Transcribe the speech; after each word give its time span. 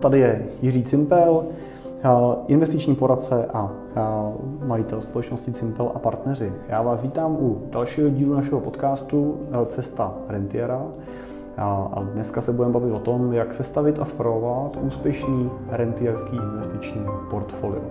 Tady 0.00 0.18
je 0.18 0.46
Jiří 0.62 0.84
Cimpel, 0.84 1.44
eh, 2.02 2.08
investiční 2.46 2.94
poradce 2.94 3.46
a 3.52 3.70
eh, 3.96 4.00
majitel 4.66 5.00
společnosti 5.00 5.52
Cimpel 5.52 5.92
a 5.94 5.98
partneři. 5.98 6.52
Já 6.68 6.82
vás 6.82 7.02
vítám 7.02 7.36
u 7.40 7.62
dalšího 7.70 8.08
dílu 8.08 8.34
našeho 8.34 8.60
podcastu 8.60 9.36
eh, 9.52 9.66
Cesta 9.66 10.12
rentiera. 10.28 10.82
A 11.60 12.02
dneska 12.12 12.40
se 12.40 12.52
budeme 12.52 12.74
bavit 12.74 12.92
o 12.92 12.98
tom, 12.98 13.32
jak 13.32 13.54
sestavit 13.54 13.98
a 13.98 14.04
zpravovat 14.04 14.76
úspěšný 14.82 15.50
rentierský 15.70 16.36
investiční 16.36 17.06
portfolio. 17.30 17.82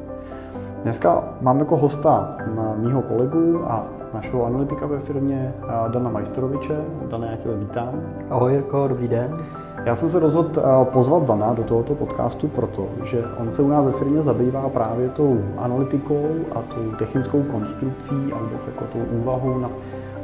Dneska 0.84 1.24
mám 1.42 1.60
jako 1.60 1.78
hosta 1.78 2.38
mýho 2.76 3.02
kolegu 3.02 3.64
a 3.66 3.88
našeho 4.14 4.46
analytika 4.46 4.86
ve 4.86 5.00
firmě 5.00 5.54
Dana 5.92 6.10
Majstoroviče. 6.10 6.76
Dana, 7.10 7.32
já 7.32 7.38
tě 7.38 7.50
vítám. 7.50 8.02
Ahoj 8.30 8.52
Jirko, 8.52 8.88
dobrý 8.88 9.08
den. 9.08 9.38
Já 9.86 9.96
jsem 9.96 10.10
se 10.10 10.20
rozhodl 10.20 10.60
eh, 10.60 10.86
pozvat 10.86 11.24
Dana 11.24 11.54
do 11.54 11.64
tohoto 11.64 11.96
podcastu 11.96 12.48
proto, 12.48 12.88
že 13.04 13.24
on 13.40 13.54
se 13.54 13.62
u 13.62 13.68
nás 13.68 13.86
ve 13.86 13.92
firmě 13.92 14.22
zabývá 14.22 14.70
právě 14.70 15.10
tou 15.10 15.42
analytikou 15.58 16.28
a 16.56 16.62
tou 16.62 16.92
technickou 17.00 17.44
konstrukcí 17.44 18.16
a 18.34 18.40
vůbec 18.40 18.66
jako 18.66 18.86
tou 18.86 19.00
úvahou 19.00 19.58
na 19.58 19.70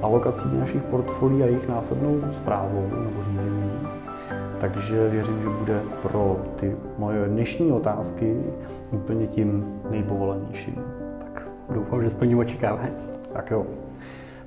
alokací 0.02 0.44
našich 0.60 0.82
portfolií 0.82 1.44
a 1.44 1.46
jejich 1.46 1.68
následnou 1.68 2.22
zprávou 2.38 2.82
nebo 3.04 3.24
řízení. 3.24 3.72
Takže 4.60 5.10
věřím, 5.10 5.42
že 5.42 5.50
bude 5.50 5.82
pro 6.02 6.38
ty 6.56 6.76
moje 6.98 7.28
dnešní 7.28 7.72
otázky 7.72 8.44
úplně 8.92 9.28
tím 9.28 9.82
nejpovolenějším. 9.90 10.84
Tak 11.20 11.44
doufám, 11.70 12.04
že 12.04 12.10
splním 12.10 12.40
očekávání. 12.40 12.94
Tak 13.34 13.52
jo. 13.52 13.66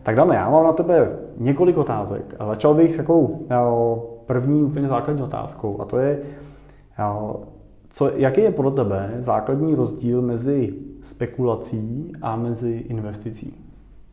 Tak 0.02 0.16
Dane, 0.16 0.34
já 0.34 0.50
mám 0.50 0.64
na 0.64 0.72
tebe 0.72 1.18
několik 1.36 1.76
otázek 1.76 2.34
a 2.38 2.46
začal 2.46 2.74
bych 2.74 2.96
takovou 2.96 3.46
eh, 3.50 4.15
první 4.26 4.62
úplně 4.62 4.88
základní 4.88 5.22
otázkou 5.22 5.80
a 5.80 5.84
to 5.84 5.98
je, 5.98 6.22
co, 7.88 8.10
jaký 8.16 8.40
je 8.40 8.50
podle 8.50 8.70
tebe 8.70 9.14
základní 9.18 9.74
rozdíl 9.74 10.22
mezi 10.22 10.74
spekulací 11.02 12.12
a 12.22 12.36
mezi 12.36 12.70
investicí? 12.88 13.54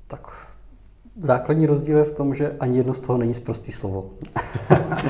Tak 0.08 0.28
základní 1.22 1.66
rozdíl 1.66 1.98
je 1.98 2.04
v 2.04 2.16
tom, 2.16 2.36
že 2.36 2.52
ani 2.60 2.78
jedno 2.78 2.94
z 2.94 3.02
toho 3.02 3.18
není 3.18 3.34
zprostý 3.34 3.72
slovo. 3.72 4.10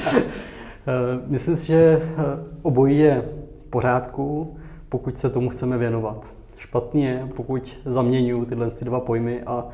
Myslím 1.27 1.55
si, 1.55 1.65
že 1.65 2.01
obojí 2.61 2.99
je 2.99 3.23
v 3.67 3.69
pořádku, 3.69 4.57
pokud 4.89 5.17
se 5.17 5.29
tomu 5.29 5.49
chceme 5.49 5.77
věnovat. 5.77 6.33
Špatně 6.57 7.09
je, 7.09 7.29
pokud 7.35 7.77
zaměňuji 7.85 8.45
tyhle 8.45 8.69
ty 8.69 8.85
dva 8.85 8.99
pojmy 8.99 9.41
a 9.43 9.65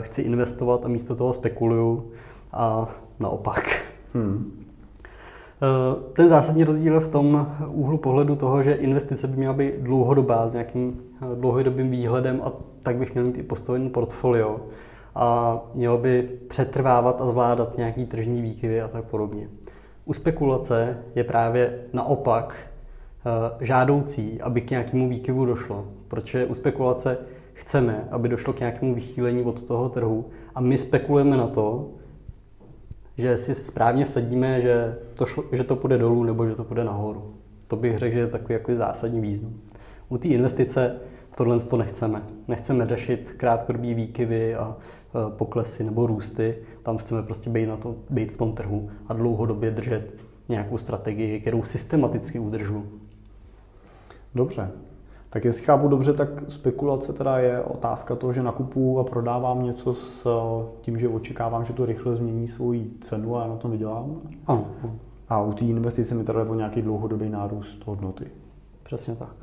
chci 0.00 0.22
investovat 0.22 0.84
a 0.84 0.88
místo 0.88 1.16
toho 1.16 1.32
spekuluju 1.32 2.10
a 2.52 2.88
naopak. 3.20 3.82
Hmm. 4.14 4.65
Eh, 5.62 6.12
ten 6.12 6.28
zásadní 6.28 6.64
rozdíl 6.64 6.94
je 6.94 7.00
v 7.00 7.08
tom 7.08 7.56
úhlu 7.68 7.98
pohledu 7.98 8.36
toho, 8.36 8.62
že 8.62 8.72
investice 8.72 9.26
by 9.26 9.36
měla 9.36 9.54
být 9.54 9.74
dlouhodobá 9.78 10.48
s 10.48 10.52
nějakým 10.52 11.00
eh, 11.22 11.36
dlouhodobým 11.36 11.90
výhledem 11.90 12.42
a 12.44 12.52
tak 12.82 12.96
bych 12.96 13.14
měl 13.14 13.24
mít 13.24 13.38
i 13.38 13.42
postavený 13.42 13.90
portfolio 13.90 14.60
a 15.14 15.58
mělo 15.74 15.98
by 15.98 16.28
přetrvávat 16.48 17.20
a 17.20 17.26
zvládat 17.26 17.76
nějaký 17.76 18.06
tržní 18.06 18.42
výkyvy 18.42 18.80
a 18.80 18.88
tak 18.88 19.04
podobně. 19.04 19.48
U 20.04 20.12
spekulace 20.12 20.98
je 21.14 21.24
právě 21.24 21.78
naopak 21.92 22.56
eh, 22.56 23.64
žádoucí, 23.64 24.40
aby 24.40 24.60
k 24.60 24.70
nějakému 24.70 25.08
výkyvu 25.08 25.46
došlo, 25.46 25.84
protože 26.08 26.46
u 26.46 26.54
spekulace 26.54 27.18
chceme, 27.52 28.08
aby 28.10 28.28
došlo 28.28 28.52
k 28.52 28.60
nějakému 28.60 28.94
vychýlení 28.94 29.42
od 29.42 29.62
toho 29.62 29.88
trhu 29.88 30.24
a 30.54 30.60
my 30.60 30.78
spekulujeme 30.78 31.36
na 31.36 31.46
to, 31.46 31.88
že 33.18 33.36
si 33.36 33.54
správně 33.54 34.06
sadíme, 34.06 34.60
že 34.60 34.98
to, 35.14 35.26
šlo, 35.26 35.44
že 35.52 35.64
to 35.64 35.76
půjde 35.76 35.98
dolů 35.98 36.24
nebo 36.24 36.46
že 36.46 36.54
to 36.54 36.64
půjde 36.64 36.84
nahoru. 36.84 37.34
To 37.68 37.76
bych 37.76 37.98
řekl, 37.98 38.14
že 38.14 38.20
je 38.20 38.26
takový 38.26 38.54
jako 38.54 38.76
zásadní 38.76 39.20
význam. 39.20 39.52
U 40.08 40.18
té 40.18 40.28
investice 40.28 40.96
tohle 41.34 41.60
to 41.60 41.76
nechceme. 41.76 42.22
Nechceme 42.48 42.86
řešit 42.86 43.34
krátkodobý 43.36 43.94
výkyvy 43.94 44.54
a 44.54 44.76
e, 44.76 45.30
poklesy 45.30 45.84
nebo 45.84 46.06
růsty. 46.06 46.56
Tam 46.82 46.98
chceme 46.98 47.22
prostě 47.22 47.50
být, 47.50 47.66
na 47.66 47.76
to, 47.76 47.96
být 48.10 48.32
v 48.32 48.36
tom 48.36 48.52
trhu 48.52 48.90
a 49.08 49.14
dlouhodobě 49.14 49.70
držet 49.70 50.14
nějakou 50.48 50.78
strategii, 50.78 51.40
kterou 51.40 51.64
systematicky 51.64 52.38
udržu. 52.38 52.86
Dobře. 54.34 54.70
Tak 55.30 55.44
jestli 55.44 55.62
chápu 55.62 55.88
dobře, 55.88 56.12
tak 56.12 56.28
spekulace 56.48 57.12
teda 57.12 57.38
je 57.38 57.60
otázka 57.62 58.16
toho, 58.16 58.32
že 58.32 58.42
nakupuju 58.42 58.98
a 58.98 59.04
prodávám 59.04 59.62
něco 59.62 59.94
s 59.94 60.26
tím, 60.80 60.98
že 60.98 61.08
očekávám, 61.08 61.64
že 61.64 61.72
to 61.72 61.86
rychle 61.86 62.16
změní 62.16 62.48
svoji 62.48 62.90
cenu 63.00 63.36
a 63.36 63.42
já 63.42 63.48
na 63.48 63.56
tom 63.56 63.70
vydělám. 63.70 64.20
Ano. 64.46 64.66
A 65.28 65.40
u 65.42 65.52
té 65.52 65.64
investice 65.64 66.14
mi 66.14 66.24
teda 66.24 66.42
o 66.42 66.54
nějaký 66.54 66.82
dlouhodobý 66.82 67.28
nárůst 67.28 67.86
hodnoty. 67.86 68.26
Přesně 68.82 69.14
tak. 69.14 69.34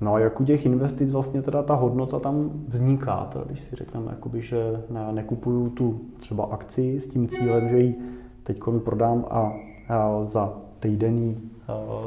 No 0.00 0.14
a 0.14 0.18
jak 0.18 0.40
u 0.40 0.44
těch 0.44 0.66
investic 0.66 1.10
vlastně 1.10 1.42
teda 1.42 1.62
ta 1.62 1.74
hodnota 1.74 2.18
tam 2.18 2.50
vzniká, 2.68 3.28
teda 3.32 3.44
když 3.44 3.60
si 3.60 3.76
řekneme, 3.76 4.06
jakoby, 4.10 4.42
že 4.42 4.82
ne, 4.90 5.12
nekupuju 5.12 5.68
tu 5.68 6.00
třeba 6.20 6.44
akci 6.44 7.00
s 7.00 7.08
tím 7.08 7.28
cílem, 7.28 7.68
že 7.68 7.78
ji 7.78 7.98
teď 8.42 8.58
prodám 8.84 9.24
a, 9.30 9.52
a 9.88 10.24
za 10.24 10.52
týdenní 10.80 11.50
Eh, 11.50 11.55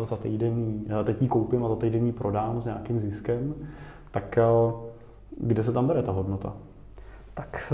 za 0.04 0.16
týden, 0.16 0.80
teď 1.04 1.22
ji 1.22 1.28
koupím 1.28 1.66
a 1.66 1.70
za 1.70 1.76
týden 1.76 2.06
ji 2.06 2.12
prodám 2.12 2.62
s 2.62 2.66
nějakým 2.66 3.00
ziskem, 3.00 3.56
tak 4.12 4.40
kde 5.38 5.64
se 5.64 5.72
tam 5.72 5.88
bere 5.88 6.04
ta 6.04 6.12
hodnota? 6.12 6.54
Tak 7.34 7.74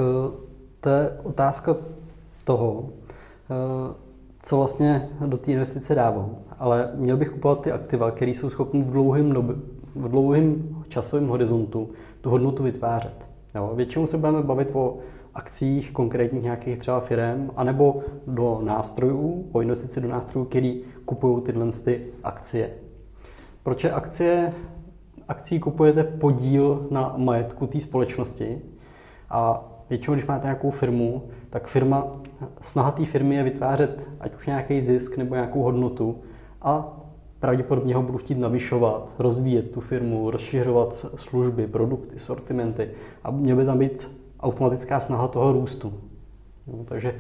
to 0.80 0.90
je 0.90 1.12
otázka 1.24 1.76
toho, 2.44 2.90
co 4.44 4.58
vlastně 4.58 5.10
do 5.26 5.38
té 5.38 5.52
investice 5.52 5.96
dávám. 5.96 6.36
Ale 6.60 6.92
měl 6.96 7.18
bych 7.18 7.30
kupovat 7.30 7.62
ty 7.62 7.72
aktiva, 7.72 8.12
které 8.12 8.32
jsou 8.32 8.50
schopny 8.50 8.82
v 8.82 8.92
dlouhém, 8.92 9.32
doby, 9.32 9.54
v 9.96 10.10
dlouhém 10.10 10.76
časovém 10.88 11.28
horizontu 11.28 11.90
tu 12.22 12.30
hodnotu 12.30 12.64
vytvářet. 12.64 13.26
Jo? 13.56 13.72
Většinou 13.76 14.08
se 14.08 14.18
budeme 14.18 14.44
bavit 14.44 14.70
o 14.74 14.98
akcích 15.34 15.92
konkrétních 15.92 16.44
nějakých 16.44 16.80
třeba 16.80 17.00
firm, 17.00 17.52
anebo 17.56 18.00
do 18.28 18.62
nástrojů, 18.64 19.46
o 19.52 19.62
investici 19.62 20.02
do 20.02 20.08
nástrojů, 20.08 20.46
který 20.46 20.82
kupují 21.06 21.42
tyhle 21.42 21.72
ty 21.72 22.06
akcie. 22.24 22.70
Proč 23.64 23.84
je 23.84 23.92
akcie? 23.92 24.54
Akcí 25.28 25.60
kupujete 25.60 26.04
podíl 26.04 26.88
na 26.92 27.14
majetku 27.18 27.68
té 27.68 27.82
společnosti 27.82 28.62
a 29.30 29.72
většinou, 29.90 30.16
když 30.16 30.26
máte 30.26 30.46
nějakou 30.46 30.72
firmu, 30.72 31.24
tak 31.50 31.68
firma, 31.68 32.08
snaha 32.62 32.92
té 32.92 33.06
firmy 33.06 33.36
je 33.36 33.44
vytvářet 33.44 34.10
ať 34.20 34.36
už 34.36 34.48
nějaký 34.48 34.82
zisk 34.82 35.18
nebo 35.18 35.36
nějakou 35.36 35.62
hodnotu 35.64 36.22
a 36.62 36.98
pravděpodobně 37.40 37.96
ho 37.96 38.02
budu 38.02 38.18
chtít 38.18 38.38
navyšovat, 38.38 39.14
rozvíjet 39.20 39.72
tu 39.72 39.82
firmu, 39.82 40.32
rozšiřovat 40.32 40.94
služby, 41.16 41.68
produkty, 41.68 42.20
sortimenty 42.20 42.90
a 43.24 43.32
měl 43.32 43.58
by 43.58 43.66
tam 43.66 43.78
být 43.78 44.12
automatická 44.40 45.00
snaha 45.00 45.28
toho 45.28 45.52
růstu. 45.52 45.94
No, 46.68 46.84
takže 46.86 47.16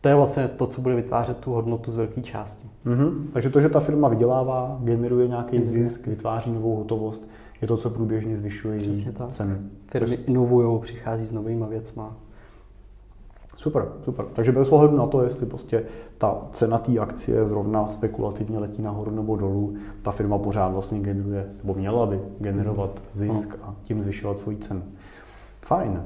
to 0.00 0.08
je 0.08 0.14
vlastně 0.14 0.48
to, 0.48 0.66
co 0.66 0.80
bude 0.80 0.94
vytvářet 0.94 1.36
tu 1.36 1.52
hodnotu 1.52 1.90
z 1.90 1.96
velké 1.96 2.20
části. 2.20 2.68
Mm-hmm. 2.86 3.26
Takže 3.32 3.50
to, 3.50 3.60
že 3.60 3.68
ta 3.68 3.80
firma 3.80 4.08
vydělává, 4.08 4.78
generuje 4.82 5.28
nějaký 5.28 5.58
mm-hmm. 5.58 5.64
zisk, 5.64 6.06
vytváří 6.06 6.52
novou 6.52 6.76
hotovost, 6.76 7.28
je 7.60 7.68
to, 7.68 7.76
co 7.76 7.90
průběžně 7.90 8.36
zvyšuje 8.36 8.76
její 8.78 9.06
cenu. 9.30 9.56
Firmy 9.86 10.14
inovují, 10.14 10.80
přichází 10.80 11.26
s 11.26 11.32
novými 11.32 11.64
věcma. 11.68 12.16
Super, 13.56 13.88
super. 14.04 14.26
Takže 14.32 14.52
bez 14.52 14.68
ohledu 14.68 14.96
na 14.96 15.06
to, 15.06 15.22
jestli 15.22 15.46
prostě 15.46 15.84
ta 16.18 16.42
cena 16.52 16.78
té 16.78 16.98
akcie 16.98 17.46
zrovna 17.46 17.88
spekulativně 17.88 18.58
letí 18.58 18.82
nahoru 18.82 19.10
nebo 19.10 19.36
dolů, 19.36 19.74
ta 20.02 20.10
firma 20.10 20.38
pořád 20.38 20.68
vlastně 20.68 21.00
generuje, 21.00 21.46
nebo 21.62 21.74
měla 21.74 22.06
by 22.06 22.20
generovat 22.38 22.90
mhm. 22.90 23.02
zisk 23.12 23.58
a 23.62 23.74
tím 23.84 24.02
zvyšovat 24.02 24.38
svoji 24.38 24.56
cenu. 24.56 24.82
Fajn. 25.62 26.02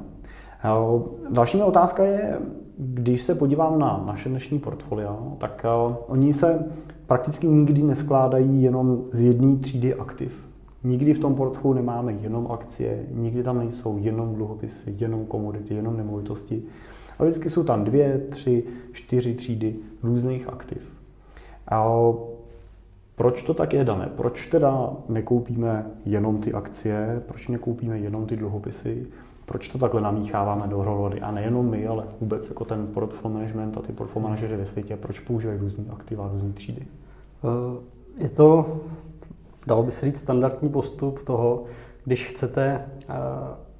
Další 1.29 1.61
otázka 1.61 2.03
je, 2.03 2.39
když 2.77 3.21
se 3.21 3.35
podívám 3.35 3.79
na 3.79 4.03
naše 4.05 4.29
dnešní 4.29 4.59
portfolia, 4.59 5.17
tak 5.37 5.65
eh, 5.65 5.95
oni 6.07 6.33
se 6.33 6.71
prakticky 7.07 7.47
nikdy 7.47 7.83
neskládají 7.83 8.63
jenom 8.63 9.03
z 9.11 9.21
jedné 9.21 9.55
třídy 9.55 9.95
aktiv. 9.95 10.45
Nikdy 10.83 11.13
v 11.13 11.19
tom 11.19 11.35
portfoliu 11.35 11.73
nemáme 11.73 12.13
jenom 12.13 12.47
akcie, 12.51 13.05
nikdy 13.11 13.43
tam 13.43 13.57
nejsou 13.57 13.97
jenom 13.97 14.35
dluhopisy, 14.35 14.95
jenom 14.99 15.25
komodity, 15.25 15.73
jenom 15.73 15.97
nemovitosti. 15.97 16.63
A 17.19 17.23
vždycky 17.23 17.49
jsou 17.49 17.63
tam 17.63 17.83
dvě, 17.83 18.17
tři, 18.29 18.63
čtyři 18.91 19.33
třídy 19.33 19.75
různých 20.03 20.49
aktiv. 20.49 20.97
A 21.67 21.87
proč 23.15 23.41
to 23.41 23.53
tak 23.53 23.73
je 23.73 23.83
dané? 23.83 24.09
Proč 24.15 24.47
teda 24.47 24.93
nekoupíme 25.09 25.85
jenom 26.05 26.37
ty 26.37 26.53
akcie? 26.53 27.21
Proč 27.27 27.47
nekoupíme 27.47 27.99
jenom 27.99 28.25
ty 28.25 28.35
dluhopisy? 28.35 29.07
Proč 29.45 29.67
to 29.67 29.77
takhle 29.77 30.01
namícháváme 30.01 30.67
dohromady. 30.67 31.21
A 31.21 31.31
nejenom 31.31 31.69
my, 31.69 31.87
ale 31.87 32.03
vůbec 32.21 32.49
jako 32.49 32.65
ten 32.65 32.87
portfolio 32.87 33.37
management 33.37 33.77
a 33.77 33.81
ty 33.81 33.93
portfolio 33.93 34.23
manažery 34.23 34.57
ve 34.57 34.65
světě, 34.65 34.97
proč 34.97 35.19
používají 35.19 35.59
různé 35.59 35.83
aktiva, 35.89 36.29
různé 36.33 36.53
třídy? 36.53 36.81
Eh, 37.43 38.23
je 38.23 38.29
to, 38.29 38.79
dalo 39.67 39.83
by 39.83 39.91
se 39.91 40.05
říct, 40.05 40.19
standardní 40.19 40.69
postup 40.69 41.23
toho, 41.23 41.63
když 42.05 42.25
chcete 42.25 42.85
eh, 43.09 43.13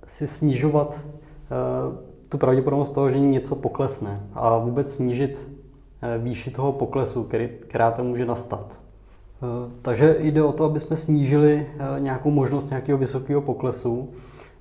si 0.08 0.28
snižovat 0.28 1.02
eh, 1.02 2.30
tu 2.30 2.38
pravděpodobnost 2.38 2.90
toho, 2.90 3.10
že 3.10 3.20
něco 3.20 3.56
poklesne 3.56 4.24
a 4.34 4.58
vůbec 4.58 4.94
snížit 4.94 5.48
výši 6.18 6.52
toho 6.52 6.72
poklesu, 6.72 7.24
který, 7.24 7.50
která 7.60 7.92
tam 7.92 8.08
může 8.08 8.26
nastat. 8.26 8.80
Takže 9.82 10.16
jde 10.20 10.44
o 10.44 10.52
to, 10.52 10.64
aby 10.64 10.80
jsme 10.80 10.98
snížili 10.98 11.68
nějakou 12.00 12.32
možnost 12.32 12.70
nějakého 12.70 12.98
vysokého 12.98 13.42
poklesu 13.42 14.10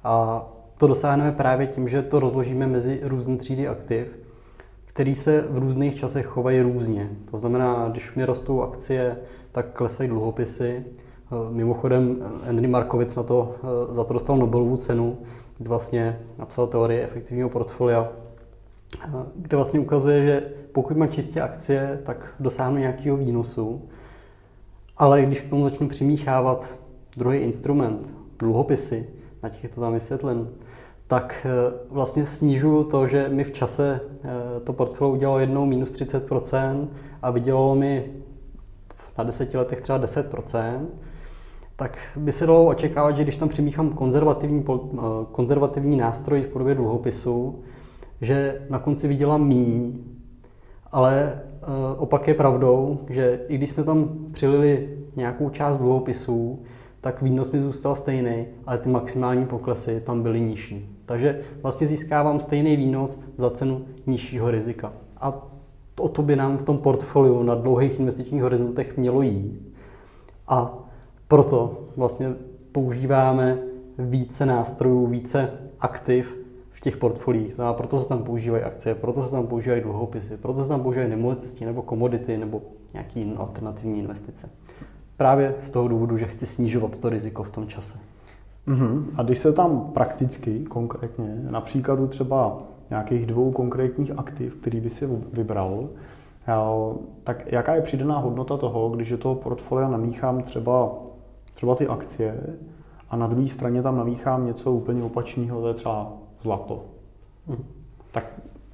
a 0.04 0.44
to 0.78 0.86
dosáhneme 0.86 1.32
právě 1.32 1.66
tím, 1.66 1.88
že 1.88 2.02
to 2.02 2.20
rozložíme 2.20 2.66
mezi 2.66 3.00
různé 3.02 3.36
třídy 3.36 3.68
aktiv, 3.68 4.18
které 4.84 5.14
se 5.14 5.44
v 5.50 5.58
různých 5.58 5.94
časech 5.94 6.26
chovají 6.26 6.60
různě. 6.60 7.10
To 7.30 7.38
znamená, 7.38 7.88
když 7.90 8.14
mi 8.14 8.24
rostou 8.24 8.62
akcie, 8.62 9.16
tak 9.52 9.72
klesají 9.72 10.08
dluhopisy. 10.08 10.84
Mimochodem, 11.50 12.16
Andrew 12.48 12.70
Markovic 12.70 13.16
na 13.16 13.22
to, 13.22 13.54
za 13.90 14.04
to 14.04 14.12
dostal 14.12 14.36
Nobelovu 14.36 14.76
cenu, 14.76 15.18
kdy 15.58 15.68
vlastně 15.68 16.18
napsal 16.38 16.66
teorii 16.66 17.00
efektivního 17.00 17.48
portfolia, 17.48 18.08
kde 19.36 19.56
vlastně 19.56 19.80
ukazuje, 19.80 20.26
že 20.26 20.42
pokud 20.72 20.96
mám 20.96 21.08
čistě 21.08 21.40
akcie, 21.40 22.00
tak 22.04 22.34
dosáhnu 22.40 22.78
nějakého 22.78 23.16
výnosu, 23.16 23.88
ale 24.96 25.22
když 25.22 25.40
k 25.40 25.48
tomu 25.48 25.64
začnu 25.64 25.88
přimíchávat 25.88 26.78
druhý 27.16 27.38
instrument, 27.38 28.14
dluhopisy, 28.38 29.08
na 29.42 29.48
těch 29.48 29.62
je 29.62 29.68
to 29.68 29.80
tam 29.80 29.92
vysvětlen, 29.92 30.48
tak 31.08 31.46
eh, 31.46 31.72
vlastně 31.90 32.26
snižuju 32.26 32.84
to, 32.84 33.06
že 33.06 33.28
mi 33.28 33.44
v 33.44 33.52
čase 33.52 34.00
eh, 34.24 34.28
to 34.64 34.72
portfolio 34.72 35.12
udělalo 35.12 35.38
jednou 35.38 35.66
minus 35.66 35.92
30% 35.92 36.88
a 37.22 37.30
vydělalo 37.30 37.74
mi 37.74 38.04
na 39.18 39.24
deseti 39.24 39.56
letech 39.56 39.80
třeba 39.80 39.98
10%, 39.98 40.86
tak 41.76 41.98
by 42.16 42.32
se 42.32 42.46
dalo 42.46 42.66
očekávat, 42.66 43.16
že 43.16 43.22
když 43.22 43.36
tam 43.36 43.48
přimíchám 43.48 43.90
konzervativní, 43.90 44.64
eh, 44.68 45.00
konzervativní 45.32 45.96
nástroj 45.96 46.42
v 46.42 46.48
podobě 46.48 46.74
dluhopisu, 46.74 47.62
že 48.20 48.66
na 48.70 48.78
konci 48.78 49.08
vydělám 49.08 49.48
míň, 49.48 49.98
ale 50.92 51.40
opak 51.98 52.28
je 52.28 52.34
pravdou, 52.34 52.98
že 53.10 53.40
i 53.48 53.58
když 53.58 53.70
jsme 53.70 53.84
tam 53.84 54.08
přilili 54.32 54.98
nějakou 55.16 55.50
část 55.50 55.78
dluhopisů, 55.78 56.62
tak 57.00 57.22
výnos 57.22 57.52
mi 57.52 57.60
zůstal 57.60 57.96
stejný, 57.96 58.46
ale 58.66 58.78
ty 58.78 58.88
maximální 58.88 59.46
poklesy 59.46 60.00
tam 60.00 60.22
byly 60.22 60.40
nižší. 60.40 60.93
Takže 61.06 61.40
vlastně 61.62 61.86
získávám 61.86 62.40
stejný 62.40 62.76
výnos 62.76 63.20
za 63.36 63.50
cenu 63.50 63.84
nižšího 64.06 64.50
rizika. 64.50 64.92
A 65.16 65.32
o 66.00 66.08
to 66.08 66.22
by 66.22 66.36
nám 66.36 66.56
v 66.56 66.62
tom 66.62 66.78
portfoliu 66.78 67.42
na 67.42 67.54
dlouhých 67.54 67.98
investičních 68.00 68.42
horizontech 68.42 68.96
mělo 68.96 69.22
jít. 69.22 69.72
A 70.48 70.78
proto 71.28 71.88
vlastně 71.96 72.34
používáme 72.72 73.58
více 73.98 74.46
nástrojů, 74.46 75.06
více 75.06 75.50
aktiv 75.80 76.38
v 76.70 76.80
těch 76.80 76.96
portfoliích. 76.96 77.60
A 77.60 77.72
proto 77.72 78.00
se 78.00 78.08
tam 78.08 78.22
používají 78.22 78.62
akcie, 78.62 78.94
proto 78.94 79.22
se 79.22 79.30
tam 79.30 79.46
používají 79.46 79.82
dluhopisy, 79.82 80.36
proto 80.36 80.62
se 80.62 80.68
tam 80.68 80.82
používají 80.82 81.10
nemovitosti 81.10 81.66
nebo 81.66 81.82
komodity 81.82 82.38
nebo 82.38 82.62
nějaké 82.92 83.26
alternativní 83.36 83.98
investice. 83.98 84.50
Právě 85.16 85.54
z 85.60 85.70
toho 85.70 85.88
důvodu, 85.88 86.18
že 86.18 86.26
chci 86.26 86.46
snižovat 86.46 86.98
to 86.98 87.08
riziko 87.08 87.42
v 87.42 87.50
tom 87.50 87.66
čase. 87.66 87.98
Uh-huh. 88.68 89.04
A 89.16 89.22
když 89.22 89.38
se 89.38 89.52
tam 89.52 89.90
prakticky, 89.94 90.60
konkrétně, 90.60 91.36
na 91.50 91.60
příkladu 91.60 92.06
třeba 92.06 92.58
nějakých 92.90 93.26
dvou 93.26 93.52
konkrétních 93.52 94.18
aktiv, 94.18 94.54
který 94.54 94.80
by 94.80 94.90
si 94.90 95.08
vybral, 95.32 95.88
tak 97.24 97.52
jaká 97.52 97.74
je 97.74 97.82
přidaná 97.82 98.18
hodnota 98.18 98.56
toho, 98.56 98.90
když 98.90 99.10
do 99.10 99.18
toho 99.18 99.34
portfolia 99.34 99.88
namíchám 99.88 100.42
třeba, 100.42 100.92
třeba 101.54 101.74
ty 101.74 101.86
akcie 101.86 102.40
a 103.10 103.16
na 103.16 103.26
druhé 103.26 103.48
straně 103.48 103.82
tam 103.82 103.96
namíchám 103.96 104.46
něco 104.46 104.72
úplně 104.72 105.02
opačného, 105.02 105.60
to 105.60 105.68
je 105.68 105.74
třeba 105.74 106.12
zlato. 106.42 106.84
Uh-huh. 107.48 107.64
Tak 108.12 108.24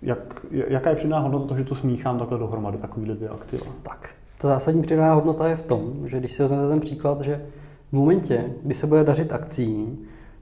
jak, 0.02 0.46
jaká 0.50 0.90
je 0.90 0.96
přidaná 0.96 1.18
hodnota 1.18 1.46
toho, 1.46 1.58
že 1.58 1.64
to 1.64 1.74
smíchám 1.74 2.18
takhle 2.18 2.38
dohromady, 2.38 2.78
takovýhle 2.78 3.14
dvě 3.14 3.28
aktiva? 3.28 3.66
Tak 3.82 4.14
ta 4.38 4.48
zásadní 4.48 4.82
přidaná 4.82 5.14
hodnota 5.14 5.48
je 5.48 5.56
v 5.56 5.62
tom, 5.62 5.92
že 6.04 6.18
když 6.18 6.32
si 6.32 6.42
vezmete 6.42 6.68
ten 6.68 6.80
příklad, 6.80 7.20
že 7.20 7.46
v 7.90 7.92
momentě, 7.92 8.44
kdy 8.62 8.74
se 8.74 8.86
bude 8.86 9.04
dařit 9.04 9.32
akcí, 9.32 9.98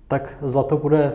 tak 0.08 0.38
zlato 0.42 0.76
bude, 0.76 1.12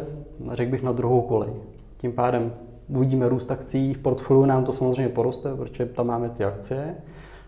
řekl 0.52 0.72
bych, 0.72 0.84
na 0.84 0.92
druhou 0.92 1.22
kolej. 1.22 1.50
Tím 1.98 2.12
pádem 2.12 2.54
uvidíme 2.88 3.30
růst 3.30 3.52
akcí, 3.52 3.94
v 3.94 3.98
portfoliu 3.98 4.46
nám 4.46 4.66
to 4.66 4.72
samozřejmě 4.72 5.10
poroste, 5.10 5.56
protože 5.56 5.86
tam 5.86 6.08
máme 6.08 6.30
ty 6.30 6.44
akcie. 6.44 6.96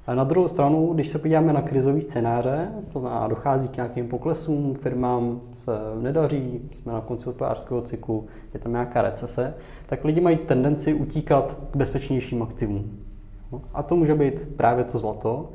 A 0.07 0.15
na 0.15 0.23
druhou 0.23 0.47
stranu, 0.47 0.93
když 0.93 1.09
se 1.09 1.19
podíváme 1.19 1.53
na 1.53 1.61
krizové 1.61 2.01
scénáře, 2.01 2.69
to 2.93 2.99
znamená, 2.99 3.27
dochází 3.27 3.67
k 3.67 3.75
nějakým 3.75 4.07
poklesům, 4.07 4.73
firmám 4.73 5.41
se 5.55 5.71
nedaří, 6.01 6.69
jsme 6.73 6.93
na 6.93 7.01
konci 7.01 7.25
hospodářského 7.25 7.81
cyklu, 7.81 8.25
je 8.53 8.59
tam 8.59 8.71
nějaká 8.71 9.01
recese, 9.01 9.53
tak 9.85 10.03
lidi 10.03 10.21
mají 10.21 10.37
tendenci 10.37 10.93
utíkat 10.93 11.57
k 11.71 11.75
bezpečnějším 11.75 12.43
aktivům. 12.43 12.99
A 13.73 13.83
to 13.83 13.95
může 13.95 14.15
být 14.15 14.33
právě 14.57 14.83
to 14.83 14.97
zlato. 14.97 15.49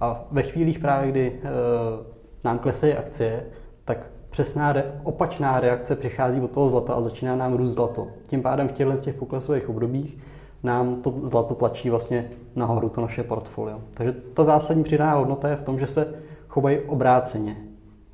A 0.00 0.24
ve 0.30 0.42
chvílích 0.42 0.78
právě, 0.78 1.10
kdy 1.10 1.32
e, 1.32 2.13
nám 2.44 2.58
klesají 2.58 2.92
akcie, 2.92 3.44
tak 3.84 4.06
přesná 4.30 4.72
re, 4.72 5.00
opačná 5.02 5.60
reakce 5.60 5.96
přichází 5.96 6.40
od 6.40 6.50
toho 6.50 6.68
zlata 6.68 6.94
a 6.94 7.00
začíná 7.00 7.36
nám 7.36 7.54
růst 7.54 7.70
zlato. 7.70 8.08
Tím 8.26 8.42
pádem 8.42 8.68
v 8.68 8.72
těchto 8.72 8.96
těch 8.96 9.14
poklesových 9.14 9.68
obdobích 9.68 10.18
nám 10.62 11.02
to 11.02 11.14
zlato 11.22 11.54
tlačí 11.54 11.90
vlastně 11.90 12.30
nahoru 12.56 12.88
to 12.88 13.00
naše 13.00 13.22
portfolio. 13.22 13.80
Takže 13.94 14.12
ta 14.12 14.44
zásadní 14.44 14.82
přidaná 14.82 15.14
hodnota 15.14 15.48
je 15.48 15.56
v 15.56 15.62
tom, 15.62 15.78
že 15.78 15.86
se 15.86 16.14
chovají 16.48 16.78
obráceně 16.78 17.56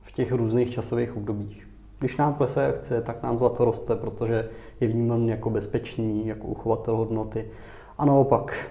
v 0.03 0.13
těch 0.13 0.33
různých 0.33 0.71
časových 0.71 1.17
obdobích. 1.17 1.69
Když 1.99 2.17
nám 2.17 2.35
klesají 2.35 2.69
akcie, 2.69 3.01
tak 3.01 3.23
nám 3.23 3.39
zlato 3.39 3.65
roste, 3.65 3.97
protože 3.97 4.49
je 4.81 4.89
vnímán 4.89 5.29
jako 5.29 5.51
bezpečný, 5.51 6.27
jako 6.27 6.47
uchovatel 6.47 6.97
hodnoty. 6.97 7.49
A 7.99 8.05
naopak, 8.05 8.71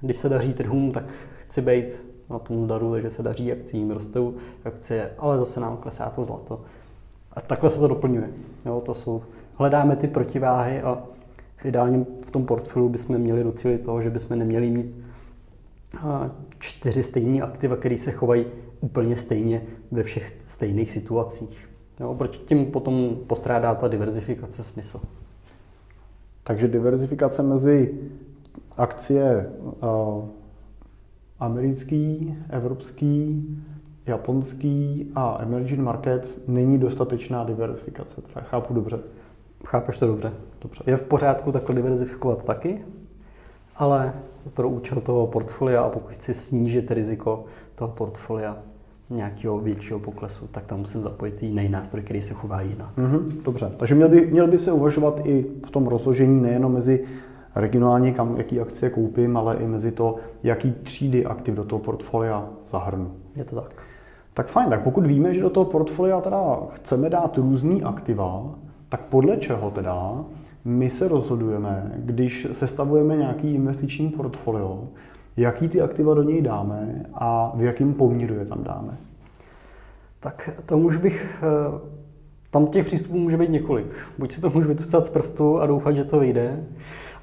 když 0.00 0.16
se 0.16 0.28
daří 0.28 0.52
trhům, 0.52 0.92
tak 0.92 1.04
chci 1.38 1.62
být 1.62 2.13
na 2.34 2.38
tom 2.38 2.66
daru, 2.66 2.92
takže 2.92 3.10
se 3.10 3.22
daří 3.22 3.52
akcím, 3.52 3.90
rostou 3.90 4.34
akcie, 4.64 5.10
ale 5.18 5.38
zase 5.38 5.60
nám 5.60 5.76
klesá 5.76 6.10
to 6.10 6.24
zlato. 6.24 6.60
A 7.32 7.40
takhle 7.40 7.70
se 7.70 7.80
to 7.80 7.88
doplňuje. 7.88 8.30
Jo, 8.66 8.82
to 8.86 8.94
jsou, 8.94 9.22
hledáme 9.54 9.96
ty 9.96 10.08
protiváhy 10.08 10.82
a 10.82 11.02
ideálně 11.64 12.06
v 12.22 12.30
tom 12.30 12.46
portfoliu 12.46 12.88
bychom 12.88 13.18
měli 13.18 13.44
docílit 13.44 13.78
toho, 13.78 14.02
že 14.02 14.10
bychom 14.10 14.38
neměli 14.38 14.70
mít 14.70 15.04
čtyři 16.58 17.02
stejné 17.02 17.42
aktiva, 17.42 17.76
které 17.76 17.98
se 17.98 18.12
chovají 18.12 18.46
úplně 18.80 19.16
stejně 19.16 19.62
ve 19.90 20.02
všech 20.02 20.26
stejných 20.46 20.92
situacích. 20.92 21.68
Jo, 22.00 22.14
proč 22.14 22.38
tím 22.38 22.66
potom 22.66 23.16
postrádá 23.26 23.74
ta 23.74 23.88
diverzifikace 23.88 24.64
smysl. 24.64 25.00
Takže 26.44 26.68
diverzifikace 26.68 27.42
mezi 27.42 27.94
akcie 28.76 29.50
americký, 31.40 32.34
evropský, 32.50 33.46
japonský 34.06 35.10
a 35.14 35.38
emerging 35.42 35.80
markets 35.80 36.38
není 36.48 36.78
dostatečná 36.78 37.44
diversifikace. 37.44 38.22
To 38.22 38.40
chápu 38.40 38.74
dobře. 38.74 38.98
Chápeš 39.66 39.98
to 39.98 40.06
dobře. 40.06 40.32
dobře. 40.62 40.84
Je 40.86 40.96
v 40.96 41.02
pořádku 41.02 41.52
takhle 41.52 41.74
diverzifikovat 41.74 42.44
taky, 42.44 42.84
ale 43.76 44.12
pro 44.54 44.68
účel 44.68 45.00
toho 45.00 45.26
portfolia 45.26 45.82
a 45.82 45.88
pokud 45.88 46.12
chci 46.12 46.34
snížit 46.34 46.90
riziko 46.90 47.44
toho 47.74 47.90
portfolia 47.90 48.56
nějakého 49.10 49.58
většího 49.58 49.98
poklesu, 49.98 50.46
tak 50.46 50.64
tam 50.66 50.78
musím 50.78 51.02
zapojit 51.02 51.42
jiný 51.42 51.68
nástroj, 51.68 52.02
který 52.02 52.22
se 52.22 52.34
chová 52.34 52.60
jinak. 52.60 52.96
Mm-hmm, 52.98 53.42
dobře, 53.44 53.72
takže 53.76 53.94
měl 53.94 54.08
by, 54.08 54.26
měl 54.26 54.46
by 54.46 54.58
se 54.58 54.72
uvažovat 54.72 55.20
i 55.24 55.46
v 55.66 55.70
tom 55.70 55.86
rozložení 55.86 56.42
nejenom 56.42 56.72
mezi 56.72 57.04
regionálně, 57.54 58.12
kam, 58.12 58.36
jaký 58.36 58.60
akcie 58.60 58.90
koupím, 58.90 59.36
ale 59.36 59.56
i 59.56 59.66
mezi 59.66 59.92
to, 59.92 60.16
jaký 60.42 60.72
třídy 60.72 61.26
aktiv 61.26 61.54
do 61.54 61.64
toho 61.64 61.80
portfolia 61.80 62.48
zahrnu. 62.66 63.12
Je 63.36 63.44
to 63.44 63.56
tak. 63.56 63.74
Tak 64.34 64.46
fajn, 64.46 64.70
tak 64.70 64.82
pokud 64.82 65.06
víme, 65.06 65.34
že 65.34 65.42
do 65.42 65.50
toho 65.50 65.64
portfolia 65.64 66.20
teda 66.20 66.58
chceme 66.72 67.10
dát 67.10 67.38
různý 67.38 67.82
aktiva, 67.82 68.54
tak 68.88 69.00
podle 69.00 69.36
čeho 69.36 69.70
teda 69.70 70.24
my 70.64 70.90
se 70.90 71.08
rozhodujeme, 71.08 71.92
když 71.96 72.46
sestavujeme 72.52 73.16
nějaký 73.16 73.54
investiční 73.54 74.08
portfolio, 74.08 74.88
jaký 75.36 75.68
ty 75.68 75.80
aktiva 75.80 76.14
do 76.14 76.22
něj 76.22 76.42
dáme 76.42 77.06
a 77.14 77.52
v 77.56 77.62
jakém 77.62 77.94
poměru 77.94 78.34
je 78.34 78.46
tam 78.46 78.64
dáme? 78.64 78.96
Tak 80.20 80.50
to 80.66 80.78
už 80.78 80.96
bych, 80.96 81.42
eh, 81.42 81.80
tam 82.50 82.66
těch 82.66 82.86
přístupů 82.86 83.18
může 83.18 83.36
být 83.36 83.50
několik. 83.50 83.86
Buď 84.18 84.32
si 84.32 84.40
to 84.40 84.50
můžu 84.50 84.68
vycucat 84.68 85.06
z 85.06 85.10
prstu 85.10 85.60
a 85.60 85.66
doufat, 85.66 85.96
že 85.96 86.04
to 86.04 86.20
vyjde, 86.20 86.64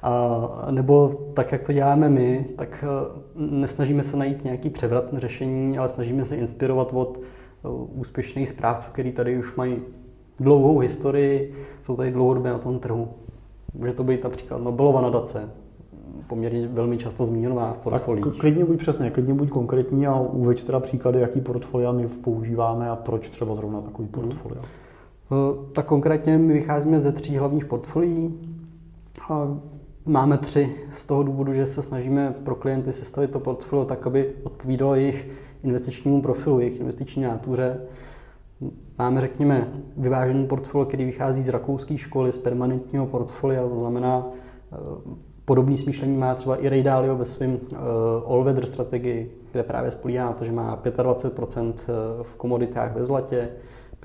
a, 0.02 0.66
nebo 0.70 1.10
tak, 1.34 1.52
jak 1.52 1.62
to 1.62 1.72
děláme 1.72 2.08
my, 2.08 2.46
tak 2.56 2.84
eh, 2.84 3.20
nesnažíme 3.36 4.02
se 4.02 4.16
najít 4.16 4.44
nějaký 4.44 4.70
převratné 4.70 5.20
řešení, 5.20 5.78
ale 5.78 5.88
snažíme 5.88 6.24
se 6.24 6.36
inspirovat 6.36 6.88
od 6.92 7.20
eh, 7.20 7.68
úspěšných 7.94 8.48
správců, 8.48 8.88
který 8.92 9.12
tady 9.12 9.38
už 9.38 9.56
mají 9.56 9.76
dlouhou 10.40 10.78
historii, 10.78 11.54
jsou 11.82 11.96
tady 11.96 12.10
dlouhodobě 12.10 12.52
na 12.52 12.58
tom 12.58 12.78
trhu. 12.78 13.08
Může 13.74 13.92
to 13.92 14.04
být 14.04 14.24
například 14.24 14.62
Nobelova 14.62 15.00
nadace, 15.00 15.50
poměrně 16.26 16.68
velmi 16.68 16.98
často 16.98 17.24
zmíněná 17.24 17.72
v 17.72 17.78
portfoliích. 17.78 18.24
Tak 18.24 18.36
klidně 18.36 18.64
buď 18.64 18.78
přesně, 18.78 19.10
klidně 19.10 19.34
buď 19.34 19.48
konkrétní 19.48 20.06
a 20.06 20.20
uveď 20.20 20.64
teda 20.64 20.80
příklady, 20.80 21.20
jaký 21.20 21.40
portfolia 21.40 21.92
my 21.92 22.08
používáme 22.08 22.90
a 22.90 22.96
proč 22.96 23.28
třeba 23.28 23.54
zrovna 23.54 23.80
takový 23.80 24.08
mhm. 24.12 24.12
portfolio. 24.12 24.62
Hmm. 25.30 25.72
Tak 25.72 25.86
konkrétně 25.86 26.38
my 26.38 26.52
vycházíme 26.52 27.00
ze 27.00 27.12
tří 27.12 27.36
hlavních 27.36 27.64
portfolií. 27.64 28.34
Máme 30.06 30.38
tři 30.38 30.74
z 30.92 31.04
toho 31.04 31.22
důvodu, 31.22 31.54
že 31.54 31.66
se 31.66 31.82
snažíme 31.82 32.34
pro 32.44 32.54
klienty 32.54 32.92
sestavit 32.92 33.30
to 33.30 33.40
portfolio 33.40 33.84
tak, 33.84 34.06
aby 34.06 34.32
odpovídalo 34.42 34.94
jejich 34.94 35.28
investičnímu 35.64 36.22
profilu, 36.22 36.60
jejich 36.60 36.80
investiční 36.80 37.22
nátuře. 37.22 37.80
Máme, 38.98 39.20
řekněme, 39.20 39.68
vyvážený 39.96 40.46
portfolio, 40.46 40.86
který 40.86 41.04
vychází 41.04 41.42
z 41.42 41.48
rakouské 41.48 41.98
školy, 41.98 42.32
z 42.32 42.38
permanentního 42.38 43.06
portfolia, 43.06 43.68
to 43.68 43.78
znamená, 43.78 44.26
eh, 44.72 44.76
podobný 45.44 45.76
smýšlení 45.76 46.16
má 46.16 46.34
třeba 46.34 46.56
i 46.56 46.68
Ray 46.68 46.82
Dalio 46.82 47.16
ve 47.16 47.24
svém 47.24 47.52
uh, 47.52 47.78
all-weather 48.32 48.66
strategii, 48.66 49.36
kde 49.52 49.62
právě 49.62 49.90
spolíhá 49.90 50.26
na 50.26 50.32
to, 50.32 50.44
že 50.44 50.52
má 50.52 50.82
25% 50.84 51.74
v 52.22 52.34
komoditách 52.36 52.94
ve 52.94 53.04
zlatě, 53.04 53.48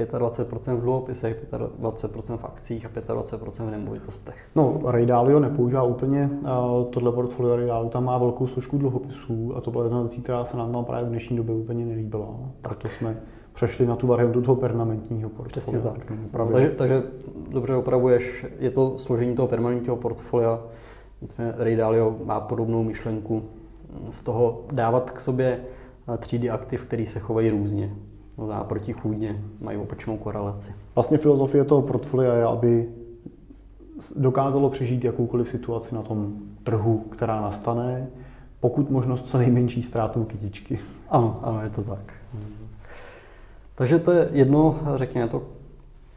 25% 0.05 0.75
v 0.75 0.81
dluhopisech, 0.81 1.45
25% 1.81 2.37
v 2.37 2.45
akcích 2.45 2.85
a 2.85 2.89
25% 2.89 3.67
v 3.67 3.71
nemovitostech. 3.71 4.35
No, 4.55 4.79
Ray 4.85 5.05
Dalio 5.05 5.39
nepoužívá 5.39 5.83
úplně 5.83 6.29
uh, 6.41 6.47
tohle 6.91 7.11
portfolio 7.11 7.55
Ray 7.55 7.67
Dalio, 7.67 7.89
tam 7.89 8.05
má 8.05 8.17
velkou 8.17 8.47
složku 8.47 8.77
dluhopisů 8.77 9.55
a 9.55 9.61
to 9.61 9.71
byla 9.71 9.83
jedna 9.83 10.01
věcí, 10.01 10.21
která 10.21 10.45
se 10.45 10.57
nám 10.57 10.71
tam 10.71 10.85
právě 10.85 11.05
v 11.05 11.09
dnešní 11.09 11.37
době 11.37 11.55
úplně 11.55 11.85
nelíbila. 11.85 12.27
Tak 12.61 12.77
to 12.77 12.87
jsme 12.87 13.17
přešli 13.53 13.85
na 13.85 13.95
tu 13.95 14.07
variantu 14.07 14.41
toho 14.41 14.55
permanentního 14.55 15.29
portfolia. 15.29 15.59
Přesně 15.59 15.79
tak. 15.79 16.51
Takže, 16.51 16.69
takže 16.69 17.03
dobře 17.49 17.75
opravuješ, 17.75 18.45
je 18.59 18.69
to 18.69 18.97
složení 18.97 19.35
toho 19.35 19.47
permanentního 19.47 19.95
portfolia, 19.95 20.59
nicméně 21.21 21.53
Ray 21.57 21.75
Dalio 21.75 22.15
má 22.25 22.39
podobnou 22.39 22.83
myšlenku 22.83 23.43
z 24.09 24.23
toho 24.23 24.61
dávat 24.71 25.11
k 25.11 25.19
sobě 25.19 25.59
třídy 26.17 26.49
aktiv, 26.49 26.83
které 26.83 27.05
se 27.05 27.19
chovají 27.19 27.49
různě 27.49 27.95
no 28.37 28.45
znamená 28.45 28.63
protichůdně, 28.63 29.43
mají 29.61 29.77
opačnou 29.77 30.17
korelaci. 30.17 30.73
Vlastně 30.95 31.17
filozofie 31.17 31.63
toho 31.63 31.81
portfolia 31.81 32.33
je, 32.33 32.43
aby 32.45 32.89
dokázalo 34.15 34.69
přežít 34.69 35.03
jakoukoliv 35.03 35.49
situaci 35.49 35.95
na 35.95 36.01
tom 36.01 36.33
trhu, 36.63 36.97
která 36.97 37.41
nastane, 37.41 38.07
pokud 38.59 38.89
možnost 38.89 39.29
co 39.29 39.37
nejmenší 39.37 39.81
ztrátou 39.81 40.23
kytičky. 40.23 40.79
Ano, 41.09 41.39
ano, 41.43 41.63
je 41.63 41.69
to 41.69 41.83
tak. 41.83 42.13
Takže 43.75 43.99
to 43.99 44.11
je 44.11 44.29
jedno, 44.31 44.79
řekněme, 44.95 45.27
to 45.27 45.43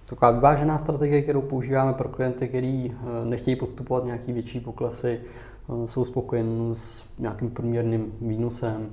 taková 0.07 0.31
vyvážená 0.31 0.79
strategie, 0.79 1.23
kterou 1.23 1.41
používáme 1.41 1.93
pro 1.93 2.09
klienty, 2.09 2.49
kteří 2.49 2.93
eh, 2.95 3.25
nechtějí 3.25 3.57
podstupovat 3.57 4.05
nějaký 4.05 4.33
větší 4.33 4.61
poklesy, 4.61 5.21
eh, 5.21 5.89
jsou 5.89 6.05
spokojeni 6.05 6.75
s 6.75 7.05
nějakým 7.19 7.51
průměrným 7.51 8.13
výnosem, 8.21 8.91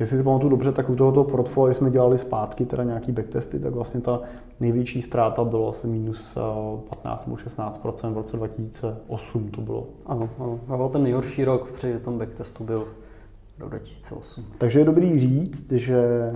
Jestli 0.00 0.16
si 0.16 0.22
pamatuju 0.22 0.50
dobře, 0.50 0.72
tak 0.72 0.90
u 0.90 0.96
tohoto 0.96 1.24
portfolia 1.24 1.74
jsme 1.74 1.90
dělali 1.90 2.18
zpátky 2.18 2.66
teda 2.66 2.84
nějaký 2.84 3.12
backtesty, 3.12 3.58
tak 3.58 3.74
vlastně 3.74 4.00
ta 4.00 4.20
největší 4.60 5.02
ztráta 5.02 5.44
bylo 5.44 5.68
asi 5.68 5.86
minus 5.86 6.38
15 6.88 7.26
nebo 7.26 7.36
16% 7.36 8.12
v 8.12 8.16
roce 8.16 8.36
2008 8.36 9.48
to 9.48 9.60
bylo. 9.60 9.86
Ano, 10.06 10.28
ano. 10.38 10.60
A 10.84 10.88
ten 10.88 11.02
nejhorší 11.02 11.44
rok 11.44 11.70
při 11.70 11.98
tom 11.98 12.18
backtestu 12.18 12.64
byl 12.64 12.88
rok 13.58 13.70
2008. 13.70 14.44
Takže 14.58 14.78
je 14.78 14.84
dobrý 14.84 15.18
říct, 15.18 15.72
že 15.72 16.32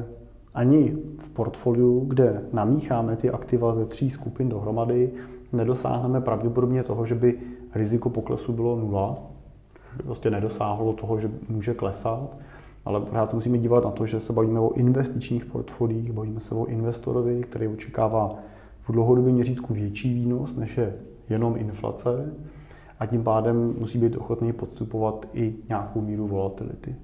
ani 0.55 0.97
v 1.19 1.31
portfoliu, 1.31 2.05
kde 2.09 2.43
namícháme 2.53 3.17
ty 3.17 3.31
aktiva 3.31 3.75
ze 3.75 3.87
tří 3.87 4.11
skupin 4.11 4.49
dohromady, 4.49 5.13
nedosáhneme 5.53 6.21
pravděpodobně 6.21 6.83
toho, 6.83 7.07
že 7.07 7.15
by 7.15 7.39
riziko 7.75 8.11
poklesu 8.11 8.53
bylo 8.53 8.77
nula. 8.77 9.17
Prostě 10.05 10.31
nedosáhlo 10.31 10.93
toho, 10.93 11.21
že 11.21 11.31
může 11.49 11.75
klesat 11.75 12.37
ale 12.85 13.01
pořád 13.01 13.31
se 13.31 13.37
musíme 13.37 13.59
dívat 13.59 13.85
na 13.85 13.91
to, 13.91 14.07
že 14.07 14.21
se 14.21 14.33
bavíme 14.33 14.61
o 14.61 14.73
investičních 14.73 15.45
portfoliích, 15.45 16.13
bavíme 16.13 16.41
se 16.41 16.55
o 16.55 16.65
investorovi, 16.67 17.43
který 17.43 17.69
očekává 17.69 18.39
v 18.83 18.93
dlouhodobém 18.93 19.35
měřítku 19.35 19.75
větší 19.75 20.15
výnos, 20.15 20.57
než 20.57 20.77
je 20.77 20.95
jenom 21.29 21.57
inflace 21.57 22.33
a 23.01 23.07
tím 23.07 23.25
pádem 23.25 23.75
musí 23.79 23.99
být 23.99 24.17
ochotný 24.17 24.53
podstupovat 24.53 25.27
i 25.33 25.55
nějakou 25.69 26.01
míru 26.01 26.27
volatility. 26.29 26.97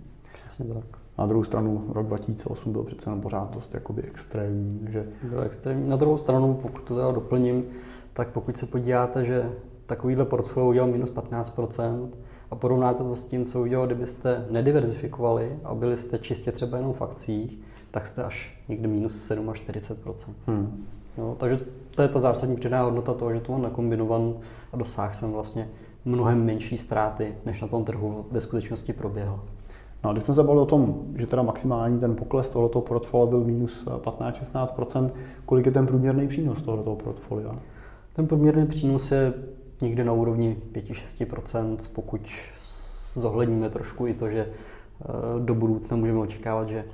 Přesně 0.46 0.74
tak. 0.74 0.84
Na 1.18 1.26
druhou 1.26 1.44
stranu 1.44 1.84
rok 1.88 2.06
2008 2.06 2.72
byl 2.72 2.82
přece 2.82 3.10
jenom 3.10 3.20
pořád 3.20 3.54
dost 3.54 3.74
jakoby 3.74 4.02
extrémní. 4.02 4.78
Takže... 4.78 5.06
Byl 5.30 5.42
extrémní. 5.42 5.88
Na 5.88 5.96
druhou 5.96 6.18
stranu, 6.18 6.54
pokud 6.62 6.82
to 6.82 6.94
teda 6.94 7.12
doplním, 7.12 7.64
tak 8.12 8.28
pokud 8.28 8.56
se 8.56 8.66
podíváte, 8.66 9.24
že 9.24 9.52
takovýhle 9.86 10.24
portfolio 10.24 10.68
udělal 10.68 10.90
minus 10.90 11.12
15%, 11.12 12.08
a 12.50 12.56
porovnáte 12.56 13.04
to 13.04 13.16
s 13.16 13.24
tím, 13.24 13.44
co 13.44 13.60
udělal, 13.62 13.86
kdybyste 13.86 14.46
nediverzifikovali 14.50 15.58
a 15.64 15.74
byli 15.74 15.96
jste 15.96 16.18
čistě 16.18 16.52
třeba 16.52 16.76
jenom 16.76 16.92
v 16.92 17.02
akcích, 17.02 17.58
tak 17.90 18.06
jste 18.06 18.24
až 18.24 18.62
někde 18.68 18.88
minus 18.88 19.26
7 19.26 19.50
až 19.50 19.60
40 19.60 19.98
hmm. 20.46 20.86
no, 21.18 21.34
Takže 21.38 21.60
to 21.90 22.02
je 22.02 22.08
ta 22.08 22.18
zásadní 22.18 22.56
přidaná 22.56 22.82
hodnota 22.82 23.14
toho, 23.14 23.34
že 23.34 23.40
to 23.40 23.52
mám 23.52 23.62
nakombinovan 23.62 24.34
a 24.72 24.76
dosáhl 24.76 25.14
jsem 25.14 25.32
vlastně 25.32 25.68
mnohem 26.04 26.44
menší 26.44 26.78
ztráty, 26.78 27.34
než 27.46 27.60
na 27.60 27.68
tom 27.68 27.84
trhu 27.84 28.26
ve 28.30 28.40
skutečnosti 28.40 28.92
proběhl. 28.92 29.40
No 30.04 30.10
a 30.10 30.12
když 30.12 30.24
jsme 30.24 30.34
se 30.34 30.42
bavili 30.42 30.62
o 30.62 30.66
tom, 30.66 31.02
že 31.16 31.26
teda 31.26 31.42
maximální 31.42 32.00
ten 32.00 32.16
pokles 32.16 32.48
tohoto 32.48 32.80
portfolia 32.80 33.26
byl 33.26 33.44
minus 33.44 33.86
15-16%, 33.86 35.10
kolik 35.46 35.66
je 35.66 35.72
ten 35.72 35.86
průměrný 35.86 36.28
přínos 36.28 36.62
tohoto 36.62 36.94
portfolia? 36.94 37.58
Ten 38.12 38.26
průměrný 38.26 38.66
přínos 38.66 39.10
je 39.10 39.32
někde 39.80 40.04
na 40.04 40.12
úrovni 40.12 40.56
5-6%, 40.72 41.76
pokud 41.92 42.20
zohledníme 43.14 43.70
trošku 43.70 44.06
i 44.06 44.14
to, 44.14 44.28
že 44.28 44.46
eh, 44.48 45.04
do 45.38 45.54
budoucna 45.54 45.96
můžeme 45.96 46.18
očekávat, 46.18 46.68
že 46.68 46.84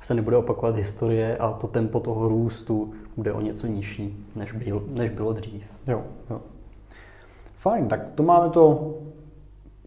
se 0.00 0.14
nebude 0.14 0.36
opakovat 0.36 0.76
historie 0.76 1.36
a 1.36 1.52
to 1.52 1.66
tempo 1.66 2.00
toho 2.00 2.28
růstu 2.28 2.92
bude 3.16 3.32
o 3.32 3.40
něco 3.40 3.66
nižší, 3.66 4.24
než, 4.36 4.52
byl, 4.52 4.84
než 4.88 5.10
bylo 5.10 5.32
dřív. 5.32 5.62
Jo, 5.86 6.04
jo. 6.30 6.40
Fajn, 7.58 7.88
tak 7.88 8.06
to 8.14 8.22
máme 8.22 8.50
to 8.50 8.94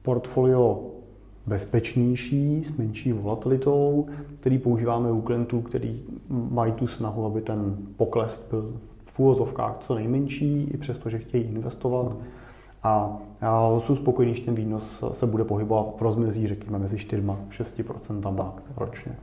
portfolio 0.02 0.90
bezpečnější, 1.48 2.64
s 2.64 2.78
menší 2.78 3.14
volatilitou, 3.14 4.08
který 4.40 4.58
používáme 4.58 5.12
u 5.12 5.22
klientů, 5.22 5.62
který 5.62 6.02
mají 6.30 6.72
tu 6.72 6.88
snahu, 6.88 7.26
aby 7.26 7.42
ten 7.42 7.78
pokles 7.98 8.48
byl 8.50 8.74
úvozovkách 9.20 9.78
co 9.80 9.96
nejmenší, 9.96 10.64
i 10.74 10.78
přesto, 10.78 11.10
že 11.10 11.20
chtějí 11.20 11.44
investovat. 11.44 12.16
A 12.84 13.18
jsou 13.80 13.96
spokojení, 13.96 14.36
že 14.36 14.42
ten 14.46 14.56
výnos 14.56 15.04
se 15.12 15.26
bude 15.26 15.44
pohybovat 15.44 15.94
v 15.98 16.02
rozmezí, 16.02 16.48
řekněme, 16.48 16.80
mezi 16.80 16.98
4 16.98 17.24
a 17.30 17.38
6 17.50 17.82
tak, 18.36 18.64
ročně. 18.78 19.16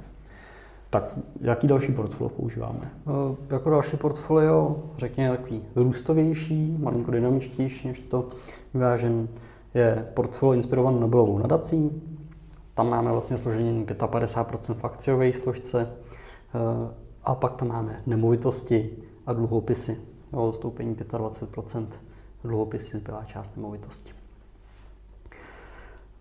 Tak 0.91 1.19
jaký 1.41 1.67
další 1.67 1.93
portfolio 1.93 2.29
používáme? 2.29 2.81
E, 2.83 3.55
jako 3.55 3.71
další 3.71 3.97
portfolio, 3.97 4.77
řekněme 4.97 5.37
takový 5.37 5.63
růstovější, 5.77 6.77
malinko 6.81 7.11
dynamičtější 7.11 7.89
než 7.89 7.99
to 7.99 8.29
vyvážený, 8.75 9.29
je 9.75 10.07
portfolio 10.15 10.53
inspirované 10.55 11.01
Nobelovou 11.01 11.39
nadací. 11.39 12.03
Tam 12.75 12.91
máme 12.91 13.13
vlastně 13.13 13.39
složení 13.39 13.87
55% 13.87 14.75
v 14.75 14.85
akciové 14.85 15.33
složce 15.33 15.83
e, 15.83 15.89
a 17.25 17.35
pak 17.35 17.57
tam 17.57 17.69
máme 17.69 18.03
nemovitosti, 18.07 18.91
a 19.27 19.33
dluhopisy. 19.33 20.01
O 20.31 20.53
stoupení 20.53 20.95
25% 20.95 21.87
dluhopisy, 22.45 22.99
zbylá 22.99 23.25
část 23.25 23.57
nemovitosti. 23.57 24.11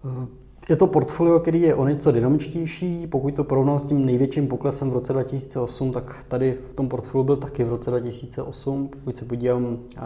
Eh, 0.05 0.27
je 0.69 0.75
to 0.75 0.87
portfolio, 0.87 1.39
který 1.39 1.61
je 1.61 1.75
o 1.75 1.87
něco 1.87 2.11
dynamičtější. 2.11 3.07
Pokud 3.07 3.35
to 3.35 3.43
porovnám 3.43 3.79
s 3.79 3.83
tím 3.83 4.05
největším 4.05 4.47
poklesem 4.47 4.89
v 4.89 4.93
roce 4.93 5.13
2008, 5.13 5.91
tak 5.91 6.23
tady 6.23 6.57
v 6.67 6.73
tom 6.73 6.89
portfoliu 6.89 7.25
byl 7.25 7.35
taky 7.35 7.63
v 7.63 7.69
roce 7.69 7.91
2008. 7.91 8.87
Pokud 8.87 9.17
se 9.17 9.25
podívám 9.25 9.77
eh, 9.77 9.99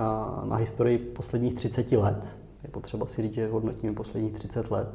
na 0.46 0.56
historii 0.56 0.98
posledních 0.98 1.54
30 1.54 1.92
let, 1.92 2.24
je 2.64 2.70
potřeba 2.70 3.06
si 3.06 3.22
říct, 3.22 3.34
že 3.34 3.48
hodnotíme 3.48 3.94
posledních 3.94 4.34
30 4.34 4.72
let, 4.72 4.88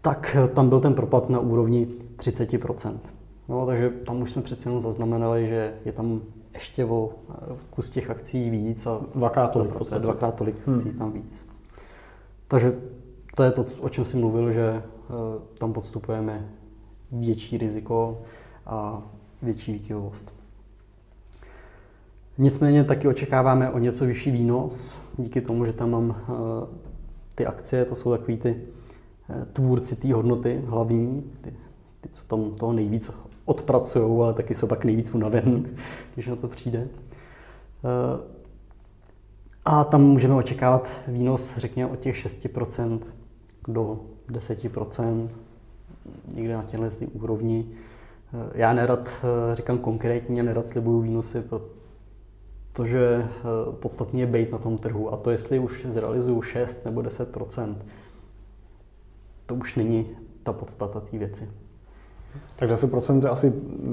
tak 0.00 0.36
eh, 0.38 0.48
tam 0.48 0.68
byl 0.68 0.80
ten 0.80 0.94
propad 0.94 1.30
na 1.30 1.40
úrovni 1.40 1.86
30 2.16 2.64
No, 3.52 3.66
takže 3.66 3.90
tam 3.90 4.22
už 4.22 4.30
jsme 4.30 4.42
přece 4.42 4.68
jenom 4.68 4.80
zaznamenali, 4.80 5.46
že 5.48 5.74
je 5.84 5.92
tam 5.92 6.20
ještě 6.54 6.84
o 6.84 7.10
eh, 7.30 7.34
kus 7.70 7.90
těch 7.90 8.10
akcí 8.10 8.50
víc 8.50 8.86
a 8.86 9.00
dvakrát 9.14 9.48
tolik, 9.48 9.70
proce, 9.70 9.98
dvakrát 9.98 10.34
tolik 10.34 10.66
hmm. 10.66 10.76
akcí 10.76 10.90
tam 10.90 11.12
víc. 11.12 11.46
Takže 12.48 12.76
to 13.36 13.42
je 13.42 13.50
to, 13.50 13.64
o 13.80 13.88
čem 13.88 14.04
jsem 14.04 14.20
mluvil, 14.20 14.52
že 14.52 14.82
uh, 15.08 15.16
tam 15.58 15.72
podstupujeme 15.72 16.50
větší 17.12 17.58
riziko 17.58 18.22
a 18.66 19.02
větší 19.42 19.72
výkyvost. 19.72 20.34
Nicméně 22.38 22.84
taky 22.84 23.08
očekáváme 23.08 23.70
o 23.70 23.78
něco 23.78 24.04
vyšší 24.04 24.30
výnos, 24.30 24.94
díky 25.18 25.40
tomu, 25.40 25.64
že 25.64 25.72
tam 25.72 25.90
mám 25.90 26.08
uh, 26.08 26.14
ty 27.34 27.46
akcie, 27.46 27.84
to 27.84 27.94
jsou 27.94 28.10
takový 28.10 28.36
ty 28.36 28.62
tvůrci 29.52 29.96
té 29.96 30.14
hodnoty 30.14 30.62
hlavní, 30.66 31.32
ty, 31.40 31.54
ty, 32.00 32.08
co 32.08 32.26
tam 32.26 32.54
toho 32.54 32.72
nejvíc 32.72 33.10
odpracují, 33.44 34.20
ale 34.22 34.34
taky 34.34 34.54
jsou 34.54 34.66
pak 34.66 34.84
nejvíc 34.84 35.14
unaven, 35.14 35.64
když 36.14 36.26
na 36.26 36.36
to 36.36 36.48
přijde. 36.48 36.88
Eh, 37.84 38.32
a 39.64 39.84
tam 39.84 40.02
můžeme 40.02 40.34
očekávat 40.34 40.90
výnos, 41.08 41.56
řekněme, 41.56 41.90
od 41.90 41.98
těch 41.98 42.16
6% 42.16 43.00
do 43.68 44.00
10%, 44.28 45.28
někde 46.34 46.56
na 46.56 46.62
těchto 46.62 47.04
úrovni. 47.12 47.66
Eh, 48.34 48.50
já 48.54 48.72
nerad 48.72 49.10
eh, 49.22 49.54
říkám 49.54 49.78
konkrétně, 49.78 50.42
nerad 50.42 50.66
slibuju 50.66 51.00
výnosy, 51.00 51.42
protože 52.72 53.26
podstatně 53.80 54.22
je 54.22 54.26
být 54.26 54.52
na 54.52 54.58
tom 54.58 54.78
trhu. 54.78 55.12
A 55.12 55.16
to, 55.16 55.30
jestli 55.30 55.58
už 55.58 55.86
zrealizuju 55.88 56.42
6 56.42 56.84
nebo 56.84 57.00
10%, 57.00 57.76
to 59.46 59.54
už 59.54 59.74
není 59.74 60.06
ta 60.42 60.52
podstata 60.52 61.00
té 61.00 61.18
věci. 61.18 61.48
Tak 62.56 62.70
10% 62.70 63.30
asi 63.30 63.52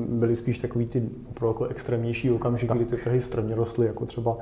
byly 0.10 0.36
spíš 0.36 0.60
takový 0.60 0.86
ty 0.86 1.10
opravdu 1.30 1.54
jako 1.54 1.66
extrémnější 1.66 2.32
okamžiky, 2.32 2.74
kdy 2.76 2.86
ty 2.86 2.98
trhy 2.98 3.22
strmě 3.22 3.56
rostly, 3.56 3.88
jako 3.88 4.06
třeba 4.06 4.38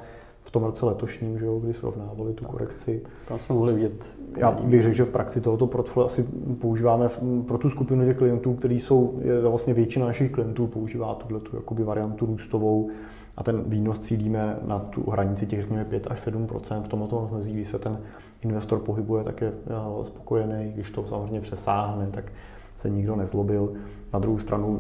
v 0.48 0.52
tom 0.52 0.64
roce 0.64 0.86
letošním, 0.86 1.40
že 1.40 1.46
jo, 1.46 1.60
kdy 1.60 1.74
srovnávali 1.74 2.34
tu 2.34 2.48
korekci. 2.48 3.02
Tam 3.28 3.40
jsme 3.40 3.56
mohli 3.56 3.74
vidět. 3.74 4.12
Já 4.38 4.52
bych 4.52 4.84
řekl, 4.84 4.96
že 4.96 5.04
v 5.04 5.10
praxi 5.10 5.42
tohoto 5.42 5.68
portfolia 5.68 6.06
asi 6.06 6.24
používáme 6.62 7.10
pro 7.48 7.58
tu 7.58 7.70
skupinu 7.70 8.06
těch 8.06 8.18
klientů, 8.18 8.54
kteří 8.54 8.80
jsou, 8.80 9.20
je 9.22 9.42
vlastně 9.42 9.74
většina 9.74 10.06
našich 10.06 10.32
klientů 10.32 10.68
používá 10.68 11.16
tuhle 11.16 11.40
tu 11.40 11.56
jakoby 11.56 11.84
variantu 11.84 12.26
růstovou 12.26 12.90
a 13.38 13.44
ten 13.44 13.64
výnos 13.66 14.00
cílíme 14.00 14.60
na 14.66 14.80
tu 14.80 15.10
hranici 15.10 15.46
těch 15.46 15.62
řekněme 15.62 15.86
5 15.86 16.08
až 16.10 16.28
7% 16.28 16.82
v 16.82 16.88
tomto 16.88 17.30
mezí, 17.34 17.54
kdy 17.54 17.66
se 17.66 17.80
ten 17.80 18.00
investor 18.42 18.80
pohybuje, 18.80 19.24
tak 19.24 19.42
je 19.42 19.48
eh, 19.48 20.06
spokojený, 20.06 20.72
když 20.74 20.92
to 20.92 21.08
samozřejmě 21.08 21.42
přesáhne, 21.42 22.08
tak 22.12 22.32
se 22.78 22.90
nikdo 22.90 23.16
nezlobil. 23.16 23.74
Na 24.14 24.20
druhou 24.20 24.40
stranu 24.40 24.80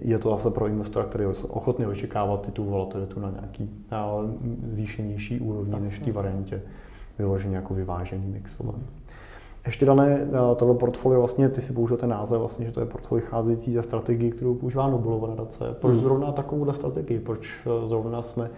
je 0.00 0.18
to 0.18 0.30
zase 0.30 0.50
pro 0.50 0.66
investora, 0.66 1.04
který 1.04 1.24
je 1.24 1.28
ochotný 1.48 1.86
očekávat 1.86 2.52
tu 2.52 2.64
volatilitu 2.64 3.20
na 3.20 3.30
nějaký 3.30 3.70
zvýšenější 4.66 5.40
úrovni 5.40 5.80
než 5.80 5.98
v 5.98 6.04
té 6.04 6.12
variantě 6.12 6.62
vyloženě 7.18 7.56
jako 7.56 7.74
vyvážený 7.74 8.26
mixovaný. 8.26 8.82
Ještě 9.66 9.86
dané, 9.86 10.28
tohle 10.56 10.74
portfolio 10.74 11.20
vlastně, 11.20 11.48
ty 11.48 11.60
si 11.60 11.72
použil 11.72 11.96
ten 11.96 12.10
název 12.10 12.38
vlastně, 12.38 12.66
že 12.66 12.72
to 12.72 12.80
je 12.80 12.86
portfolio 12.86 13.24
vycházející 13.24 13.72
ze 13.72 13.82
strategii, 13.82 14.30
kterou 14.30 14.54
používá 14.54 14.90
Nobelova 14.90 15.28
nadace. 15.28 15.64
Proč 15.80 15.92
hmm. 15.92 16.02
zrovna 16.02 16.32
takovou 16.32 16.72
strategii? 16.72 17.18
Proč 17.18 17.66
e, 17.66 17.88
zrovna 17.88 18.22
jsme, 18.22 18.50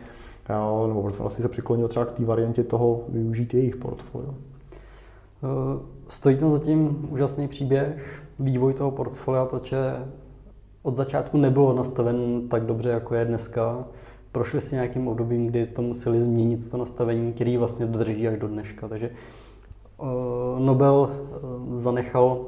nebo 0.86 1.02
proč 1.02 1.14
jsme 1.14 1.22
vlastně 1.22 1.42
se 1.42 1.48
přiklonil 1.48 1.88
třeba 1.88 2.04
k 2.04 2.12
té 2.12 2.24
variantě 2.24 2.64
toho 2.64 3.04
využít 3.08 3.54
jejich 3.54 3.76
portfolio? 3.76 4.30
E, 4.30 5.93
stojí 6.08 6.36
tam 6.36 6.52
zatím 6.52 7.08
úžasný 7.10 7.48
příběh, 7.48 8.22
vývoj 8.38 8.74
toho 8.74 8.90
portfolia, 8.90 9.44
protože 9.44 9.78
od 10.82 10.94
začátku 10.94 11.38
nebylo 11.38 11.74
nastaven 11.74 12.48
tak 12.48 12.66
dobře, 12.66 12.88
jako 12.88 13.14
je 13.14 13.24
dneska. 13.24 13.84
Prošli 14.32 14.60
si 14.60 14.74
nějakým 14.74 15.08
obdobím, 15.08 15.46
kdy 15.46 15.66
to 15.66 15.82
museli 15.82 16.22
změnit 16.22 16.70
to 16.70 16.76
nastavení, 16.76 17.32
který 17.32 17.56
vlastně 17.56 17.86
dodrží 17.86 18.28
až 18.28 18.38
do 18.38 18.48
dneška. 18.48 18.88
Takže 18.88 19.10
uh, 19.98 20.06
Nobel 20.60 21.10
uh, 21.10 21.78
zanechal 21.78 22.46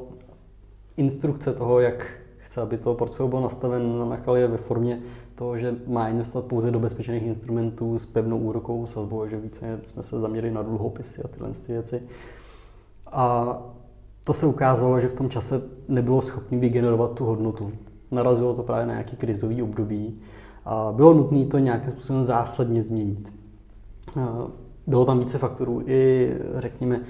instrukce 0.96 1.52
toho, 1.52 1.80
jak 1.80 2.06
chce, 2.36 2.60
aby 2.60 2.78
to 2.78 2.94
portfolio 2.94 3.28
bylo 3.28 3.40
nastaven, 3.42 4.08
nechal 4.08 4.36
je 4.36 4.48
ve 4.48 4.56
formě 4.56 5.00
toho, 5.34 5.58
že 5.58 5.74
má 5.86 6.08
investovat 6.08 6.48
pouze 6.48 6.70
do 6.70 6.80
bezpečných 6.80 7.22
instrumentů 7.22 7.98
s 7.98 8.06
pevnou 8.06 8.38
úrokovou 8.38 8.86
sazbou, 8.86 9.28
že 9.28 9.40
více 9.40 9.80
jsme 9.84 10.02
se 10.02 10.20
zaměřili 10.20 10.52
na 10.52 10.62
dluhopisy 10.62 11.22
a 11.22 11.28
tyhle 11.28 11.50
ty 11.50 11.72
věci. 11.72 12.02
A 13.12 13.56
to 14.24 14.34
se 14.34 14.46
ukázalo, 14.46 15.00
že 15.00 15.08
v 15.08 15.14
tom 15.14 15.30
čase 15.30 15.62
nebylo 15.88 16.22
schopný 16.22 16.58
vygenerovat 16.58 17.12
tu 17.12 17.24
hodnotu. 17.24 17.72
Narazilo 18.10 18.54
to 18.54 18.62
právě 18.62 18.86
na 18.86 18.92
nějaký 18.92 19.16
krizový 19.16 19.62
období 19.62 20.20
a 20.64 20.92
bylo 20.92 21.14
nutné 21.14 21.44
to 21.44 21.58
nějakým 21.58 21.90
způsobem 21.92 22.24
zásadně 22.24 22.82
změnit. 22.82 23.32
Bylo 24.86 25.04
tam 25.04 25.18
více 25.18 25.38
faktorů. 25.38 25.82
I, 25.86 26.30
řekněme, 26.54 27.00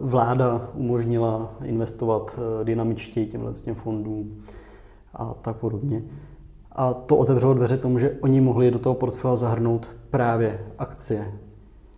vláda 0.00 0.70
umožnila 0.74 1.54
investovat 1.64 2.38
e, 2.38 2.64
dynamičtěji 2.64 3.26
těmhle 3.26 3.52
těm 3.52 3.74
fondům 3.74 4.42
a 5.14 5.34
tak 5.34 5.56
podobně. 5.56 6.02
A 6.72 6.94
to 6.94 7.16
otevřelo 7.16 7.54
dveře 7.54 7.76
tomu, 7.76 7.98
že 7.98 8.16
oni 8.20 8.40
mohli 8.40 8.70
do 8.70 8.78
toho 8.78 8.94
portfolia 8.94 9.36
zahrnout 9.36 9.88
právě 10.10 10.66
akcie. 10.78 11.32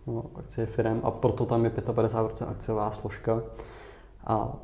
No, 0.07 0.25
akcie 0.35 0.65
firm 0.65 0.99
a 1.03 1.11
proto 1.11 1.45
tam 1.45 1.65
je 1.65 1.71
55% 1.71 2.49
akciová 2.49 2.91
složka. 2.91 3.41
A 4.25 4.55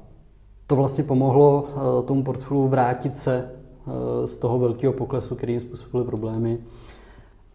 to 0.67 0.75
vlastně 0.75 1.03
pomohlo 1.03 1.67
eh, 1.67 2.07
tomu 2.07 2.23
portfoliu 2.23 2.67
vrátit 2.67 3.17
se 3.17 3.51
eh, 3.51 4.27
z 4.27 4.35
toho 4.35 4.59
velkého 4.59 4.93
poklesu, 4.93 5.35
který 5.35 5.53
jim 5.53 5.61
způsobily 5.61 6.05
problémy, 6.05 6.57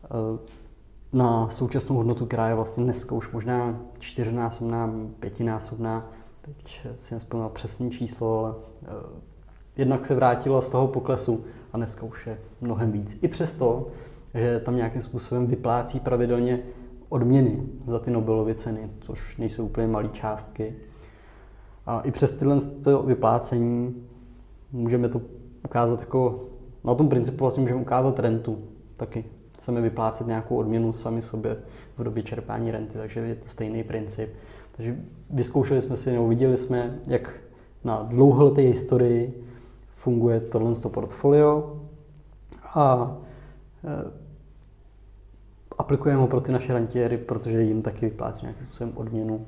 eh, 0.05 0.09
na 1.12 1.49
současnou 1.49 1.96
hodnotu, 1.96 2.27
která 2.27 2.49
je 2.49 2.55
vlastně 2.55 2.85
dneska 2.85 3.14
už 3.14 3.33
možná 3.33 3.81
čtyřnásobná, 3.99 4.90
pětinásobná, 5.20 6.11
teď 6.40 6.87
si 6.96 7.14
nespomínám 7.14 7.51
přesné 7.55 7.90
číslo, 7.90 8.38
ale 8.38 8.55
jednak 9.77 10.07
se 10.07 10.14
vrátila 10.14 10.61
z 10.62 10.68
toho 10.68 10.88
poklesu 10.88 11.44
a 11.72 11.77
dneska 11.77 12.07
už 12.07 12.27
je 12.27 12.38
mnohem 12.61 12.92
víc. 12.92 13.18
I 13.22 13.29
přesto, 13.29 13.87
že 14.35 14.61
tam 14.61 14.77
nějakým 14.77 15.03
způsobem 15.03 15.46
vyplácí 15.46 16.01
pravidelně 16.01 16.62
odměny 17.09 17.62
za 17.87 17.99
ty 17.99 18.11
Nobelovy 18.11 18.55
ceny, 18.55 18.90
což 19.01 19.37
nejsou 19.37 19.64
úplně 19.64 19.87
malé 19.87 20.09
částky. 20.09 20.75
A 21.87 22.01
i 22.01 22.11
přes 22.11 22.33
tyhle 22.33 22.59
vyplácení 23.07 24.07
můžeme 24.73 25.09
to 25.09 25.21
ukázat 25.64 26.01
jako, 26.01 26.45
na 26.85 26.95
tom 26.95 27.09
principu 27.09 27.38
vlastně 27.38 27.61
můžeme 27.61 27.81
ukázat 27.81 28.19
rentu 28.19 28.59
taky. 28.97 29.25
Chceme 29.55 29.81
vyplácet 29.81 30.27
nějakou 30.27 30.57
odměnu 30.57 30.92
sami 30.92 31.23
sobě 31.23 31.57
v 31.99 32.05
době 32.05 32.23
čerpání 32.23 32.71
renty, 32.71 32.99
takže 32.99 33.21
je 33.21 33.35
to 33.35 33.49
stejný 33.49 33.85
princip. 33.85 34.31
Takže 34.77 34.97
vyzkoušeli 35.31 35.81
jsme 35.81 35.97
si, 35.97 36.12
nebo 36.12 36.29
viděli 36.29 36.57
jsme, 36.57 36.99
jak 37.09 37.35
na 37.85 38.03
dlouholeté 38.03 38.61
historii 38.61 39.45
funguje 39.95 40.40
tohle 40.40 40.73
portfolio 40.92 41.81
a 42.75 43.16
e, 43.85 44.26
aplikujeme 45.79 46.21
ho 46.21 46.27
pro 46.27 46.41
ty 46.41 46.53
naše 46.53 46.73
rentiéry, 46.73 47.19
protože 47.19 47.62
jim 47.62 47.83
taky 47.83 48.07
vyplácí 48.07 48.47
nějakým 48.47 48.67
způsobem 48.67 48.93
odměnu 48.97 49.47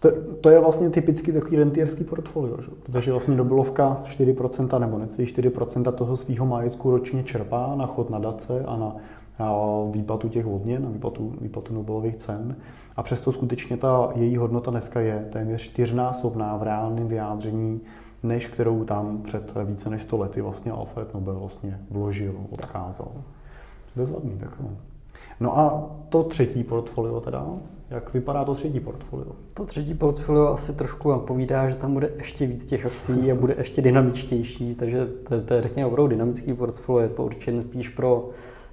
to, 0.00 0.10
to 0.40 0.50
je 0.50 0.60
vlastně 0.60 0.90
typicky 0.90 1.32
takový 1.32 1.56
rentierský 1.56 2.04
portfolio, 2.04 2.56
že? 2.62 2.68
protože 2.82 3.12
vlastně 3.12 3.36
dobylovka 3.36 4.02
4% 4.04 4.80
nebo 4.80 4.98
necelý 4.98 5.28
4% 5.28 5.92
toho 5.92 6.16
svého 6.16 6.46
majetku 6.46 6.90
ročně 6.90 7.22
čerpá 7.22 7.74
na 7.76 7.86
chod 7.86 8.10
dace 8.10 8.64
a 8.66 8.76
na, 8.76 8.96
na 9.38 9.52
výplatu 9.90 10.28
těch 10.28 10.46
odměn, 10.46 10.82
na 10.82 10.90
výplatu, 10.90 11.34
výplatu 11.40 11.74
Nobelových 11.74 12.16
cen. 12.16 12.56
A 12.96 13.02
přesto 13.02 13.32
skutečně 13.32 13.76
ta 13.76 14.10
její 14.14 14.36
hodnota 14.36 14.70
dneska 14.70 15.00
je 15.00 15.28
téměř 15.32 15.62
čtyřnásobná 15.62 16.56
v 16.56 16.62
reálném 16.62 17.08
vyjádření, 17.08 17.80
než 18.22 18.46
kterou 18.46 18.84
tam 18.84 19.22
před 19.22 19.54
více 19.64 19.90
než 19.90 20.02
100 20.02 20.16
lety 20.16 20.40
vlastně 20.40 20.72
Alfred 20.72 21.14
Nobel 21.14 21.38
vlastně 21.38 21.80
vložil, 21.90 22.34
odkázal. 22.50 23.12
Bezvadný 23.96 24.38
takové. 24.38 24.68
No 25.40 25.58
a 25.58 25.90
to 26.08 26.22
třetí 26.22 26.64
portfolio 26.64 27.20
teda, 27.20 27.46
jak 27.90 28.14
vypadá 28.14 28.44
to 28.44 28.54
třetí 28.54 28.80
portfolio? 28.80 29.32
To 29.54 29.64
třetí 29.64 29.94
portfolio 29.94 30.46
asi 30.46 30.72
trošku 30.72 31.10
napovídá, 31.10 31.68
že 31.68 31.74
tam 31.74 31.92
bude 31.92 32.10
ještě 32.16 32.46
víc 32.46 32.64
těch 32.64 32.86
akcí 32.86 33.32
a 33.32 33.34
bude 33.34 33.54
ještě 33.58 33.82
dynamičtější, 33.82 34.74
takže 34.74 35.06
to, 35.06 35.42
to 35.42 35.54
je 35.54 35.62
řekněme 35.62 35.86
opravdu 35.86 36.08
dynamický 36.08 36.54
portfolio, 36.54 37.02
je 37.02 37.08
to 37.08 37.24
určitě 37.24 37.60
spíš 37.60 37.88
pro 37.88 38.30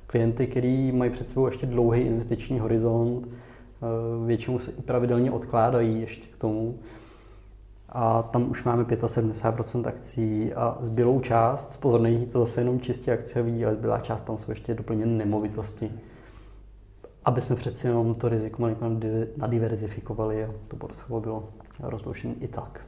klienty, 0.08 0.48
kteří 0.48 0.92
mají 0.92 1.12
před 1.12 1.30
sebou 1.30 1.46
ještě 1.46 1.66
dlouhý 1.66 2.02
investiční 2.02 2.60
horizont, 2.60 3.28
eh, 3.28 4.26
většinou 4.26 4.60
se 4.60 4.72
i 4.72 4.82
pravidelně 4.82 5.32
odkládají 5.32 6.02
ještě 6.02 6.28
k 6.34 6.38
tomu. 6.38 6.76
A 7.92 8.24
tam 8.24 8.52
už 8.52 8.64
máme 8.64 8.84
75% 8.84 9.88
akcí 9.88 10.54
a 10.54 10.78
zbylou 10.82 11.20
část, 11.20 11.82
pozor, 11.82 12.02
není 12.02 12.26
to 12.26 12.40
zase 12.40 12.62
jenom 12.62 12.80
čistě 12.80 13.14
akciový, 13.14 13.66
ale 13.66 13.76
zbylá 13.76 14.00
část 14.00 14.22
tam 14.22 14.38
jsou 14.38 14.52
ještě 14.52 14.74
doplněny 14.74 15.18
nemovitosti 15.18 15.92
aby 17.26 17.42
jsme 17.42 17.56
přeci 17.56 17.88
jenom 17.88 18.16
to 18.16 18.30
riziko 18.30 18.70
nadiverzifikovali 19.38 20.44
a 20.44 20.50
to 20.68 20.76
portfolio 20.76 21.20
bylo 21.22 21.50
rozložené 21.80 22.34
i 22.40 22.48
tak. 22.48 22.86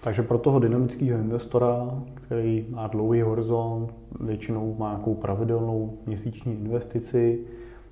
Takže 0.00 0.22
pro 0.22 0.38
toho 0.38 0.58
dynamického 0.58 1.18
investora, 1.18 2.02
který 2.14 2.66
má 2.70 2.86
dlouhý 2.86 3.20
horizont, 3.20 3.94
většinou 4.20 4.74
má 4.78 4.88
nějakou 4.90 5.14
pravidelnou 5.14 5.98
měsíční 6.06 6.52
investici, 6.52 7.40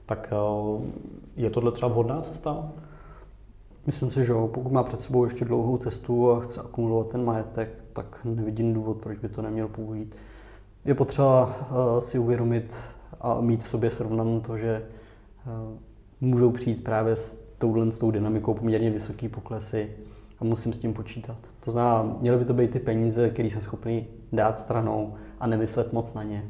tak 0.07 0.33
eh, 0.33 0.83
je 1.37 1.51
tohle 1.51 1.73
třeba 1.73 1.89
vhodná 1.89 2.21
cesta? 2.21 2.73
Myslím 3.87 4.11
si, 4.11 4.25
že 4.25 4.33
jo. 4.33 4.49
Pokud 4.49 4.73
má 4.73 4.83
před 4.83 5.01
sebou 5.01 5.25
ještě 5.25 5.45
dlouhou 5.45 5.77
cestu 5.77 6.31
a 6.31 6.41
chce 6.41 6.61
akumulovat 6.61 7.09
ten 7.09 7.25
majetek, 7.25 7.85
tak 7.93 8.21
nevidím 8.25 8.75
důvod, 8.75 8.97
proč 8.97 9.19
by 9.19 9.29
to 9.29 9.43
neměl 9.43 9.69
použít. 9.69 10.17
Je 10.85 10.95
potřeba 10.95 11.57
eh, 11.61 12.01
si 12.01 12.19
uvědomit 12.19 12.77
a 13.21 13.41
mít 13.41 13.63
v 13.63 13.69
sobě 13.69 13.91
srovnanou 13.91 14.41
to, 14.41 14.59
že 14.59 14.83
Eh, 15.47 15.79
můžou 16.21 16.51
přijít 16.51 16.85
právě 16.85 17.17
s 17.17 17.45
touhle 17.59 17.93
s 17.93 17.99
tou 17.99 18.11
dynamikou 18.11 18.55
poměrně 18.55 18.91
vysoký 18.91 19.29
poklesy 19.29 19.91
a 20.41 20.45
musím 20.45 20.73
s 20.73 20.79
tím 20.79 20.95
počítat. 20.95 21.37
To 21.65 21.71
znamená, 21.71 22.17
měly 22.21 22.39
by 22.39 22.45
to 22.45 22.55
být 22.55 22.71
ty 22.71 22.79
peníze, 22.79 23.31
které 23.31 23.49
jsem 23.49 23.61
schopný 23.61 24.07
dát 24.33 24.59
stranou 24.59 25.15
a 25.41 25.47
nemyslet 25.47 25.93
moc 25.93 26.15
na 26.15 26.23
ně. 26.23 26.45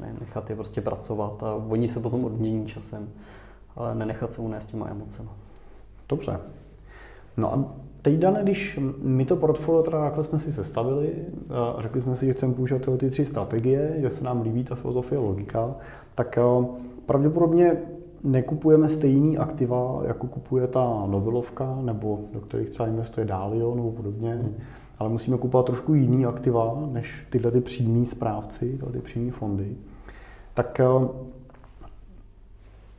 Ne, 0.00 0.16
nechat 0.20 0.50
je 0.50 0.56
prostě 0.56 0.80
pracovat 0.80 1.42
a 1.42 1.54
oni 1.54 1.88
se 1.88 2.00
potom 2.00 2.24
odmění 2.24 2.66
časem, 2.66 3.08
ale 3.76 3.94
nenechat 3.94 4.32
se 4.32 4.42
unést 4.42 4.66
těma 4.66 4.88
emocema. 4.88 5.36
Dobře. 6.08 6.40
No 7.36 7.54
a 7.54 7.64
teď, 8.02 8.18
Dane, 8.18 8.42
když 8.42 8.80
my 9.02 9.24
to 9.24 9.36
portfolio 9.36 9.82
teda 9.82 10.00
takhle 10.00 10.24
jsme 10.24 10.38
si 10.38 10.52
sestavili 10.52 11.12
a 11.50 11.82
řekli 11.82 12.00
jsme 12.00 12.16
si, 12.16 12.26
že 12.26 12.32
chceme 12.32 12.54
používat 12.54 12.82
ty 12.98 13.10
tři 13.10 13.26
strategie, 13.26 13.96
že 14.00 14.10
se 14.10 14.24
nám 14.24 14.42
líbí 14.42 14.64
ta 14.64 14.74
filozofie 14.74 15.18
logika, 15.18 15.74
tak 16.14 16.38
eh, 16.38 16.66
pravděpodobně 17.06 17.76
nekupujeme 18.24 18.88
stejný 18.88 19.38
aktiva, 19.38 20.00
jako 20.06 20.26
kupuje 20.26 20.66
ta 20.66 21.06
Nobelovka, 21.06 21.78
nebo 21.82 22.20
do 22.32 22.40
kterých 22.40 22.70
třeba 22.70 22.88
investuje 22.88 23.26
Dalio 23.26 23.74
nebo 23.74 23.90
podobně, 23.90 24.34
hmm. 24.34 24.54
ale 24.98 25.08
musíme 25.08 25.38
kupovat 25.38 25.66
trošku 25.66 25.94
jiný 25.94 26.26
aktiva, 26.26 26.88
než 26.92 27.26
tyhle 27.30 27.50
ty 27.50 27.60
přímý 27.60 28.06
správci, 28.06 28.70
tyhle 28.70 28.92
ty 28.92 28.98
přímý 28.98 29.30
fondy. 29.30 29.76
Tak 30.54 30.80
eh, 30.80 30.84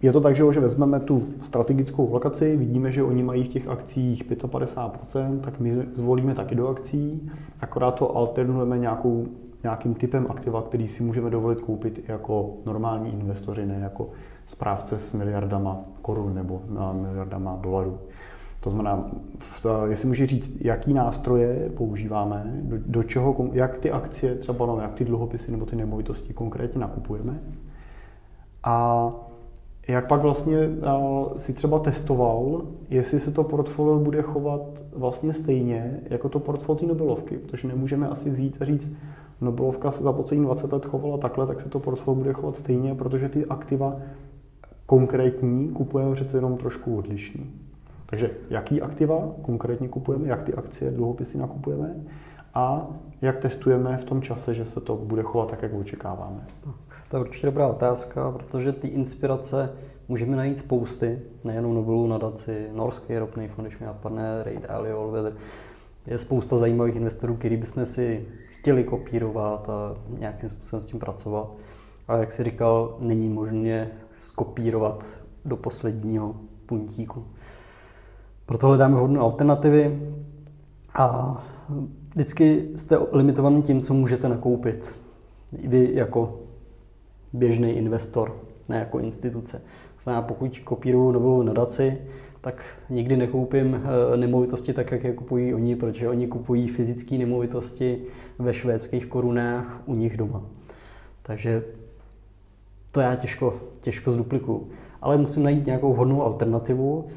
je 0.01 0.11
to 0.11 0.21
tak, 0.21 0.35
že, 0.35 0.43
že 0.51 0.59
vezmeme 0.59 0.99
tu 0.99 1.27
strategickou 1.41 2.13
lokaci, 2.13 2.57
vidíme, 2.57 2.91
že 2.91 3.03
oni 3.03 3.23
mají 3.23 3.43
v 3.43 3.47
těch 3.47 3.67
akcích 3.67 4.25
55%, 4.31 5.39
tak 5.39 5.59
my 5.59 5.85
zvolíme 5.93 6.35
taky 6.35 6.55
do 6.55 6.67
akcí, 6.67 7.31
akorát 7.61 7.91
to 7.91 8.17
alternujeme 8.17 8.77
nějakou, 8.77 9.25
nějakým 9.63 9.93
typem 9.93 10.25
aktiva, 10.29 10.61
který 10.61 10.87
si 10.87 11.03
můžeme 11.03 11.29
dovolit 11.29 11.61
koupit 11.61 12.09
jako 12.09 12.53
normální 12.65 13.13
investoři, 13.13 13.65
ne 13.65 13.79
jako 13.81 14.09
správce 14.45 14.99
s 14.99 15.13
miliardama 15.13 15.79
korun 16.01 16.35
nebo 16.35 16.61
miliardama 16.93 17.59
dolarů. 17.61 17.99
To 18.59 18.69
znamená, 18.69 19.11
jestli 19.89 20.07
může 20.07 20.27
říct, 20.27 20.57
jaký 20.61 20.93
nástroje 20.93 21.69
používáme, 21.77 22.51
do, 22.61 22.77
do 22.85 23.03
čeho, 23.03 23.49
jak 23.51 23.77
ty 23.77 23.91
akcie, 23.91 24.35
třeba 24.35 24.65
no, 24.65 24.79
jak 24.81 24.93
ty 24.93 25.05
dluhopisy 25.05 25.51
nebo 25.51 25.65
ty 25.65 25.75
nemovitosti 25.75 26.33
konkrétně 26.33 26.81
nakupujeme. 26.81 27.39
A 28.63 29.11
jak 29.87 30.07
pak 30.07 30.21
vlastně 30.21 30.57
si 31.37 31.53
třeba 31.53 31.79
testoval, 31.79 32.61
jestli 32.89 33.19
se 33.19 33.31
to 33.31 33.43
portfolio 33.43 33.99
bude 33.99 34.21
chovat 34.21 34.61
vlastně 34.95 35.33
stejně 35.33 35.99
jako 36.09 36.29
to 36.29 36.39
portfolio 36.39 36.87
Nobelovky, 36.87 37.37
protože 37.37 37.67
nemůžeme 37.67 38.07
asi 38.07 38.29
vzít 38.29 38.57
a 38.59 38.65
říct, 38.65 38.93
Nobelovka 39.41 39.91
se 39.91 40.03
za 40.03 40.11
poslední 40.11 40.45
20 40.45 40.73
let 40.73 40.85
chovala 40.85 41.17
takhle, 41.17 41.47
tak 41.47 41.61
se 41.61 41.69
to 41.69 41.79
portfolio 41.79 42.19
bude 42.19 42.33
chovat 42.33 42.57
stejně, 42.57 42.95
protože 42.95 43.29
ty 43.29 43.45
aktiva 43.45 43.95
konkrétní 44.85 45.69
kupujeme 45.69 46.15
přece 46.15 46.37
jenom 46.37 46.57
trošku 46.57 46.97
odlišný. 46.97 47.51
Takže 48.05 48.31
jaký 48.49 48.81
aktiva 48.81 49.31
konkrétně 49.41 49.87
kupujeme, 49.87 50.27
jak 50.27 50.43
ty 50.43 50.53
akcie, 50.53 50.91
dluhopisy 50.91 51.37
nakupujeme 51.37 51.95
a 52.53 52.87
jak 53.21 53.37
testujeme 53.37 53.97
v 53.97 54.03
tom 54.03 54.21
čase, 54.21 54.53
že 54.53 54.65
se 54.65 54.81
to 54.81 54.95
bude 54.95 55.23
chovat 55.23 55.49
tak, 55.49 55.61
jak 55.61 55.73
očekáváme. 55.73 56.47
To 57.09 57.17
je 57.17 57.21
určitě 57.21 57.47
dobrá 57.47 57.67
otázka, 57.67 58.31
protože 58.31 58.73
ty 58.73 58.87
inspirace 58.87 59.73
můžeme 60.07 60.35
najít 60.35 60.59
spousty, 60.59 61.19
nejenom 61.43 61.73
Nobelu 61.73 62.07
nadaci, 62.07 62.67
Norský 62.73 63.17
ropný 63.17 63.47
fond, 63.47 63.65
když 63.65 63.79
mi 63.79 63.85
napadne, 63.85 64.43
Ray 64.43 64.57
Dalio, 64.67 65.01
Allweather. 65.01 65.33
Je 66.07 66.17
spousta 66.17 66.57
zajímavých 66.57 66.95
investorů, 66.95 67.35
který 67.35 67.57
bychom 67.57 67.85
si 67.85 68.27
chtěli 68.59 68.83
kopírovat 68.83 69.69
a 69.69 69.95
nějakým 70.19 70.49
způsobem 70.49 70.79
s 70.79 70.85
tím 70.85 70.99
pracovat. 70.99 71.51
A 72.07 72.17
jak 72.17 72.31
si 72.31 72.43
říkal, 72.43 72.97
není 72.99 73.29
možné 73.29 73.91
skopírovat 74.17 75.17
do 75.45 75.57
posledního 75.57 76.35
puntíku. 76.65 77.25
Proto 78.45 78.67
hledáme 78.67 78.95
vhodné 78.95 79.19
alternativy 79.19 80.01
a 80.95 81.37
vždycky 82.09 82.67
jste 82.75 82.97
limitovaný 83.11 83.61
tím, 83.61 83.81
co 83.81 83.93
můžete 83.93 84.29
nakoupit. 84.29 84.95
Vy 85.51 85.89
jako 85.93 86.39
běžný 87.33 87.71
investor, 87.71 88.35
ne 88.69 88.77
jako 88.77 88.99
instituce. 88.99 89.61
Znamená, 90.03 90.21
pokud 90.21 90.59
kopíruju 90.59 91.11
novou 91.11 91.43
nadaci, 91.43 91.97
tak 92.41 92.63
nikdy 92.89 93.17
nekoupím 93.17 93.81
eh, 94.13 94.17
nemovitosti 94.17 94.73
tak, 94.73 94.91
jak 94.91 95.03
je 95.03 95.13
kupují 95.13 95.53
oni, 95.53 95.75
protože 95.75 96.09
oni 96.09 96.27
kupují 96.27 96.67
fyzické 96.67 97.17
nemovitosti 97.17 98.01
ve 98.39 98.53
švédských 98.53 99.05
korunách 99.05 99.81
u 99.85 99.95
nich 99.95 100.17
doma. 100.17 100.41
Takže 101.21 101.63
to 102.91 103.01
já 103.01 103.15
těžko, 103.15 103.53
těžko 103.81 104.11
zduplikuju. 104.11 104.67
Ale 105.01 105.17
musím 105.17 105.43
najít 105.43 105.65
nějakou 105.65 105.93
vhodnou 105.93 106.23
alternativu, 106.23 107.07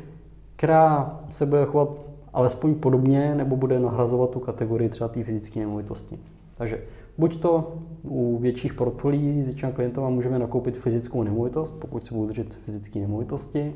která 0.57 1.21
se 1.33 1.47
bude 1.47 1.65
chovat 1.65 1.89
alespoň 2.33 2.75
podobně, 2.75 3.35
nebo 3.35 3.57
bude 3.57 3.79
nahrazovat 3.79 4.31
tu 4.31 4.41
kategorii 4.41 4.89
třeba 4.89 5.09
té 5.09 5.25
fyzické 5.25 5.61
nemovitosti. 5.61 6.19
Takže 6.55 6.83
buď 7.19 7.41
to 7.41 7.75
u 8.03 8.39
větších 8.39 8.75
portfolií 8.75 9.43
s 9.43 9.45
většina 9.45 9.73
klientama 9.73 10.09
můžeme 10.09 10.39
nakoupit 10.39 10.79
fyzickou 10.79 11.23
nemovitost, 11.23 11.75
pokud 11.79 12.07
se 12.07 12.15
budu 12.15 12.27
držet 12.27 12.55
fyzické 12.55 12.99
nemovitosti, 12.99 13.75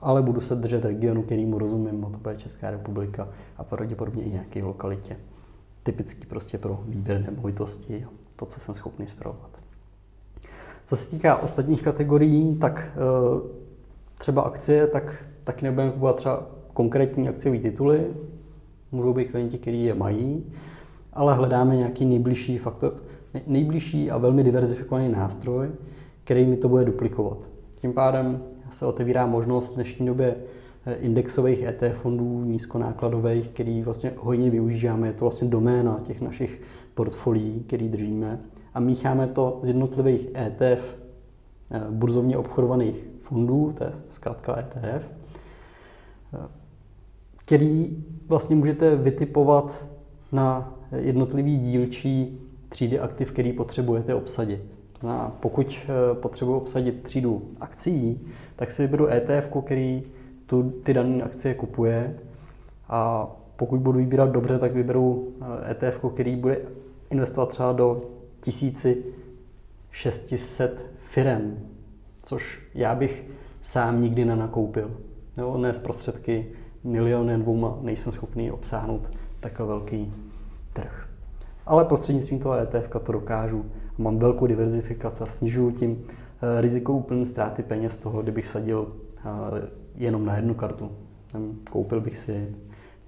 ale 0.00 0.22
budu 0.22 0.40
se 0.40 0.54
držet 0.54 0.84
regionu, 0.84 1.22
kterýmu 1.22 1.58
rozumím, 1.58 2.04
a 2.04 2.10
to 2.10 2.18
bude 2.18 2.36
Česká 2.36 2.70
republika 2.70 3.28
a 3.56 3.64
pravděpodobně 3.64 4.22
i 4.22 4.30
nějaké 4.30 4.62
lokalitě. 4.62 5.16
Typický 5.82 6.26
prostě 6.26 6.58
pro 6.58 6.80
výběr 6.86 7.20
nemovitosti, 7.20 8.06
to, 8.36 8.46
co 8.46 8.60
jsem 8.60 8.74
schopný 8.74 9.06
zpravovat. 9.06 9.50
Co 10.86 10.96
se 10.96 11.10
týká 11.10 11.36
ostatních 11.36 11.82
kategorií, 11.82 12.56
tak 12.56 12.90
eh, 12.94 13.48
třeba 14.18 14.42
akcie, 14.42 14.86
tak 14.86 15.24
taky 15.44 15.64
nebudeme 15.64 15.90
kupovat 15.92 16.16
třeba 16.16 16.46
konkrétní 16.72 17.28
akciové 17.28 17.58
tituly, 17.58 18.06
můžou 18.92 19.12
být 19.14 19.30
klienti, 19.30 19.58
kteří 19.58 19.84
je 19.84 19.94
mají, 19.94 20.44
ale 21.14 21.34
hledáme 21.34 21.76
nějaký 21.76 22.04
nejbližší 22.04 22.58
faktor, 22.58 22.94
nejbližší 23.46 24.10
a 24.10 24.18
velmi 24.18 24.44
diverzifikovaný 24.44 25.08
nástroj, 25.08 25.70
který 26.24 26.46
mi 26.46 26.56
to 26.56 26.68
bude 26.68 26.84
duplikovat. 26.84 27.38
Tím 27.74 27.92
pádem 27.92 28.42
se 28.70 28.86
otevírá 28.86 29.26
možnost 29.26 29.72
v 29.72 29.74
dnešní 29.74 30.06
době 30.06 30.36
eh, 30.86 30.94
indexových 30.94 31.62
ETF 31.62 31.98
fondů 31.98 32.44
nízkonákladových, 32.44 33.48
který 33.48 33.82
vlastně 33.82 34.12
hojně 34.16 34.50
využíváme. 34.50 35.06
Je 35.06 35.12
to 35.12 35.24
vlastně 35.24 35.48
doména 35.48 36.00
těch 36.02 36.20
našich 36.20 36.60
portfolií, 36.94 37.64
který 37.66 37.88
držíme. 37.88 38.40
A 38.74 38.80
mícháme 38.80 39.26
to 39.26 39.58
z 39.62 39.68
jednotlivých 39.68 40.28
ETF, 40.36 40.96
eh, 41.70 41.80
burzovně 41.90 42.38
obchodovaných 42.38 43.04
fondů, 43.20 43.72
to 43.78 43.84
je 43.84 43.92
zkrátka 44.10 44.58
ETF, 44.58 45.04
eh, 46.34 46.48
který 47.36 48.04
vlastně 48.28 48.56
můžete 48.56 48.96
vytipovat 48.96 49.86
na 50.32 50.73
jednotlivý 50.96 51.58
dílčí 51.58 52.40
třídy 52.68 52.98
aktiv, 52.98 53.32
který 53.32 53.52
potřebujete 53.52 54.14
obsadit. 54.14 54.76
A 55.08 55.32
pokud 55.40 55.76
eh, 55.82 55.86
potřebuji 56.14 56.56
obsadit 56.56 57.02
třídu 57.02 57.42
akcí, 57.60 58.20
tak 58.56 58.70
si 58.70 58.82
vyberu 58.82 59.08
ETF, 59.08 59.48
který 59.64 60.02
tu, 60.46 60.70
ty 60.82 60.94
dané 60.94 61.22
akcie 61.22 61.54
kupuje 61.54 62.18
a 62.88 63.30
pokud 63.56 63.80
budu 63.80 63.98
vybírat 63.98 64.30
dobře, 64.30 64.58
tak 64.58 64.74
vyberu 64.74 65.32
ETF, 65.70 66.04
který 66.14 66.36
bude 66.36 66.58
investovat 67.10 67.48
třeba 67.48 67.72
do 67.72 68.02
1600 68.40 70.86
firem, 70.98 71.58
což 72.22 72.60
já 72.74 72.94
bych 72.94 73.24
sám 73.62 74.02
nikdy 74.02 74.24
nenakoupil. 74.24 74.90
Jo, 75.38 75.58
ne 75.58 75.74
z 75.74 75.78
prostředky 75.78 76.46
milionem 76.84 77.42
dvouma 77.42 77.78
nejsem 77.82 78.12
schopný 78.12 78.50
obsáhnout 78.50 79.10
takový 79.40 79.68
velký 79.68 80.12
trh. 80.74 81.08
Ale 81.66 81.84
prostřednictvím 81.84 82.38
toho 82.38 82.54
ETF 82.54 82.88
to 83.04 83.12
dokážu. 83.12 83.64
Mám 83.98 84.18
velkou 84.18 84.46
diverzifikaci 84.46 85.22
a 85.22 85.26
snižuju 85.26 85.70
tím 85.70 86.04
eh, 86.06 86.60
riziko 86.60 86.92
úplné 86.92 87.26
ztráty 87.26 87.62
peněz 87.62 87.96
toho, 87.96 88.22
kdybych 88.22 88.48
sadil 88.48 88.92
eh, 89.16 89.22
jenom 89.94 90.26
na 90.26 90.36
jednu 90.36 90.54
kartu. 90.54 90.90
Koupil 91.70 92.00
bych 92.00 92.16
si 92.18 92.54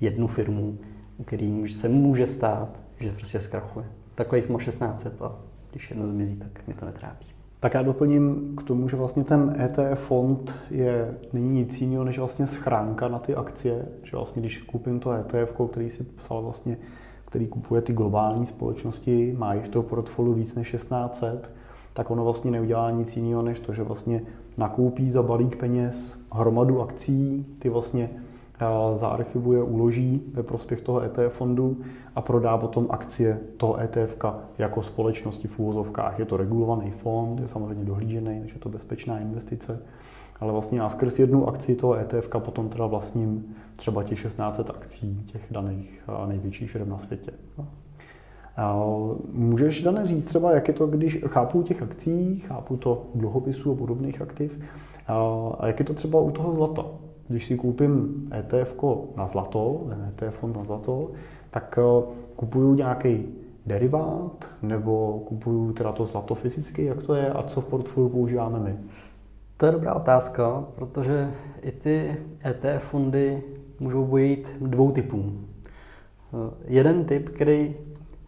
jednu 0.01 0.27
firmu, 0.27 0.79
u 1.19 1.25
který 1.25 1.69
se 1.69 1.89
může 1.89 2.27
stát, 2.27 2.81
že 3.01 3.13
prostě 3.13 3.41
zkrachuje. 3.41 3.87
Takových 4.15 4.49
má 4.49 4.59
16 4.59 5.07
a 5.21 5.37
když 5.71 5.91
jedno 5.91 6.09
zmizí, 6.09 6.37
tak 6.37 6.67
mi 6.67 6.75
to 6.75 6.87
netrápí. 6.87 7.27
Tak 7.61 7.75
já 7.75 7.83
doplním 7.83 8.57
k 8.57 8.63
tomu, 8.63 8.89
že 8.89 8.97
vlastně 8.97 9.25
ten 9.25 9.55
ETF 9.61 10.01
fond 10.01 10.55
je, 10.71 11.19
není 11.33 11.51
nic 11.51 11.81
jiného 11.81 12.05
než 12.05 12.19
vlastně 12.19 12.47
schránka 12.47 13.09
na 13.09 13.19
ty 13.19 13.35
akcie, 13.35 13.89
že 14.03 14.17
vlastně 14.17 14.41
když 14.43 14.59
koupím 14.59 15.01
to 15.01 15.13
ETF, 15.13 15.53
který 15.71 15.91
si 15.91 16.05
psal 16.05 16.43
vlastně, 16.43 16.77
který 17.37 17.49
kupuje 17.49 17.83
ty 17.83 17.93
globální 17.93 18.47
společnosti, 18.47 19.35
má 19.39 19.55
jich 19.55 19.69
toho 19.69 19.83
portfoliu 19.83 20.35
víc 20.35 20.55
než 20.55 20.71
1600, 20.71 21.51
tak 21.93 22.11
ono 22.11 22.25
vlastně 22.25 22.51
neudělá 22.51 22.91
nic 22.91 23.17
jiného, 23.17 23.43
než 23.43 23.61
to, 23.61 23.73
že 23.73 23.83
vlastně 23.83 24.23
nakoupí 24.57 25.11
za 25.11 25.23
balík 25.23 25.57
peněz 25.57 26.19
hromadu 26.33 26.83
akcí, 26.83 27.47
ty 27.59 27.69
vlastně 27.69 28.11
zaarchivuje, 28.95 29.63
uloží 29.63 30.23
ve 30.33 30.43
prospěch 30.43 30.81
toho 30.81 31.03
ETF 31.03 31.35
fondu 31.35 31.77
a 32.15 32.21
prodá 32.21 32.59
potom 32.59 32.87
akcie 32.91 33.41
toho 33.57 33.81
ETF 33.81 34.17
jako 34.59 34.83
společnosti 34.83 35.49
v 35.49 35.59
úvozovkách. 35.59 36.19
Je 36.19 36.25
to 36.25 36.37
regulovaný 36.37 36.91
fond, 36.91 37.41
je 37.41 37.49
samozřejmě 37.49 37.85
dohlížený, 37.85 38.41
takže 38.41 38.55
je 38.55 38.61
to 38.61 38.69
bezpečná 38.69 39.19
investice, 39.19 39.83
ale 40.41 40.53
vlastně 40.53 40.81
já 40.81 40.89
skrz 40.89 41.19
jednu 41.19 41.49
akci 41.49 41.75
toho 41.75 41.95
ETF 41.95 42.29
potom 42.39 42.69
teda 42.69 42.87
vlastním 42.87 43.57
třeba 43.77 44.03
těch 44.03 44.19
16 44.19 44.61
akcí 44.71 45.23
těch 45.27 45.47
daných 45.51 46.03
největších 46.27 46.71
firm 46.71 46.89
na 46.89 46.99
světě. 46.99 47.33
Můžeš, 49.33 49.83
Dane, 49.83 50.07
říct 50.07 50.25
třeba, 50.25 50.53
jak 50.53 50.69
je 50.69 50.75
to, 50.75 50.87
když 50.87 51.19
chápu 51.27 51.63
těch 51.63 51.83
akcí, 51.83 52.41
chápu 52.41 52.77
to 52.77 53.07
dluhopisů 53.15 53.73
a 53.73 53.75
podobných 53.75 54.23
aktiv, 54.23 54.61
a 55.59 55.67
jak 55.67 55.79
je 55.79 55.85
to 55.85 55.95
třeba 55.95 56.21
u 56.21 56.31
toho 56.31 56.53
zlata? 56.53 56.85
Když 57.29 57.47
si 57.47 57.57
koupím 57.57 58.29
ETF 58.39 58.75
na 59.17 59.27
zlato, 59.27 59.87
ETF 60.09 60.39
fond 60.39 60.57
na 60.57 60.65
zlato, 60.65 61.11
tak 61.51 61.79
eh, 61.79 62.03
kupuju 62.37 62.75
nějaký 62.75 63.25
derivát, 63.67 64.51
nebo 64.63 65.23
kupuju 65.29 65.73
teda 65.73 65.93
to 65.93 66.07
zlato 66.07 66.35
fyzicky, 66.35 66.85
jak 66.85 67.03
to 67.03 67.15
je 67.15 67.31
a 67.31 67.43
co 67.43 67.61
v 67.61 67.65
portfoliu 67.65 68.09
používáme 68.09 68.59
my? 68.61 68.77
To 69.57 69.67
je 69.67 69.73
dobrá 69.73 69.95
otázka, 69.95 70.65
protože 70.75 71.31
i 71.63 71.73
ty 71.73 72.17
ETF 72.45 72.85
fondy 72.85 73.43
můžou 73.81 74.05
být 74.05 74.57
dvou 74.61 74.93
typů. 74.93 75.33
Jeden 76.65 77.05
typ, 77.05 77.29
který 77.29 77.75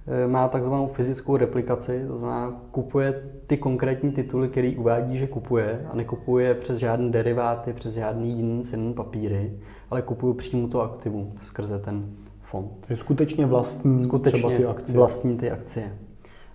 eh, 0.07 0.27
má 0.29 0.49
takzvanou 0.49 0.87
fyzickou 0.87 1.37
replikaci, 1.37 2.05
to 2.09 2.19
znamená 2.19 2.61
kupuje 2.71 3.23
ty 3.47 3.57
konkrétní 3.57 4.12
tituly, 4.12 4.49
který 4.49 4.77
uvádí, 4.77 5.17
že 5.17 5.27
kupuje 5.27 5.87
a 5.93 5.97
nekupuje 5.97 6.55
přes 6.55 6.79
žádné 6.79 7.11
deriváty, 7.11 7.73
přes 7.73 7.95
žádný 7.95 8.37
jiný 8.37 8.62
cenný 8.62 8.95
papíry, 8.95 9.53
ale 9.91 10.03
kupuje 10.03 10.35
přímo 10.35 10.69
to 10.69 10.83
aktivum 10.83 11.33
skrze 11.41 11.79
ten 11.79 12.11
fond. 12.43 12.87
Je 12.91 12.97
skutečně 12.97 13.47
vlastní 13.47 14.01
skutečně 14.01 14.38
třeba 14.38 14.57
ty 14.57 14.67
akcie. 14.67 14.97
vlastní 14.97 15.37
ty 15.37 15.51
akcie. 15.51 15.99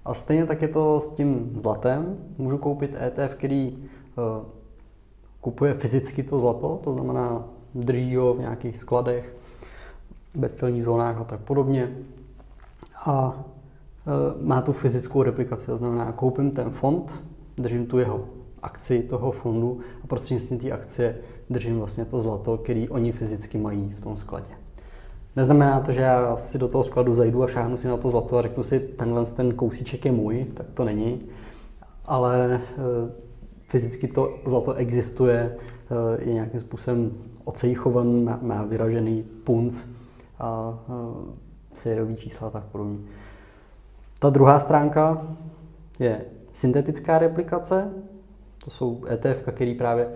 A 0.05 0.13
stejně 0.13 0.45
tak 0.45 0.61
je 0.61 0.67
to 0.67 0.99
s 0.99 1.15
tím 1.15 1.51
zlatem. 1.55 2.17
Můžu 2.37 2.57
koupit 2.57 2.95
ETF, 3.01 3.35
který 3.35 3.77
uh, 4.17 4.45
kupuje 5.43 5.73
fyzicky 5.73 6.23
to 6.23 6.39
zlato, 6.39 6.79
to 6.83 6.93
znamená 6.93 7.43
drží 7.75 8.15
ho 8.15 8.33
v 8.33 8.39
nějakých 8.39 8.77
skladech, 8.77 9.35
bezcelních 10.35 10.83
zónách 10.83 11.17
a 11.17 11.23
tak 11.23 11.39
podobně. 11.39 11.91
A 13.05 13.27
uh, 13.27 14.45
má 14.45 14.61
tu 14.61 14.73
fyzickou 14.73 15.23
replikaci, 15.23 15.65
to 15.65 15.77
znamená, 15.77 16.11
koupím 16.11 16.51
ten 16.51 16.69
fond, 16.69 17.21
držím 17.57 17.85
tu 17.85 17.99
jeho 17.99 18.25
akci 18.61 19.03
toho 19.03 19.31
fondu 19.31 19.79
a 20.03 20.07
prostřednictvím 20.07 20.59
té 20.59 20.71
akcie 20.71 21.15
držím 21.49 21.79
vlastně 21.79 22.05
to 22.05 22.19
zlato, 22.19 22.57
který 22.57 22.89
oni 22.89 23.11
fyzicky 23.11 23.57
mají 23.57 23.89
v 23.89 23.99
tom 23.99 24.17
skladě. 24.17 24.51
Neznamená 25.35 25.79
to, 25.79 25.91
že 25.91 26.01
já 26.01 26.37
si 26.37 26.57
do 26.57 26.67
toho 26.67 26.83
skladu 26.83 27.15
zajdu 27.15 27.43
a 27.43 27.47
šáhnu 27.47 27.77
si 27.77 27.87
na 27.87 27.97
to 27.97 28.09
zlato 28.09 28.37
a 28.37 28.41
řeknu 28.41 28.63
si, 28.63 28.79
tenhle 28.79 29.25
ten 29.25 29.53
kousíček 29.53 30.05
je 30.05 30.11
můj, 30.11 30.45
tak 30.53 30.65
to 30.73 30.83
není. 30.83 31.21
Ale 32.05 32.61
eh, 32.77 33.22
fyzicky 33.73 34.07
to 34.07 34.37
zlato 34.45 34.73
existuje, 34.73 35.57
eh, 35.57 36.23
je 36.23 36.33
nějakým 36.33 36.59
způsobem 36.59 37.11
ocejchovan, 37.43 38.23
má, 38.23 38.39
má 38.41 38.63
vyražený 38.63 39.23
punc 39.43 39.85
a 40.39 40.79
eh, 40.89 40.93
sériový 41.73 42.15
čísla 42.15 42.47
a 42.47 42.51
tak 42.51 42.63
podobně. 42.63 42.97
Ta 44.19 44.29
druhá 44.29 44.59
stránka 44.59 45.21
je 45.99 46.21
syntetická 46.53 47.19
replikace, 47.19 47.93
to 48.63 48.69
jsou 48.69 49.01
ETF, 49.09 49.41
které 49.51 49.73
právě 49.77 50.07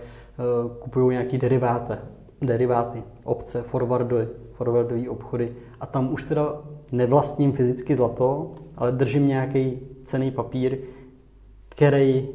kupují 0.80 1.18
nějaký 1.18 1.38
deriváty, 1.38 1.94
deriváty, 2.42 3.04
obce, 3.24 3.62
forwardy, 3.62 4.28
forwardové 4.54 5.10
obchody 5.10 5.54
a 5.80 5.86
tam 5.86 6.14
už 6.14 6.24
teda 6.24 6.62
nevlastním 6.92 7.52
fyzicky 7.52 7.96
zlato, 7.96 8.56
ale 8.78 8.92
držím 8.92 9.28
nějaký 9.28 9.80
cený 10.06 10.32
papír, 10.32 10.78
který 11.70 12.28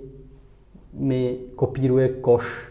mi 0.92 1.38
kopíruje 1.56 2.08
koš 2.08 2.68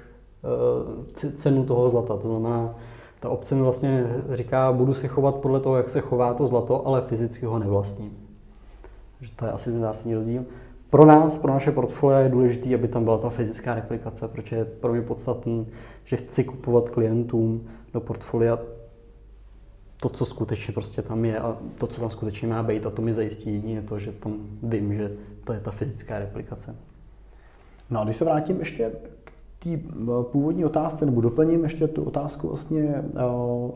eh, 1.24 1.32
cenu 1.36 1.66
toho 1.66 1.90
zlata. 1.90 2.18
To 2.18 2.28
znamená, 2.28 2.76
ta 3.20 3.30
obce 3.30 3.56
mi 3.56 3.62
vlastně 3.62 4.06
říká, 4.34 4.72
budu 4.72 4.94
se 4.94 5.08
chovat 5.08 5.36
podle 5.36 5.60
toho, 5.60 5.78
jak 5.78 5.90
se 5.90 6.02
chová 6.02 6.34
to 6.34 6.48
zlato, 6.48 6.88
ale 6.88 7.02
fyzicky 7.02 7.46
ho 7.46 7.60
nevlastním. 7.60 8.18
Takže 9.20 9.34
to 9.36 9.46
je 9.46 9.52
asi 9.52 9.72
ten 9.72 9.82
zásadní 9.82 10.16
rozdíl. 10.16 10.46
Pro 10.90 11.06
nás, 11.06 11.38
pro 11.38 11.54
naše 11.54 11.72
portfolio 11.72 12.20
je 12.20 12.30
důležité, 12.30 12.76
aby 12.76 12.88
tam 12.88 13.04
byla 13.04 13.18
ta 13.18 13.30
fyzická 13.30 13.76
replikace, 13.76 14.28
protože 14.28 14.56
je 14.56 14.66
pro 14.66 14.92
mě 14.92 15.02
podstatné, 15.02 15.66
že 16.04 16.18
chci 16.18 16.44
kupovat 16.44 16.90
klientům 16.90 17.68
do 17.94 18.02
portfolia 18.02 18.60
to, 20.02 20.10
co 20.10 20.26
skutečně 20.26 20.74
prostě 20.74 21.02
tam 21.02 21.26
je 21.26 21.40
a 21.40 21.58
to, 21.78 21.88
co 21.88 22.02
tam 22.02 22.10
skutečně 22.10 22.48
má 22.48 22.64
být 22.64 22.86
a 22.86 22.90
to 22.90 23.02
mi 23.02 23.14
zajistí 23.14 23.54
jedině 23.54 23.82
to, 23.82 24.00
že 24.00 24.12
tam 24.12 24.38
vím, 24.64 24.94
že 24.94 25.12
to 25.44 25.54
je 25.54 25.60
ta 25.60 25.72
fyzická 25.72 26.20
replikace. 26.20 26.76
No 27.92 28.02
a 28.02 28.04
když 28.04 28.16
se 28.16 28.26
vrátím 28.26 28.60
ještě 28.60 28.92
k 29.60 29.64
té 29.64 29.70
eh, 29.70 30.24
původní 30.32 30.66
otázce, 30.66 31.06
nebo 31.06 31.22
doplním 31.22 31.64
ještě 31.64 31.88
tu 31.88 32.04
otázku 32.04 32.48
vlastně, 32.48 32.82
eh, 32.82 33.72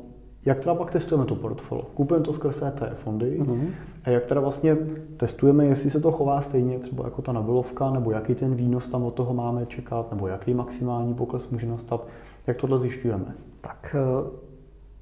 jak 0.45 0.59
teda 0.59 0.75
pak 0.75 0.91
testujeme 0.91 1.25
to 1.25 1.35
portfolio? 1.35 1.85
Kupujeme 1.93 2.25
to 2.25 2.33
skrz 2.33 2.59
té 2.59 2.91
fondy 2.95 3.39
mm-hmm. 3.39 3.67
a 4.03 4.09
jak 4.09 4.25
teda 4.25 4.41
vlastně 4.41 4.77
testujeme, 5.17 5.65
jestli 5.65 5.91
se 5.91 5.99
to 5.99 6.11
chová 6.11 6.41
stejně 6.41 6.79
třeba 6.79 7.03
jako 7.03 7.21
ta 7.21 7.31
nabilovka, 7.31 7.89
nebo 7.91 8.11
jaký 8.11 8.35
ten 8.35 8.55
výnos 8.55 8.87
tam 8.87 9.03
od 9.03 9.13
toho 9.13 9.33
máme 9.33 9.65
čekat, 9.65 10.11
nebo 10.11 10.27
jaký 10.27 10.53
maximální 10.53 11.13
pokles 11.13 11.49
může 11.49 11.67
nastat, 11.67 12.07
jak 12.47 12.57
tohle 12.57 12.79
zjišťujeme? 12.79 13.35
Tak 13.61 13.95
eh, 13.99 14.45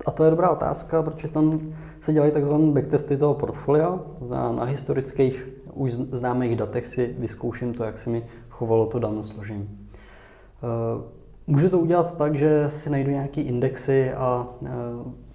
a 0.06 0.12
to 0.12 0.24
je 0.24 0.30
dobrá 0.30 0.50
otázka, 0.50 1.04
protože 1.04 1.28
tam 1.28 1.60
se 2.02 2.14
dělají 2.14 2.32
takzvané 2.32 2.72
backtesty 2.72 3.18
toho 3.18 3.34
portfolia. 3.34 4.00
Na 4.30 4.64
historických 4.64 5.50
už 5.74 5.94
známých 5.94 6.56
datech 6.58 6.88
si 6.88 7.16
vyzkouším 7.20 7.74
to, 7.74 7.84
jak 7.84 7.98
se 7.98 8.10
mi 8.10 8.26
chovalo 8.58 8.86
to 8.86 9.00
dané 9.00 9.24
složení. 9.24 9.70
Eh, 10.64 11.04
můžu 11.48 11.70
to 11.70 11.80
udělat 11.80 12.18
tak, 12.18 12.36
že 12.36 12.70
si 12.70 12.90
najdu 12.90 13.12
nějaké 13.12 13.42
indexy 13.42 14.12
a 14.14 14.48
eh, 14.66 14.70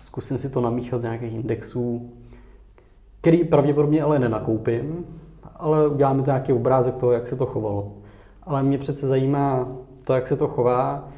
zkusím 0.00 0.38
si 0.38 0.50
to 0.50 0.61
namíchat 0.61 1.00
z 1.00 1.04
nějakých 1.04 1.33
indexů, 1.33 2.12
který 3.20 3.44
pravděpodobně 3.44 4.02
ale 4.02 4.18
nenakoupím, 4.18 5.04
ale 5.57 5.88
uděláme 5.88 6.22
to 6.22 6.31
nějaký 6.31 6.52
obrázek 6.52 6.96
toho, 6.96 7.12
jak 7.12 7.26
se 7.26 7.37
to 7.37 7.46
chovalo. 7.46 7.92
Ale 8.42 8.62
mě 8.62 8.78
přece 8.78 9.07
zajímá 9.07 9.68
to, 10.04 10.14
jak 10.14 10.26
se 10.26 10.37
to 10.37 10.48
chová 10.48 11.09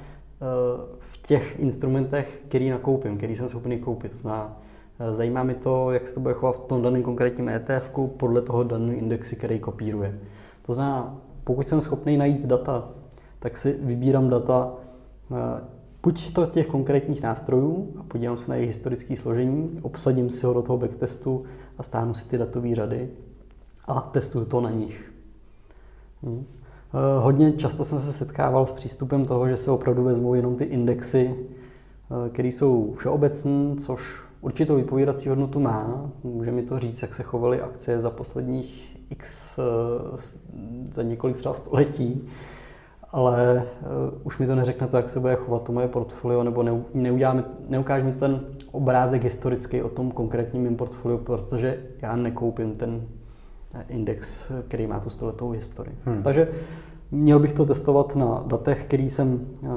eh, 0.43 1.01
těch 1.31 1.61
instrumentech, 1.61 2.43
který 2.49 2.71
nakoupím, 2.71 3.17
který 3.17 3.37
jsem 3.37 3.49
schopný 3.49 3.79
koupit. 3.79 4.13
To 4.13 4.19
znamená, 4.19 4.57
eh, 5.01 5.15
zajímá 5.15 5.43
mě 5.43 5.55
to, 5.55 5.93
jak 5.93 6.09
se 6.09 6.15
to 6.15 6.21
bude 6.21 6.35
chovat 6.35 6.57
v 6.57 6.67
tom 6.67 6.83
daném 6.83 7.03
konkrétním 7.03 7.49
ETF 7.49 7.91
podle 8.17 8.43
toho 8.43 8.65
daného 8.65 8.99
indexu, 8.99 9.37
který 9.37 9.59
kopíruje. 9.59 10.19
To 10.67 10.73
znamená, 10.73 11.17
pokud 11.45 11.69
jsem 11.69 11.81
schopný 11.81 12.17
najít 12.17 12.47
data, 12.47 12.89
tak 13.39 13.59
si 13.59 13.77
vybírám 13.83 14.31
data 14.31 14.73
eh, 15.33 15.65
buď 16.03 16.33
to 16.33 16.47
těch 16.47 16.67
konkrétních 16.67 17.23
nástrojů 17.23 17.95
a 18.01 18.03
podívám 18.03 18.37
se 18.37 18.51
na 18.51 18.55
jejich 18.55 18.71
historické 18.71 19.17
složení, 19.17 19.79
obsadím 19.83 20.31
si 20.31 20.47
ho 20.47 20.55
do 20.55 20.63
toho 20.63 20.79
backtestu 20.79 21.45
a 21.79 21.83
stáhnu 21.83 22.15
si 22.15 22.29
ty 22.29 22.39
datové 22.39 22.75
řady 22.75 23.11
a 23.89 24.01
testuju 24.01 24.45
to 24.45 24.61
na 24.61 24.71
nich. 24.71 25.13
Hmm. 26.23 26.45
Hodně 27.19 27.53
často 27.53 27.85
jsem 27.85 28.01
se 28.01 28.13
setkával 28.13 28.67
s 28.67 28.73
přístupem 28.73 29.25
toho, 29.25 29.49
že 29.49 29.57
se 29.57 29.71
opravdu 29.71 30.05
vezmou 30.05 30.35
jenom 30.35 30.57
ty 30.57 30.65
indexy, 30.65 31.35
eh, 31.37 32.31
které 32.31 32.49
jsou 32.49 32.93
všeobecné, 32.93 33.77
což 33.81 34.23
určitou 34.41 34.77
vypovídací 34.77 35.29
hodnotu 35.29 35.61
má. 35.61 36.11
Může 36.25 36.53
mi 36.53 36.63
to 36.63 36.79
říct, 36.79 37.03
jak 37.03 37.15
se 37.15 37.23
chovaly 37.23 37.61
akcie 37.61 38.01
za 38.01 38.11
posledních 38.11 38.97
x, 39.11 39.59
eh, 39.59 40.19
za 40.93 41.03
několik 41.03 41.37
třeba 41.37 41.55
století, 41.55 42.29
ale 43.13 43.63
už 44.25 44.39
mi 44.39 44.47
to 44.47 44.55
neřekne 44.55 44.87
to, 44.87 44.97
jak 44.97 45.09
se 45.09 45.21
bude 45.21 45.35
chovat 45.37 45.63
to 45.63 45.73
moje 45.73 45.89
portfolio, 45.89 46.45
nebo 46.45 46.65
neuděláme, 46.95 47.45
neukáže 47.69 48.05
mi 48.05 48.13
ten 48.13 48.41
obrázek 48.73 49.25
historický 49.25 49.83
o 49.83 49.89
tom 49.89 50.11
konkrétním 50.11 50.63
mým 50.63 50.77
portfoliu, 50.77 51.19
protože 51.19 51.79
já 52.03 52.17
nekoupím 52.17 52.75
ten 52.75 53.03
index, 53.89 54.51
který 54.69 54.87
má 54.87 55.01
tu 55.01 55.11
stoletou 55.11 55.51
historii. 55.51 55.97
Hmm. 56.05 56.23
Takže 56.23 56.49
měl 57.11 57.39
bych 57.39 57.53
to 57.53 57.67
testovat 57.67 58.17
na 58.17 58.45
datech, 58.47 58.85
který 58.85 59.11
jsem 59.11 59.49
eh, 59.65 59.69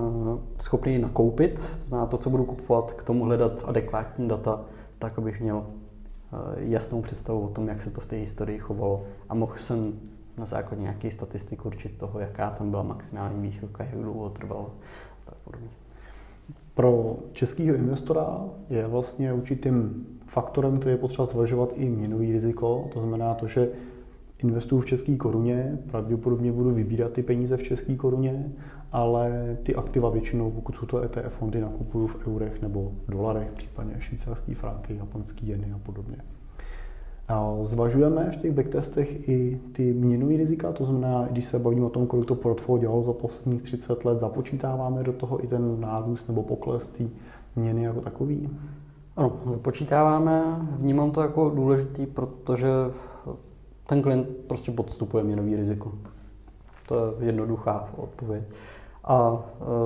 schopný 0.59 0.97
nakoupit, 0.97 1.61
to 1.81 1.87
znamená 1.87 2.07
to, 2.07 2.17
co 2.17 2.29
budu 2.29 2.45
kupovat, 2.45 2.93
k 2.93 3.03
tomu 3.03 3.25
hledat 3.25 3.63
adekvátní 3.65 4.27
data, 4.27 4.61
tak 4.99 5.17
abych 5.17 5.41
měl 5.41 5.65
eh, 5.65 6.35
jasnou 6.55 7.01
představu 7.01 7.41
o 7.41 7.49
tom, 7.49 7.67
jak 7.67 7.81
se 7.81 7.89
to 7.89 8.01
v 8.01 8.05
té 8.05 8.15
historii 8.15 8.59
chovalo 8.59 9.03
a 9.29 9.35
mohl 9.35 9.55
jsem 9.55 9.93
na 10.37 10.45
základě 10.45 10.81
nějaké 10.81 11.11
statistiky 11.11 11.61
určit 11.65 11.97
toho, 11.97 12.19
jaká 12.19 12.49
tam 12.49 12.69
byla 12.69 12.83
maximální 12.83 13.41
výchylka, 13.41 13.83
jak 13.83 13.95
dlouho 13.95 14.29
trvalo 14.29 14.69
a 15.21 15.25
tak 15.25 15.37
podobně. 15.43 15.69
Pro 16.73 17.15
českého 17.31 17.75
investora 17.75 18.41
je 18.69 18.87
vlastně 18.87 19.33
určitým 19.33 20.07
faktorem, 20.27 20.79
který 20.79 20.93
je 20.93 20.97
potřeba 20.97 21.25
zvažovat 21.25 21.69
i 21.75 21.89
měnový 21.89 22.31
riziko. 22.31 22.89
To 22.93 22.99
znamená 22.99 23.33
to, 23.33 23.47
že 23.47 23.69
investuju 24.43 24.81
v 24.81 24.85
české 24.85 25.15
koruně, 25.15 25.79
pravděpodobně 25.91 26.51
budu 26.51 26.73
vybírat 26.73 27.11
ty 27.11 27.23
peníze 27.23 27.57
v 27.57 27.63
české 27.63 27.95
koruně, 27.95 28.51
ale 28.91 29.57
ty 29.63 29.75
aktiva 29.75 30.09
většinou, 30.09 30.51
pokud 30.51 30.75
jsou 30.75 30.85
to 30.85 31.03
ETF 31.03 31.33
fondy, 31.39 31.61
nakupuju 31.61 32.07
v 32.07 32.27
eurech 32.27 32.61
nebo 32.61 32.91
v 33.07 33.11
dolarech, 33.11 33.51
případně 33.51 33.95
švýcarský 33.99 34.53
franky, 34.53 34.95
japonský 34.95 35.47
jeny 35.47 35.71
a 35.75 35.77
podobně. 35.77 36.17
A 37.27 37.53
zvažujeme 37.61 38.31
v 38.31 38.35
těch 38.35 38.51
backtestech 38.51 39.29
i 39.29 39.59
ty 39.71 39.93
měnové 39.93 40.37
rizika, 40.37 40.71
to 40.71 40.85
znamená, 40.85 41.27
když 41.31 41.45
se 41.45 41.59
bavíme 41.59 41.85
o 41.85 41.89
tom, 41.89 42.07
kolik 42.07 42.25
to 42.25 42.35
portfolio 42.35 42.81
dělalo 42.81 43.03
za 43.03 43.13
posledních 43.13 43.61
30 43.61 44.05
let, 44.05 44.19
započítáváme 44.19 45.03
do 45.03 45.13
toho 45.13 45.43
i 45.43 45.47
ten 45.47 45.81
nárůst 45.81 46.27
nebo 46.27 46.43
pokles 46.43 46.87
té 46.87 47.03
měny 47.55 47.83
jako 47.83 48.01
takový? 48.01 48.49
Ano, 49.17 49.39
započítáváme. 49.45 50.67
Vnímám 50.79 51.11
to 51.11 51.21
jako 51.21 51.49
důležitý, 51.49 52.05
protože 52.05 52.67
ten 53.87 54.01
klient 54.01 54.27
prostě 54.47 54.71
podstupuje 54.71 55.23
měnový 55.23 55.55
riziko. 55.55 55.91
To 56.87 57.15
je 57.19 57.25
jednoduchá 57.25 57.89
odpověď. 57.97 58.43
A 59.03 59.43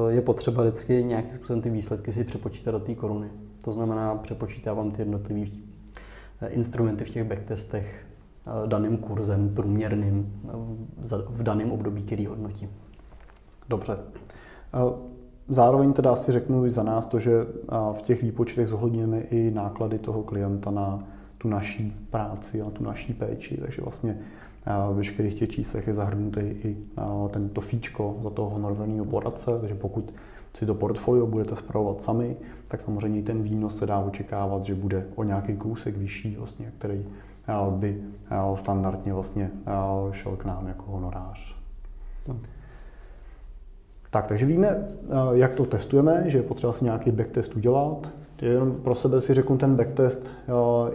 e, 0.09 0.13
je 0.13 0.21
potřeba 0.21 0.63
vždycky 0.63 1.03
nějakým 1.03 1.31
způsobem 1.31 1.61
ty 1.61 1.69
výsledky 1.69 2.11
si 2.11 2.23
přepočítat 2.23 2.71
do 2.71 2.79
té 2.79 2.95
koruny. 2.95 3.27
To 3.63 3.73
znamená, 3.73 4.15
přepočítávám 4.15 4.91
ty 4.91 5.01
jednotlivé 5.01 5.47
e, 6.41 6.47
instrumenty 6.47 7.05
v 7.05 7.09
těch 7.09 7.23
backtestech 7.23 8.05
e, 8.63 8.67
daným 8.67 8.97
kurzem, 8.97 9.49
průměrným, 9.55 10.41
v 11.29 11.43
daném 11.43 11.71
období, 11.71 12.03
který 12.03 12.25
hodnotím. 12.25 12.69
Dobře. 13.69 13.97
Zároveň 15.49 15.93
teda 15.93 16.11
asi 16.11 16.31
řeknu 16.31 16.65
i 16.65 16.71
za 16.71 16.83
nás 16.83 17.05
to, 17.05 17.19
že 17.19 17.45
v 17.91 18.01
těch 18.01 18.23
výpočtech 18.23 18.67
zohledňujeme 18.67 19.19
i 19.19 19.51
náklady 19.51 19.99
toho 19.99 20.23
klienta 20.23 20.71
na 20.71 21.03
tu 21.37 21.49
naší 21.49 22.07
práci 22.11 22.61
a 22.61 22.69
tu 22.69 22.83
naší 22.83 23.13
péči, 23.13 23.57
takže 23.61 23.81
vlastně 23.81 24.17
v 24.91 24.95
veškerých 24.95 25.33
těch 25.33 25.49
číslech 25.49 25.87
je 25.87 25.93
zahrnutý 25.93 26.41
i 26.41 26.77
tento 27.29 27.61
fíčko 27.61 28.17
za 28.23 28.29
toho 28.29 28.49
honorovaného 28.49 29.05
poradce, 29.05 29.51
takže 29.59 29.75
pokud 29.75 30.13
si 30.53 30.65
to 30.65 30.75
portfolio 30.75 31.27
budete 31.27 31.55
zpravovat 31.55 32.03
sami, 32.03 32.37
tak 32.67 32.81
samozřejmě 32.81 33.21
ten 33.21 33.43
výnos 33.43 33.77
se 33.77 33.85
dá 33.85 33.99
očekávat, 33.99 34.63
že 34.63 34.75
bude 34.75 35.05
o 35.15 35.23
nějaký 35.23 35.55
kousek 35.55 35.97
vyšší, 35.97 36.35
vlastně, 36.35 36.71
který 36.77 37.05
by 37.69 38.01
standardně 38.55 39.13
vlastně 39.13 39.51
šel 40.11 40.35
k 40.35 40.45
nám 40.45 40.67
jako 40.67 40.91
honorář. 40.91 41.55
Tak, 44.09 44.27
takže 44.27 44.45
víme, 44.45 44.87
jak 45.33 45.53
to 45.53 45.65
testujeme, 45.65 46.23
že 46.25 46.37
je 46.37 46.43
potřeba 46.43 46.73
si 46.73 46.83
nějaký 46.83 47.11
backtest 47.11 47.55
udělat. 47.55 48.11
Jenom 48.41 48.71
pro 48.71 48.95
sebe 48.95 49.21
si 49.21 49.33
řeknu, 49.33 49.57
ten 49.57 49.75
backtest 49.75 50.31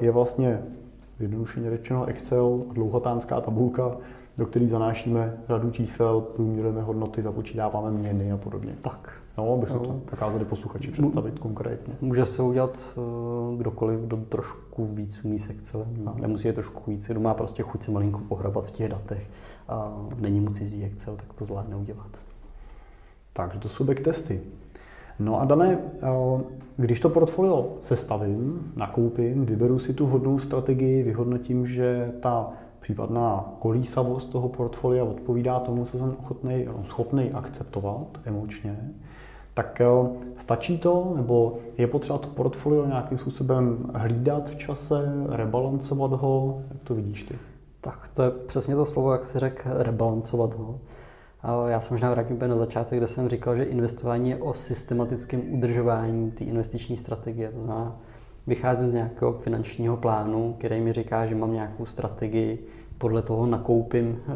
je 0.01 0.11
vlastně 0.11 0.63
zjednodušeně 1.19 1.71
řečeno 1.71 2.05
Excel, 2.05 2.63
dlouhotánská 2.73 3.41
tabulka, 3.41 3.97
do 4.37 4.47
které 4.47 4.67
zanášíme 4.67 5.37
řadu 5.49 5.71
čísel, 5.71 6.21
průměrujeme 6.21 6.83
hodnoty, 6.83 7.23
započítáváme 7.23 7.91
měny 7.91 8.33
a 8.33 8.37
podobně. 8.37 8.75
Tak. 8.81 9.13
No, 9.39 9.55
abychom 9.55 9.79
to 9.79 10.01
dokázali 10.11 10.45
posluchači 10.45 10.91
představit 10.91 11.39
konkrétně. 11.39 11.95
Může 12.01 12.27
se 12.27 12.43
udělat 12.43 12.91
uh, 12.97 13.59
kdokoliv, 13.59 14.01
kdo 14.01 14.17
trošku 14.17 14.87
víc 14.87 15.25
umí 15.25 15.39
s 15.39 15.51
Excelem. 15.51 15.89
No. 16.05 16.15
Nemusí 16.21 16.47
je 16.49 16.53
trošku 16.53 16.91
víc, 16.91 17.07
kdo 17.07 17.21
má 17.21 17.35
prostě 17.35 17.63
chuť 17.63 17.83
se 17.83 17.91
malinko 17.91 18.21
pohrabat 18.29 18.67
v 18.67 18.71
těch 18.71 18.89
datech 18.89 19.31
a 19.69 19.93
není 20.19 20.41
mu 20.41 20.51
cizí 20.51 20.85
Excel, 20.85 21.17
tak 21.17 21.33
to 21.33 21.45
zvládne 21.45 21.77
udělat. 21.77 22.19
Takže 23.33 23.59
to 23.59 23.69
jsou 23.69 23.85
backtesty. 23.85 24.41
No 25.25 25.41
a 25.41 25.45
dané, 25.45 25.79
eh, 26.03 26.43
když 26.77 27.01
to 27.01 27.09
portfolio 27.09 27.67
sestavím, 27.81 28.73
nakoupím, 28.77 29.47
vyberu 29.47 29.79
si 29.79 29.93
tu 29.93 30.07
hodnou 30.07 30.39
strategii, 30.39 31.03
vyhodnotím, 31.03 31.67
že 31.67 32.13
ta 32.21 32.49
případná 32.81 33.45
kolísavost 33.59 34.31
toho 34.31 34.49
portfolia 34.49 35.05
odpovídá 35.05 35.61
tomu, 35.61 35.85
co 35.85 35.99
jsem 35.99 36.17
ochotný, 36.19 36.67
schopný 36.85 37.31
akceptovat 37.33 38.07
emočně, 38.25 38.91
tak 39.55 39.81
eh, 39.81 39.87
stačí 40.37 40.79
to, 40.79 41.13
nebo 41.17 41.55
je 41.79 41.87
potřeba 41.87 42.19
to 42.19 42.29
portfolio 42.29 42.87
nějakým 42.87 43.19
způsobem 43.19 43.79
hlídat 43.95 44.51
v 44.51 44.57
čase, 44.57 45.13
rebalancovat 45.29 46.13
ho? 46.13 46.63
Jak 46.71 46.83
to 46.83 46.95
vidíš 46.95 47.23
ty? 47.23 47.39
Tak 47.81 48.09
to 48.09 48.23
je 48.23 48.31
přesně 48.31 48.75
to 48.77 48.87
slovo, 48.87 49.13
jak 49.13 49.25
si 49.25 49.39
řekl, 49.39 49.69
rebalancovat 49.75 50.55
ho. 50.55 50.79
Já 51.69 51.81
jsem 51.81 51.95
možná 51.95 52.11
vrátím 52.11 52.39
na 52.47 52.57
začátek, 52.57 52.99
kde 52.99 53.09
jsem 53.09 53.29
říkal, 53.29 53.57
že 53.57 53.63
investování 53.63 54.31
je 54.31 54.37
o 54.37 54.55
systematickém 54.55 55.43
udržování 55.55 56.31
té 56.31 56.45
investiční 56.45 56.97
strategie. 56.97 57.51
To 57.51 57.63
znamená, 57.63 57.97
vycházím 58.47 58.89
z 58.89 58.95
nějakého 58.95 59.33
finančního 59.33 59.97
plánu, 59.97 60.55
který 60.59 60.81
mi 60.81 60.93
říká, 60.93 61.27
že 61.27 61.35
mám 61.35 61.53
nějakou 61.53 61.87
strategii, 61.87 62.67
podle 62.99 63.23
toho 63.23 63.47
nakoupím 63.47 64.19
eh, 64.19 64.33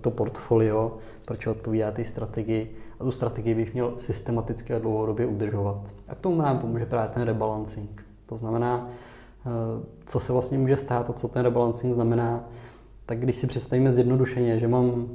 to 0.00 0.10
portfolio, 0.10 0.98
proč 1.24 1.46
odpovídá 1.46 1.90
té 1.90 2.04
strategii 2.04 2.76
a 3.00 3.04
tu 3.04 3.12
strategii 3.12 3.54
bych 3.54 3.72
měl 3.74 3.94
systematicky 3.96 4.74
a 4.74 4.78
dlouhodobě 4.78 5.26
udržovat. 5.26 5.76
A 6.08 6.14
k 6.14 6.18
tomu 6.20 6.42
nám 6.42 6.58
pomůže 6.58 6.86
právě 6.86 7.08
ten 7.14 7.22
rebalancing. 7.22 8.04
To 8.26 8.36
znamená, 8.36 8.88
eh, 9.46 9.50
co 10.06 10.20
se 10.20 10.32
vlastně 10.32 10.58
může 10.58 10.76
stát 10.76 11.10
a 11.10 11.12
co 11.12 11.28
ten 11.28 11.42
rebalancing 11.42 11.94
znamená, 11.94 12.44
tak 13.06 13.20
když 13.20 13.36
si 13.36 13.46
představíme 13.46 13.92
zjednodušeně, 13.92 14.58
že 14.58 14.68
mám 14.68 15.08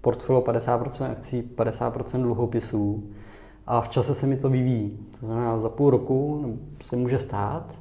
portfolio 0.00 0.42
50% 0.42 1.10
akcí, 1.10 1.50
50% 1.56 2.22
dluhopisů 2.22 3.10
a 3.66 3.80
v 3.80 3.88
čase 3.88 4.14
se 4.14 4.26
mi 4.26 4.36
to 4.36 4.50
vyvíjí. 4.50 4.98
To 5.20 5.26
znamená, 5.26 5.60
za 5.60 5.68
půl 5.68 5.90
roku 5.90 6.44
se 6.82 6.96
může 6.96 7.18
stát, 7.18 7.74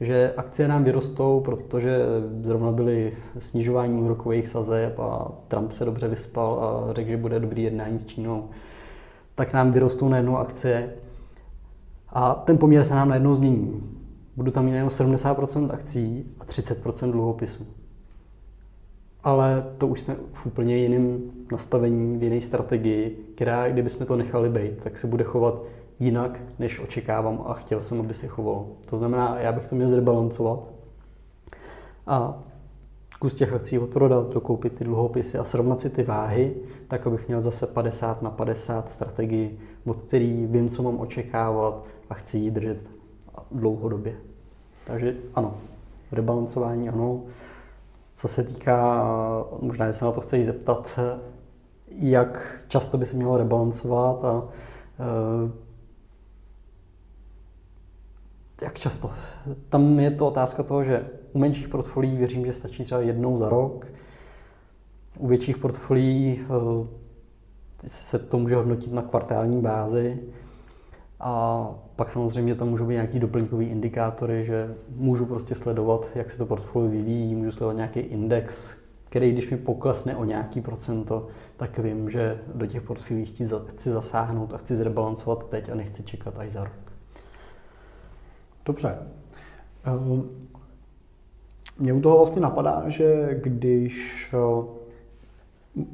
že 0.00 0.34
akcie 0.36 0.68
nám 0.68 0.84
vyrostou, 0.84 1.40
protože 1.40 1.98
zrovna 2.42 2.72
byly 2.72 3.16
snižování 3.38 4.02
úrokových 4.02 4.48
sazeb 4.48 4.98
a 4.98 5.32
Trump 5.48 5.72
se 5.72 5.84
dobře 5.84 6.08
vyspal 6.08 6.64
a 6.64 6.92
řekl, 6.92 7.10
že 7.10 7.16
bude 7.16 7.40
dobrý 7.40 7.62
jednání 7.62 8.00
s 8.00 8.06
Čínou, 8.06 8.48
tak 9.34 9.52
nám 9.52 9.70
vyrostou 9.70 10.08
najednou 10.08 10.36
akcie 10.36 10.92
a 12.08 12.34
ten 12.34 12.58
poměr 12.58 12.84
se 12.84 12.94
nám 12.94 13.08
najednou 13.08 13.34
změní. 13.34 13.98
Budu 14.36 14.50
tam 14.50 14.64
mít 14.64 14.72
jenom 14.72 14.88
70% 14.88 15.70
akcí 15.72 16.24
a 16.40 16.44
30% 16.44 17.12
dluhopisů 17.12 17.66
ale 19.24 19.64
to 19.78 19.86
už 19.86 20.00
jsme 20.00 20.16
v 20.32 20.46
úplně 20.46 20.76
jiném 20.76 21.20
nastavení, 21.52 22.18
v 22.18 22.22
jiné 22.22 22.40
strategii, 22.40 23.26
která, 23.34 23.68
kdybychom 23.68 24.06
to 24.06 24.16
nechali 24.16 24.48
být, 24.48 24.82
tak 24.82 24.98
se 24.98 25.06
bude 25.06 25.24
chovat 25.24 25.62
jinak, 26.00 26.40
než 26.58 26.80
očekávám 26.80 27.42
a 27.46 27.54
chtěl 27.54 27.82
jsem, 27.82 28.00
aby 28.00 28.14
se 28.14 28.26
choval. 28.26 28.66
To 28.90 28.96
znamená, 28.96 29.40
já 29.40 29.52
bych 29.52 29.66
to 29.66 29.74
měl 29.74 29.88
zrebalancovat 29.88 30.70
a 32.06 32.42
kus 33.18 33.34
těch 33.34 33.52
akcí 33.52 33.78
odprodat, 33.78 34.32
dokoupit 34.32 34.72
ty 34.72 34.84
dluhopisy 34.84 35.38
a 35.38 35.44
srovnat 35.44 35.80
si 35.80 35.90
ty 35.90 36.02
váhy, 36.02 36.54
tak 36.88 37.06
abych 37.06 37.28
měl 37.28 37.42
zase 37.42 37.66
50 37.66 38.22
na 38.22 38.30
50 38.30 38.90
strategii, 38.90 39.58
od 39.84 40.02
který 40.02 40.46
vím, 40.46 40.68
co 40.68 40.82
mám 40.82 41.00
očekávat 41.00 41.84
a 42.10 42.14
chci 42.14 42.38
ji 42.38 42.50
držet 42.50 42.86
dlouhodobě. 43.50 44.14
Takže 44.86 45.16
ano, 45.34 45.54
rebalancování 46.12 46.88
ano, 46.88 47.22
co 48.14 48.28
se 48.28 48.42
týká, 48.42 49.04
možná 49.60 49.92
se 49.92 50.04
na 50.04 50.12
to 50.12 50.20
chci 50.20 50.44
zeptat, 50.44 50.98
jak 51.88 52.60
často 52.68 52.98
by 52.98 53.06
se 53.06 53.16
mělo 53.16 53.36
rebalancovat 53.36 54.24
a 54.24 54.44
eh, 55.00 55.52
jak 58.62 58.78
často? 58.78 59.10
Tam 59.68 60.00
je 60.00 60.10
to 60.10 60.26
otázka 60.26 60.62
toho, 60.62 60.84
že 60.84 61.06
u 61.32 61.38
menších 61.38 61.68
portfolií 61.68 62.16
věřím, 62.16 62.46
že 62.46 62.52
stačí 62.52 62.84
třeba 62.84 63.00
jednou 63.00 63.36
za 63.36 63.48
rok. 63.48 63.86
U 65.18 65.26
větších 65.26 65.56
portfolií 65.56 66.40
eh, 66.40 67.88
se 67.88 68.18
to 68.18 68.38
může 68.38 68.56
hodnotit 68.56 68.92
na 68.92 69.02
kvartální 69.02 69.60
bázi. 69.60 70.20
A 71.24 71.68
pak 71.96 72.10
samozřejmě 72.10 72.54
tam 72.54 72.68
můžou 72.68 72.86
být 72.86 72.94
nějaký 72.94 73.18
doplňkový 73.18 73.66
indikátory, 73.66 74.44
že 74.44 74.74
můžu 74.88 75.26
prostě 75.26 75.54
sledovat, 75.54 76.08
jak 76.14 76.30
se 76.30 76.38
to 76.38 76.46
portfolio 76.46 76.90
vyvíjí, 76.90 77.34
můžu 77.34 77.52
sledovat 77.52 77.76
nějaký 77.76 78.00
index, 78.00 78.76
který 79.04 79.32
když 79.32 79.50
mi 79.50 79.56
poklesne 79.56 80.16
o 80.16 80.24
nějaký 80.24 80.60
procento, 80.60 81.28
tak 81.56 81.78
vím, 81.78 82.10
že 82.10 82.38
do 82.54 82.66
těch 82.66 82.82
portfolií 82.82 83.34
chci 83.68 83.90
zasáhnout 83.90 84.54
a 84.54 84.58
chci 84.58 84.76
zrebalancovat 84.76 85.48
teď 85.48 85.68
a 85.70 85.74
nechci 85.74 86.02
čekat 86.02 86.34
až 86.36 86.50
za 86.50 86.64
rok. 86.64 86.92
Dobře. 88.64 88.98
Ehm, 89.84 90.28
Mně 91.78 91.92
u 91.92 92.00
toho 92.00 92.16
vlastně 92.16 92.42
napadá, 92.42 92.84
že 92.86 93.38
když 93.42 94.34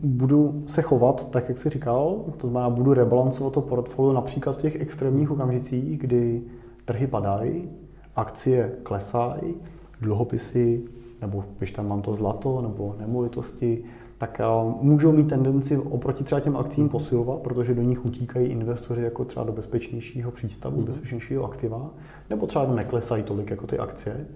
budu 0.02 0.62
se 0.66 0.82
chovat 0.82 1.30
tak, 1.30 1.48
jak 1.48 1.58
jsi 1.58 1.68
říkal, 1.68 2.24
to 2.36 2.48
znamená, 2.48 2.70
budu 2.70 2.94
rebalancovat 2.94 3.52
to 3.52 3.60
portfolio 3.60 4.12
například 4.12 4.52
v 4.56 4.60
těch 4.60 4.80
extrémních 4.80 5.30
okamžicích, 5.30 5.98
kdy 5.98 6.42
trhy 6.84 7.06
padají, 7.06 7.68
akcie 8.16 8.72
klesají, 8.82 9.54
dluhopisy, 10.00 10.82
nebo 11.20 11.44
když 11.58 11.72
tam 11.72 11.88
mám 11.88 12.02
to 12.02 12.14
zlato, 12.14 12.62
nebo 12.62 12.94
nemovitosti, 12.98 13.84
tak 14.18 14.40
eh, 14.40 14.44
můžou 14.80 15.12
mít 15.12 15.28
tendenci 15.28 15.76
oproti 15.76 16.24
třeba 16.24 16.40
těm 16.40 16.56
akcím 16.56 16.88
posilovat, 16.88 17.38
protože 17.38 17.74
do 17.74 17.82
nich 17.82 18.04
utíkají 18.04 18.46
investoři 18.46 19.02
jako 19.02 19.24
třeba 19.24 19.46
do 19.46 19.52
bezpečnějšího 19.52 20.30
přístavu, 20.30 20.78
mm. 20.78 20.84
bezpečnějšího 20.84 21.44
aktiva, 21.44 21.90
nebo 22.30 22.46
třeba 22.46 22.66
neklesají 22.66 23.22
tolik 23.22 23.50
jako 23.50 23.66
ty 23.66 23.78
akcie 23.78 24.26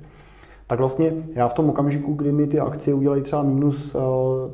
tak 0.73 0.79
vlastně 0.79 1.13
já 1.35 1.49
v 1.49 1.55
tom 1.55 1.69
okamžiku, 1.69 2.13
kdy 2.13 2.33
mi 2.33 2.47
ty 2.47 2.61
akcie 2.61 2.95
udělají 2.95 3.23
třeba 3.23 3.43
minus 3.43 3.97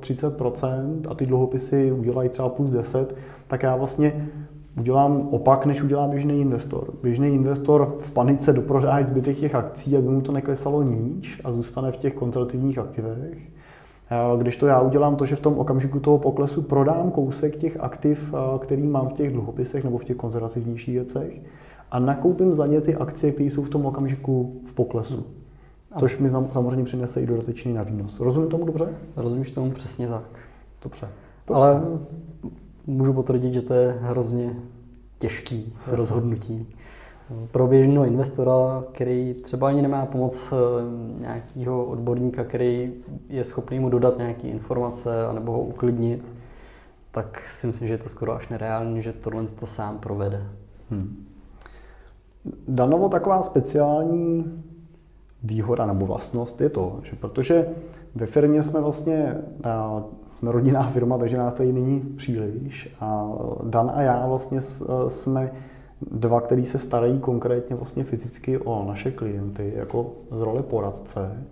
30% 0.00 1.00
eh, 1.04 1.08
a 1.08 1.14
ty 1.14 1.26
dluhopisy 1.26 1.92
udělají 1.92 2.28
třeba 2.28 2.48
plus 2.48 2.70
10, 2.70 3.16
tak 3.46 3.62
já 3.62 3.76
vlastně 3.76 4.28
udělám 4.78 5.28
opak, 5.30 5.66
než 5.66 5.82
udělá 5.82 6.08
běžný 6.08 6.40
investor. 6.40 6.90
Běžný 7.02 7.28
investor 7.28 7.96
v 7.98 8.10
panice 8.10 8.52
doprodá 8.52 9.06
zbytek 9.06 9.36
těch 9.36 9.54
akcí, 9.54 9.96
aby 9.96 10.08
mu 10.08 10.20
to 10.20 10.32
neklesalo 10.32 10.82
níž 10.82 11.40
a 11.44 11.52
zůstane 11.52 11.92
v 11.92 11.96
těch 11.96 12.14
konzervativních 12.14 12.78
aktivech. 12.78 13.38
Eh, 14.10 14.38
když 14.38 14.56
to 14.56 14.66
já 14.66 14.80
udělám 14.80 15.16
to, 15.16 15.26
že 15.26 15.36
v 15.36 15.40
tom 15.40 15.58
okamžiku 15.58 16.00
toho 16.00 16.18
poklesu 16.18 16.62
prodám 16.62 17.10
kousek 17.10 17.56
těch 17.56 17.80
aktiv, 17.80 18.34
eh, 18.34 18.58
který 18.58 18.86
mám 18.86 19.08
v 19.08 19.12
těch 19.12 19.32
dluhopisech 19.32 19.84
nebo 19.84 19.98
v 19.98 20.04
těch 20.04 20.16
konzervativnějších 20.16 20.94
věcech 20.94 21.42
a 21.90 21.98
nakoupím 21.98 22.54
za 22.54 22.66
ně 22.66 22.80
ty 22.80 22.96
akcie, 22.96 23.32
které 23.32 23.50
jsou 23.50 23.62
v 23.62 23.68
tom 23.68 23.86
okamžiku 23.86 24.60
v 24.66 24.74
poklesu. 24.74 25.37
Což 25.96 26.18
mi 26.18 26.30
samozřejmě 26.30 26.84
přinese 26.84 27.22
i 27.22 27.26
dodatečný 27.26 27.72
na 27.72 27.82
výnos. 27.82 28.20
Rozumím 28.20 28.50
tomu 28.50 28.64
dobře? 28.64 28.88
Rozumíš 29.16 29.50
tomu 29.50 29.70
přesně 29.70 30.08
tak. 30.08 30.22
Dobře. 30.82 31.08
dobře. 31.46 31.54
Ale 31.54 31.82
můžu 32.86 33.12
potvrdit, 33.12 33.54
že 33.54 33.62
to 33.62 33.74
je 33.74 33.96
hrozně 34.00 34.56
těžký 35.18 35.74
rozhodnutí. 35.86 36.66
Pro 37.52 37.66
běžného 37.66 38.04
investora, 38.04 38.84
který 38.92 39.34
třeba 39.34 39.68
ani 39.68 39.82
nemá 39.82 40.06
pomoc 40.06 40.52
eh, 40.52 40.56
nějakého 41.20 41.84
odborníka, 41.84 42.44
který 42.44 42.92
je 43.28 43.44
schopný 43.44 43.80
mu 43.80 43.88
dodat 43.88 44.18
nějaké 44.18 44.48
informace 44.48 45.26
anebo 45.26 45.52
ho 45.52 45.60
uklidnit, 45.60 46.32
tak 47.10 47.48
si 47.48 47.66
myslím, 47.66 47.88
že 47.88 47.94
je 47.94 47.98
to 47.98 48.08
skoro 48.08 48.34
až 48.34 48.48
nereálné, 48.48 49.02
že 49.02 49.12
tohle 49.12 49.46
to 49.46 49.66
sám 49.66 49.98
provede. 49.98 50.46
Hmm. 50.90 51.26
Danovo 52.68 53.08
taková 53.08 53.42
speciální 53.42 54.44
výhoda 55.42 55.86
nebo 55.86 56.06
vlastnost 56.06 56.60
je 56.60 56.68
to, 56.68 57.00
že 57.02 57.16
protože 57.16 57.68
ve 58.14 58.26
firmě 58.26 58.62
jsme 58.62 58.80
vlastně 58.80 59.36
jsme 60.38 60.52
rodinná 60.52 60.82
firma, 60.82 61.18
takže 61.18 61.36
nás 61.36 61.54
tady 61.54 61.72
není 61.72 62.00
příliš 62.00 62.94
a 63.00 63.28
Dan 63.64 63.92
a 63.94 64.02
já 64.02 64.26
vlastně 64.26 64.60
jsme 65.08 65.52
dva, 66.10 66.40
který 66.40 66.64
se 66.64 66.78
starají 66.78 67.18
konkrétně 67.18 67.76
vlastně 67.76 68.04
fyzicky 68.04 68.58
o 68.58 68.84
naše 68.88 69.10
klienty 69.10 69.72
jako 69.76 70.12
z 70.30 70.40
role 70.40 70.62
poradce. 70.62 71.44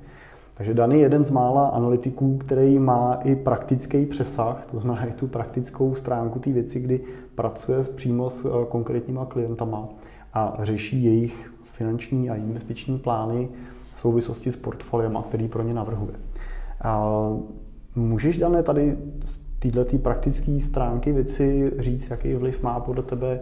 Takže 0.54 0.74
Dan 0.74 0.92
je 0.92 0.98
jeden 0.98 1.24
z 1.24 1.30
mála 1.30 1.66
analytiků, 1.66 2.38
který 2.38 2.78
má 2.78 3.14
i 3.14 3.36
praktický 3.36 4.06
přesah, 4.06 4.66
to 4.70 4.80
znamená 4.80 5.06
i 5.06 5.12
tu 5.12 5.26
praktickou 5.26 5.94
stránku 5.94 6.38
té 6.38 6.52
věci, 6.52 6.80
kdy 6.80 7.00
pracuje 7.34 7.82
přímo 7.82 8.30
s 8.30 8.44
eh, 8.44 8.66
konkrétníma 8.68 9.24
klientama 9.26 9.88
a 10.34 10.56
řeší 10.62 11.04
jejich 11.04 11.52
finanční 11.64 12.30
a 12.30 12.34
investiční 12.34 12.98
plány 12.98 13.48
v 13.96 14.00
souvislosti 14.00 14.52
s 14.52 14.56
portfoliema, 14.56 15.22
který 15.22 15.48
pro 15.48 15.62
ně 15.62 15.74
navrhuje. 15.74 16.14
Můžeš, 17.94 18.38
Dané, 18.38 18.62
tady 18.62 18.96
z 19.24 19.38
této 19.58 19.98
praktické 19.98 20.60
stránky 20.60 21.12
věci 21.12 21.72
říct, 21.78 22.10
jaký 22.10 22.34
vliv 22.34 22.62
má 22.62 22.80
podle 22.80 23.02
tebe 23.02 23.40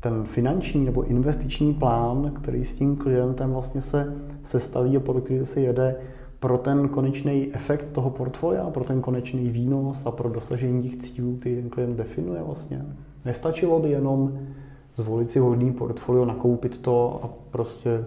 ten 0.00 0.24
finanční 0.24 0.84
nebo 0.84 1.02
investiční 1.02 1.74
plán, 1.74 2.32
který 2.42 2.64
s 2.64 2.74
tím 2.74 2.96
klientem 2.96 3.52
vlastně 3.52 3.82
se 3.82 4.14
sestaví 4.44 4.96
a 4.96 5.00
podle 5.00 5.20
kterého 5.20 5.46
se 5.46 5.60
jede 5.60 5.96
pro 6.40 6.58
ten 6.58 6.88
konečný 6.88 7.54
efekt 7.54 7.86
toho 7.92 8.10
portfolia, 8.10 8.70
pro 8.70 8.84
ten 8.84 9.00
konečný 9.00 9.48
výnos 9.48 10.06
a 10.06 10.10
pro 10.10 10.28
dosažení 10.28 10.82
těch 10.82 10.96
cílů, 10.96 11.36
který 11.36 11.56
ten 11.56 11.70
klient 11.70 11.96
definuje 11.96 12.42
vlastně. 12.42 12.84
Nestačilo 13.24 13.80
by 13.80 13.90
jenom 13.90 14.38
zvolit 14.96 15.30
si 15.30 15.40
vhodný 15.40 15.72
portfolio, 15.72 16.24
nakoupit 16.24 16.78
to 16.78 17.20
a 17.24 17.28
prostě 17.50 18.04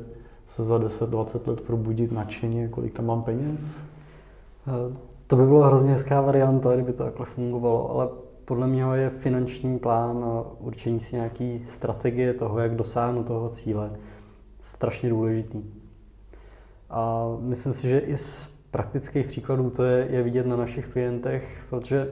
se 0.47 0.63
za 0.63 0.77
10-20 0.77 1.47
let 1.47 1.61
probudit 1.61 2.11
nadšeně, 2.11 2.67
kolik 2.67 2.93
tam 2.93 3.05
mám 3.05 3.23
peněz? 3.23 3.61
Eh, 4.67 4.97
to 5.27 5.35
by 5.35 5.45
bylo 5.45 5.63
hrozně 5.63 5.91
hezká 5.91 6.21
varianta, 6.21 6.73
kdyby 6.73 6.93
to 6.93 7.03
takhle 7.03 7.25
fungovalo, 7.25 7.91
ale 7.91 8.09
podle 8.45 8.67
mě 8.67 8.83
je 8.93 9.09
finanční 9.09 9.79
plán 9.79 10.23
a 10.23 10.43
určení 10.59 10.99
si 10.99 11.15
nějaký 11.15 11.63
strategie 11.65 12.33
toho, 12.33 12.59
jak 12.59 12.75
dosáhnout 12.75 13.23
toho 13.23 13.49
cíle, 13.49 13.91
strašně 14.61 15.09
důležitý. 15.09 15.63
A 16.89 17.25
myslím 17.39 17.73
si, 17.73 17.87
že 17.87 17.99
i 17.99 18.17
z 18.17 18.49
praktických 18.71 19.27
příkladů 19.27 19.69
to 19.69 19.83
je, 19.83 20.07
je 20.09 20.23
vidět 20.23 20.45
na 20.45 20.55
našich 20.55 20.87
klientech, 20.87 21.65
protože 21.69 22.11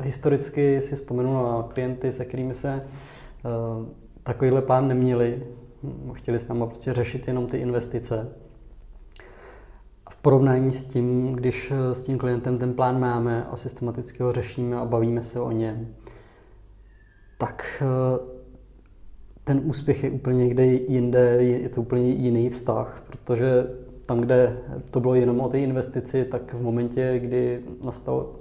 historicky 0.00 0.80
si 0.80 0.96
vzpomenu 0.96 1.34
na 1.34 1.62
klienty, 1.62 2.12
se 2.12 2.24
kterými 2.24 2.54
se 2.54 2.86
uh, 3.44 3.86
takovýhle 4.22 4.62
plán 4.62 4.88
neměli. 4.88 5.42
Chtěli 6.12 6.38
s 6.38 6.48
námi 6.48 6.66
prostě 6.66 6.92
řešit 6.92 7.26
jenom 7.26 7.46
ty 7.46 7.58
investice. 7.58 8.28
A 10.06 10.10
v 10.10 10.16
porovnání 10.16 10.72
s 10.72 10.84
tím, 10.84 11.32
když 11.32 11.70
eh, 11.70 11.94
s 11.94 12.02
tím 12.02 12.18
klientem 12.18 12.58
ten 12.58 12.74
plán 12.74 13.00
máme 13.00 13.44
a 13.44 13.56
systematicky 13.56 14.22
ho 14.22 14.32
řešíme 14.32 14.76
a 14.76 14.84
bavíme 14.84 15.22
se 15.22 15.40
o 15.40 15.50
něm, 15.50 15.94
tak 17.38 17.82
uh, 17.82 18.36
ten 19.44 19.60
úspěch 19.64 20.04
je 20.04 20.10
úplně 20.10 20.38
někde 20.38 20.66
jinde, 20.66 21.20
je 21.40 21.68
to 21.68 21.80
úplně 21.80 22.10
jiný 22.10 22.50
vztah, 22.50 23.02
protože 23.06 23.66
tam, 24.06 24.20
kde 24.20 24.58
to 24.90 25.00
bylo 25.00 25.14
jenom 25.14 25.40
o 25.40 25.48
té 25.48 25.60
investici, 25.60 26.24
tak 26.24 26.54
v 26.54 26.62
momentě, 26.62 27.18
kdy 27.18 27.62
nastal 27.84 28.32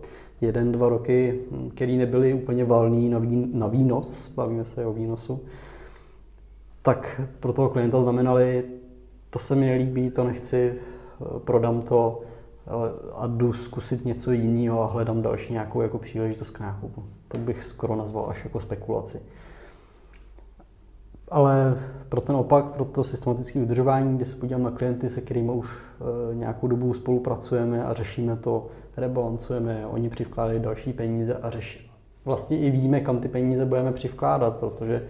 jeden, 0.41 0.71
dva 0.71 0.89
roky, 0.89 1.39
který 1.75 1.97
nebyly 1.97 2.33
úplně 2.33 2.65
valný 2.65 3.09
na, 3.09 3.19
vín, 3.19 3.49
na 3.53 3.67
výnos, 3.67 4.33
bavíme 4.35 4.65
se 4.65 4.85
o 4.85 4.93
výnosu, 4.93 5.39
tak 6.85 7.21
pro 7.39 7.53
toho 7.53 7.69
klienta 7.69 8.01
znamenali, 8.01 8.63
to 9.29 9.39
se 9.39 9.55
mi 9.55 9.65
nelíbí, 9.65 10.09
to 10.11 10.23
nechci, 10.23 10.73
prodám 11.45 11.81
to 11.81 12.21
a 13.13 13.27
jdu 13.27 13.53
zkusit 13.53 14.05
něco 14.05 14.31
jiného 14.31 14.81
a 14.83 14.85
hledám 14.85 15.21
další 15.21 15.53
nějakou 15.53 15.81
jako 15.81 15.97
příležitost 15.97 16.49
k 16.49 16.59
nákupu. 16.59 17.03
To 17.27 17.37
bych 17.37 17.63
skoro 17.63 17.95
nazval 17.95 18.25
až 18.29 18.43
jako 18.43 18.59
spekulaci. 18.59 19.21
Ale 21.31 21.77
pro 22.09 22.21
ten 22.21 22.35
opak, 22.35 22.65
pro 22.65 22.85
to 22.85 23.03
systematické 23.03 23.59
udržování, 23.59 24.15
kdy 24.15 24.25
se 24.25 24.35
podívám 24.35 24.63
na 24.63 24.71
klienty, 24.71 25.09
se 25.09 25.21
kterými 25.21 25.51
už 25.51 25.77
e, 26.31 26.35
nějakou 26.35 26.67
dobu 26.67 26.93
spolupracujeme 26.93 27.85
a 27.85 27.93
řešíme 27.93 28.35
to, 28.35 28.67
rebalancujeme, 28.97 29.85
oni 29.87 30.09
přivkládají 30.09 30.59
další 30.59 30.93
peníze 30.93 31.35
a 31.35 31.49
řeší. 31.49 31.91
Vlastně 32.25 32.59
i 32.59 32.71
víme, 32.71 32.99
kam 32.99 33.19
ty 33.19 33.27
peníze 33.27 33.65
budeme 33.65 33.91
přivkládat, 33.91 34.55
protože 34.55 35.07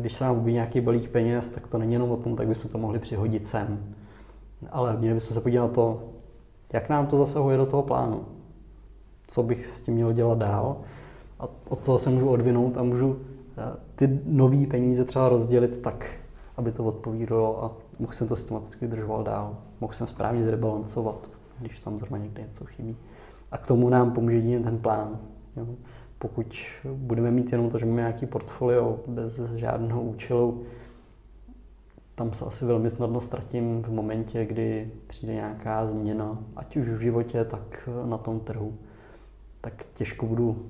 když 0.00 0.12
se 0.12 0.24
nám 0.24 0.36
objeví 0.36 0.52
nějaký 0.52 0.80
balík 0.80 1.10
peněz, 1.10 1.50
tak 1.50 1.66
to 1.66 1.78
není 1.78 1.92
jenom 1.92 2.10
o 2.10 2.16
tom, 2.16 2.36
tak 2.36 2.48
bychom 2.48 2.70
to 2.70 2.78
mohli 2.78 2.98
přihodit 2.98 3.48
sem. 3.48 3.94
Ale 4.70 4.96
měli 4.96 5.14
bychom 5.14 5.34
se 5.34 5.40
podívat 5.40 5.62
na 5.62 5.68
to, 5.68 6.02
jak 6.72 6.88
nám 6.88 7.06
to 7.06 7.16
zasahuje 7.16 7.56
do 7.56 7.66
toho 7.66 7.82
plánu. 7.82 8.24
Co 9.26 9.42
bych 9.42 9.66
s 9.66 9.82
tím 9.82 9.94
měl 9.94 10.12
dělat 10.12 10.38
dál. 10.38 10.76
A 11.40 11.48
od 11.68 11.78
toho 11.78 11.98
se 11.98 12.10
můžu 12.10 12.28
odvinout 12.28 12.76
a 12.76 12.82
můžu 12.82 13.18
ty 13.94 14.20
nové 14.24 14.66
peníze 14.66 15.04
třeba 15.04 15.28
rozdělit 15.28 15.82
tak, 15.82 16.10
aby 16.56 16.72
to 16.72 16.84
odpovídalo 16.84 17.64
a 17.64 17.76
mohl 17.98 18.12
jsem 18.12 18.28
to 18.28 18.36
systematicky 18.36 18.86
udržoval 18.86 19.24
dál. 19.24 19.56
Mohl 19.80 19.92
jsem 19.92 20.06
správně 20.06 20.44
zrebalancovat, 20.44 21.30
když 21.60 21.80
tam 21.80 21.98
zrovna 21.98 22.18
někde 22.18 22.42
něco 22.42 22.64
chybí. 22.64 22.96
A 23.50 23.58
k 23.58 23.66
tomu 23.66 23.88
nám 23.88 24.12
pomůže 24.12 24.36
jedině 24.36 24.60
ten 24.60 24.78
plán. 24.78 25.18
Jo. 25.56 25.66
Pokud 26.22 26.56
budeme 26.84 27.30
mít 27.30 27.52
jenom 27.52 27.70
to, 27.70 27.78
že 27.78 27.86
máme 27.86 28.00
nějaký 28.00 28.26
portfolio 28.26 29.00
bez 29.06 29.40
žádného 29.40 30.02
účelu, 30.02 30.64
tam 32.14 32.32
se 32.32 32.44
asi 32.44 32.64
velmi 32.64 32.90
snadno 32.90 33.20
ztratím 33.20 33.82
v 33.82 33.90
momentě, 33.90 34.44
kdy 34.44 34.90
přijde 35.06 35.34
nějaká 35.34 35.86
změna, 35.86 36.38
ať 36.56 36.76
už 36.76 36.88
v 36.88 36.98
životě, 36.98 37.44
tak 37.44 37.88
na 38.04 38.18
tom 38.18 38.40
trhu. 38.40 38.74
Tak 39.60 39.84
těžko 39.94 40.26
budu 40.26 40.66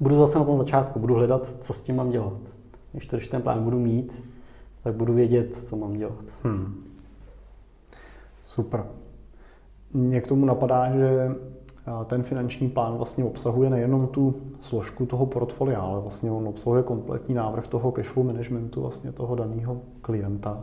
budu 0.00 0.16
zase 0.16 0.38
na 0.38 0.44
tom 0.44 0.56
začátku, 0.56 0.98
budu 0.98 1.14
hledat, 1.14 1.56
co 1.60 1.72
s 1.72 1.82
tím 1.82 1.96
mám 1.96 2.10
dělat. 2.10 2.40
Když 2.92 3.06
to, 3.06 3.16
když 3.16 3.28
ten 3.28 3.42
plán 3.42 3.64
budu 3.64 3.78
mít, 3.78 4.28
tak 4.82 4.94
budu 4.94 5.14
vědět, 5.14 5.56
co 5.56 5.76
mám 5.76 5.92
dělat. 5.92 6.24
Hmm. 6.42 6.84
Super. 8.46 8.84
Mně 9.92 10.20
k 10.20 10.26
tomu 10.26 10.44
napadá, 10.44 10.96
že 10.96 11.28
ten 12.04 12.22
finanční 12.22 12.68
plán 12.68 12.96
vlastně 12.96 13.24
obsahuje 13.24 13.70
nejenom 13.70 14.06
tu 14.06 14.34
složku 14.60 15.06
toho 15.06 15.26
portfolia, 15.26 15.80
ale 15.80 16.00
vlastně 16.00 16.30
on 16.30 16.48
obsahuje 16.48 16.82
kompletní 16.82 17.34
návrh 17.34 17.68
toho 17.68 17.92
cashflow 17.92 18.26
managementu 18.26 18.80
vlastně 18.80 19.12
toho 19.12 19.34
daného 19.34 19.80
klienta. 20.02 20.62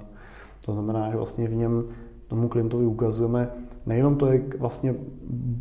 To 0.65 0.73
znamená, 0.73 1.11
že 1.11 1.17
vlastně 1.17 1.47
v 1.47 1.55
něm 1.55 1.83
tomu 2.27 2.47
klientovi 2.47 2.85
ukazujeme 2.85 3.49
nejenom 3.85 4.15
to, 4.15 4.25
jak 4.25 4.59
vlastně 4.59 4.95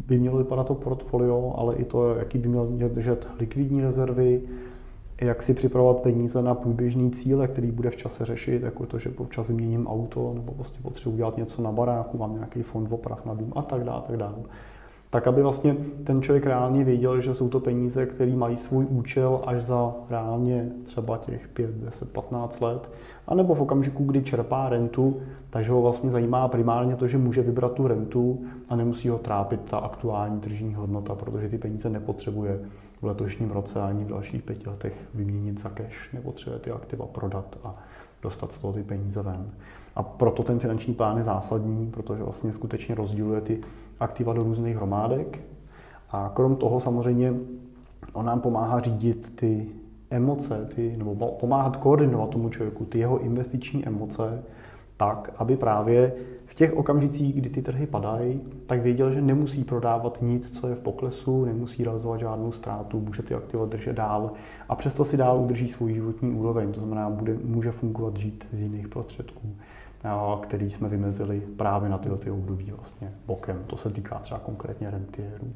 by 0.06 0.18
mělo 0.18 0.38
vypadat 0.38 0.66
to 0.66 0.74
portfolio, 0.74 1.54
ale 1.56 1.74
i 1.74 1.84
to, 1.84 2.14
jaký 2.14 2.38
by 2.38 2.48
měl 2.48 2.88
držet 2.88 3.28
likvidní 3.38 3.80
rezervy, 3.80 4.42
jak 5.20 5.42
si 5.42 5.54
připravovat 5.54 6.00
peníze 6.00 6.42
na 6.42 6.54
průběžný 6.54 7.10
cíle, 7.10 7.48
který 7.48 7.70
bude 7.70 7.90
v 7.90 7.96
čase 7.96 8.24
řešit, 8.24 8.62
jako 8.62 8.86
to, 8.86 8.98
že 8.98 9.10
občas 9.16 9.48
vyměním 9.48 9.86
auto, 9.86 10.32
nebo 10.34 10.52
prostě 10.52 10.78
potřebuji 10.82 11.14
udělat 11.14 11.36
něco 11.36 11.62
na 11.62 11.72
baráku, 11.72 12.18
mám 12.18 12.34
nějaký 12.34 12.62
fond 12.62 12.92
oprav 12.92 13.26
na 13.26 13.34
dům 13.34 13.52
a 13.56 13.62
tak 13.62 13.84
dále, 13.84 14.02
tak 14.06 14.16
dále 14.16 14.34
tak 15.10 15.26
aby 15.26 15.42
vlastně 15.42 15.76
ten 16.04 16.22
člověk 16.22 16.46
reálně 16.46 16.84
věděl, 16.84 17.20
že 17.20 17.34
jsou 17.34 17.48
to 17.48 17.60
peníze, 17.60 18.06
které 18.06 18.36
mají 18.36 18.56
svůj 18.56 18.86
účel 18.90 19.40
až 19.46 19.62
za 19.62 19.94
reálně 20.10 20.68
třeba 20.84 21.18
těch 21.18 21.48
5, 21.48 21.70
10, 21.70 22.12
15 22.12 22.60
let, 22.60 22.90
anebo 23.26 23.54
v 23.54 23.62
okamžiku, 23.62 24.04
kdy 24.04 24.22
čerpá 24.22 24.68
rentu, 24.68 25.20
takže 25.50 25.72
ho 25.72 25.82
vlastně 25.82 26.10
zajímá 26.10 26.48
primárně 26.48 26.96
to, 26.96 27.06
že 27.06 27.18
může 27.18 27.42
vybrat 27.42 27.72
tu 27.72 27.88
rentu 27.88 28.44
a 28.68 28.76
nemusí 28.76 29.08
ho 29.08 29.18
trápit 29.18 29.60
ta 29.60 29.78
aktuální 29.78 30.40
tržní 30.40 30.74
hodnota, 30.74 31.14
protože 31.14 31.48
ty 31.48 31.58
peníze 31.58 31.90
nepotřebuje 31.90 32.60
v 33.02 33.04
letošním 33.04 33.50
roce 33.50 33.82
ani 33.82 34.04
v 34.04 34.08
dalších 34.08 34.42
pěti 34.42 34.68
letech 34.68 35.08
vyměnit 35.14 35.62
za 35.62 35.68
cash, 35.68 36.12
nepotřebuje 36.12 36.60
ty 36.60 36.70
aktiva 36.70 37.06
prodat 37.06 37.58
a 37.64 37.74
dostat 38.22 38.52
z 38.52 38.58
toho 38.58 38.72
ty 38.72 38.82
peníze 38.82 39.22
ven. 39.22 39.50
A 39.96 40.02
proto 40.02 40.42
ten 40.42 40.58
finanční 40.58 40.94
plán 40.94 41.18
je 41.18 41.24
zásadní, 41.24 41.90
protože 41.90 42.22
vlastně 42.22 42.52
skutečně 42.52 42.94
rozděluje 42.94 43.40
ty 43.40 43.60
aktiva 44.00 44.32
do 44.32 44.42
různých 44.42 44.76
hromádek. 44.76 45.40
A 46.10 46.32
krom 46.34 46.56
toho 46.56 46.80
samozřejmě 46.80 47.34
on 48.12 48.26
nám 48.26 48.40
pomáhá 48.40 48.80
řídit 48.80 49.36
ty 49.36 49.66
emoce, 50.10 50.68
ty, 50.74 50.96
nebo 50.96 51.14
pomáhat 51.40 51.76
koordinovat 51.76 52.30
tomu 52.30 52.48
člověku 52.48 52.84
ty 52.84 52.98
jeho 52.98 53.18
investiční 53.18 53.86
emoce 53.86 54.42
tak, 54.96 55.32
aby 55.36 55.56
právě 55.56 56.12
v 56.44 56.54
těch 56.54 56.76
okamžicích, 56.76 57.34
kdy 57.34 57.50
ty 57.50 57.62
trhy 57.62 57.86
padají, 57.86 58.40
tak 58.66 58.82
věděl, 58.82 59.12
že 59.12 59.20
nemusí 59.20 59.64
prodávat 59.64 60.18
nic, 60.22 60.60
co 60.60 60.68
je 60.68 60.74
v 60.74 60.80
poklesu, 60.80 61.44
nemusí 61.44 61.84
realizovat 61.84 62.20
žádnou 62.20 62.52
ztrátu, 62.52 63.00
může 63.00 63.22
ty 63.22 63.34
aktiva 63.34 63.66
držet 63.66 63.92
dál 63.92 64.30
a 64.68 64.74
přesto 64.74 65.04
si 65.04 65.16
dál 65.16 65.40
udrží 65.40 65.68
svůj 65.68 65.94
životní 65.94 66.32
úroveň, 66.32 66.72
to 66.72 66.80
znamená, 66.80 67.10
bude, 67.10 67.36
může 67.44 67.72
fungovat 67.72 68.16
žít 68.16 68.48
z 68.52 68.60
jiných 68.60 68.88
prostředků 68.88 69.56
který 70.42 70.70
jsme 70.70 70.88
vymezili 70.88 71.40
právě 71.40 71.88
na 71.88 71.98
tyhle 71.98 72.18
ty 72.18 72.30
období 72.30 72.72
vlastně 72.76 73.12
bokem. 73.26 73.64
To 73.66 73.76
se 73.76 73.90
týká 73.90 74.18
třeba 74.18 74.40
konkrétně 74.40 74.90
rentiérů. 74.90 75.50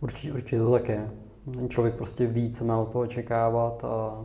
Určitě, 0.00 0.32
určitě 0.32 0.58
to 0.58 0.72
tak 0.72 0.88
je. 0.88 1.10
Ten 1.54 1.68
člověk 1.68 1.94
prostě 1.94 2.26
ví, 2.26 2.50
co 2.50 2.64
má 2.64 2.78
od 2.78 2.92
toho 2.92 3.04
očekávat 3.04 3.84
a 3.84 4.24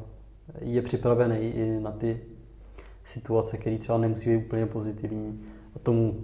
je 0.61 0.82
připravený 0.82 1.38
i 1.38 1.80
na 1.80 1.91
ty 1.91 2.21
situace, 3.03 3.57
které 3.57 3.77
třeba 3.77 3.97
nemusí 3.97 4.30
být 4.30 4.45
úplně 4.45 4.65
pozitivní. 4.65 5.41
A 5.75 5.80
tomu 5.80 6.15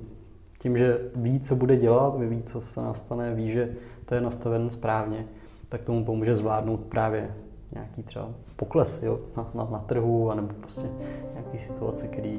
tím, 0.59 0.77
že 0.77 1.11
ví, 1.15 1.39
co 1.39 1.55
bude 1.55 1.77
dělat, 1.77 2.19
ví, 2.19 2.43
co 2.43 2.61
se 2.61 2.81
nastane, 2.81 3.35
ví, 3.35 3.51
že 3.51 3.73
to 4.05 4.15
je 4.15 4.21
nastaven 4.21 4.69
správně, 4.69 5.25
tak 5.69 5.81
tomu 5.81 6.05
pomůže 6.05 6.35
zvládnout 6.35 6.79
právě 6.79 7.35
nějaký 7.73 8.03
třeba 8.03 8.27
pokles 8.55 9.03
jo, 9.03 9.19
na, 9.37 9.47
na, 9.53 9.67
na 9.71 9.79
trhu, 9.79 10.31
anebo 10.31 10.47
prostě 10.59 10.87
nějaké 11.33 11.59
situace, 11.59 12.07
které 12.07 12.37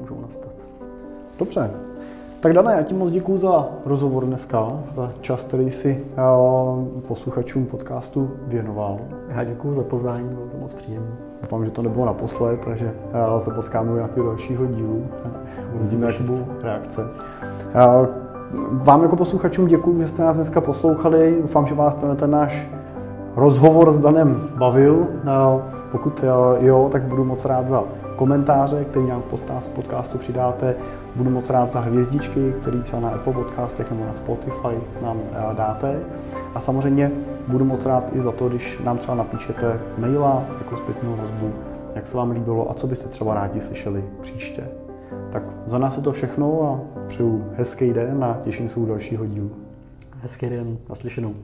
můžou 0.00 0.20
nastat. 0.20 0.54
Dobře. 1.38 1.70
Tak 2.40 2.52
Dana, 2.52 2.72
já 2.72 2.82
ti 2.82 2.94
moc 2.94 3.10
děkuji 3.10 3.36
za 3.36 3.68
rozhovor 3.86 4.24
dneska, 4.24 4.72
za 4.94 5.12
čas, 5.20 5.44
který 5.44 5.70
si 5.70 6.04
uh, 6.16 7.00
posluchačům 7.00 7.66
podcastu 7.66 8.30
věnoval. 8.46 8.98
Já 9.28 9.44
děkuji 9.44 9.72
za 9.72 9.82
pozvání, 9.82 10.28
bylo 10.28 10.46
to 10.46 10.58
moc 10.58 10.72
příjemné. 10.72 11.10
Doufám, 11.42 11.64
že 11.64 11.70
to 11.70 11.82
nebylo 11.82 12.06
naposled, 12.06 12.60
takže 12.64 12.94
uh, 13.34 13.40
se 13.40 13.50
potkáme 13.50 13.92
u 13.92 13.94
nějakého 13.94 14.26
dalšího 14.26 14.66
dílu. 14.66 15.06
Uvidíme, 15.74 16.06
jaké 16.06 16.22
budou 16.22 16.46
reakce. 16.62 17.00
Uh, 17.02 18.06
vám 18.70 19.02
jako 19.02 19.16
posluchačům 19.16 19.66
děkuji, 19.66 20.00
že 20.00 20.08
jste 20.08 20.22
nás 20.22 20.36
dneska 20.36 20.60
poslouchali. 20.60 21.38
Doufám, 21.40 21.66
že 21.66 21.74
vás 21.74 21.94
ten, 21.94 22.16
ten 22.16 22.30
náš 22.30 22.68
rozhovor 23.36 23.92
s 23.92 23.98
Danem 23.98 24.48
bavil. 24.58 25.06
Pokud 25.92 26.24
jo, 26.60 26.88
tak 26.92 27.02
budu 27.02 27.24
moc 27.24 27.44
rád 27.44 27.68
za 27.68 27.84
komentáře, 28.16 28.84
který 28.84 29.06
nám 29.06 29.22
v 29.22 29.68
podcastu 29.74 30.18
přidáte. 30.18 30.74
Budu 31.16 31.30
moc 31.30 31.50
rád 31.50 31.72
za 31.72 31.80
hvězdičky, 31.80 32.54
které 32.60 32.82
třeba 32.82 33.02
na 33.02 33.08
Apple 33.08 33.32
podcastech 33.32 33.90
nebo 33.90 34.04
na 34.04 34.14
Spotify 34.14 34.76
nám 35.02 35.20
dáte. 35.56 36.00
A 36.54 36.60
samozřejmě 36.60 37.12
budu 37.48 37.64
moc 37.64 37.86
rád 37.86 38.04
i 38.12 38.20
za 38.20 38.32
to, 38.32 38.48
když 38.48 38.80
nám 38.84 38.98
třeba 38.98 39.14
napíšete 39.14 39.80
maila 39.98 40.42
jako 40.58 40.76
zpětnou 40.76 41.16
vazbu, 41.16 41.52
jak 41.94 42.06
se 42.06 42.16
vám 42.16 42.30
líbilo 42.30 42.70
a 42.70 42.74
co 42.74 42.86
byste 42.86 43.08
třeba 43.08 43.34
rádi 43.34 43.60
slyšeli 43.60 44.04
příště. 44.20 44.68
Tak 45.32 45.42
za 45.66 45.78
nás 45.78 45.96
je 45.96 46.02
to 46.02 46.12
všechno 46.12 46.62
a 46.62 47.00
přeju 47.08 47.44
hezký 47.56 47.92
den 47.92 48.24
a 48.24 48.38
těším 48.44 48.68
se 48.68 48.80
u 48.80 48.86
dalšího 48.86 49.26
dílu. 49.26 49.50
Hezký 50.22 50.48
den, 50.48 50.78
naslyšenou. 50.88 51.34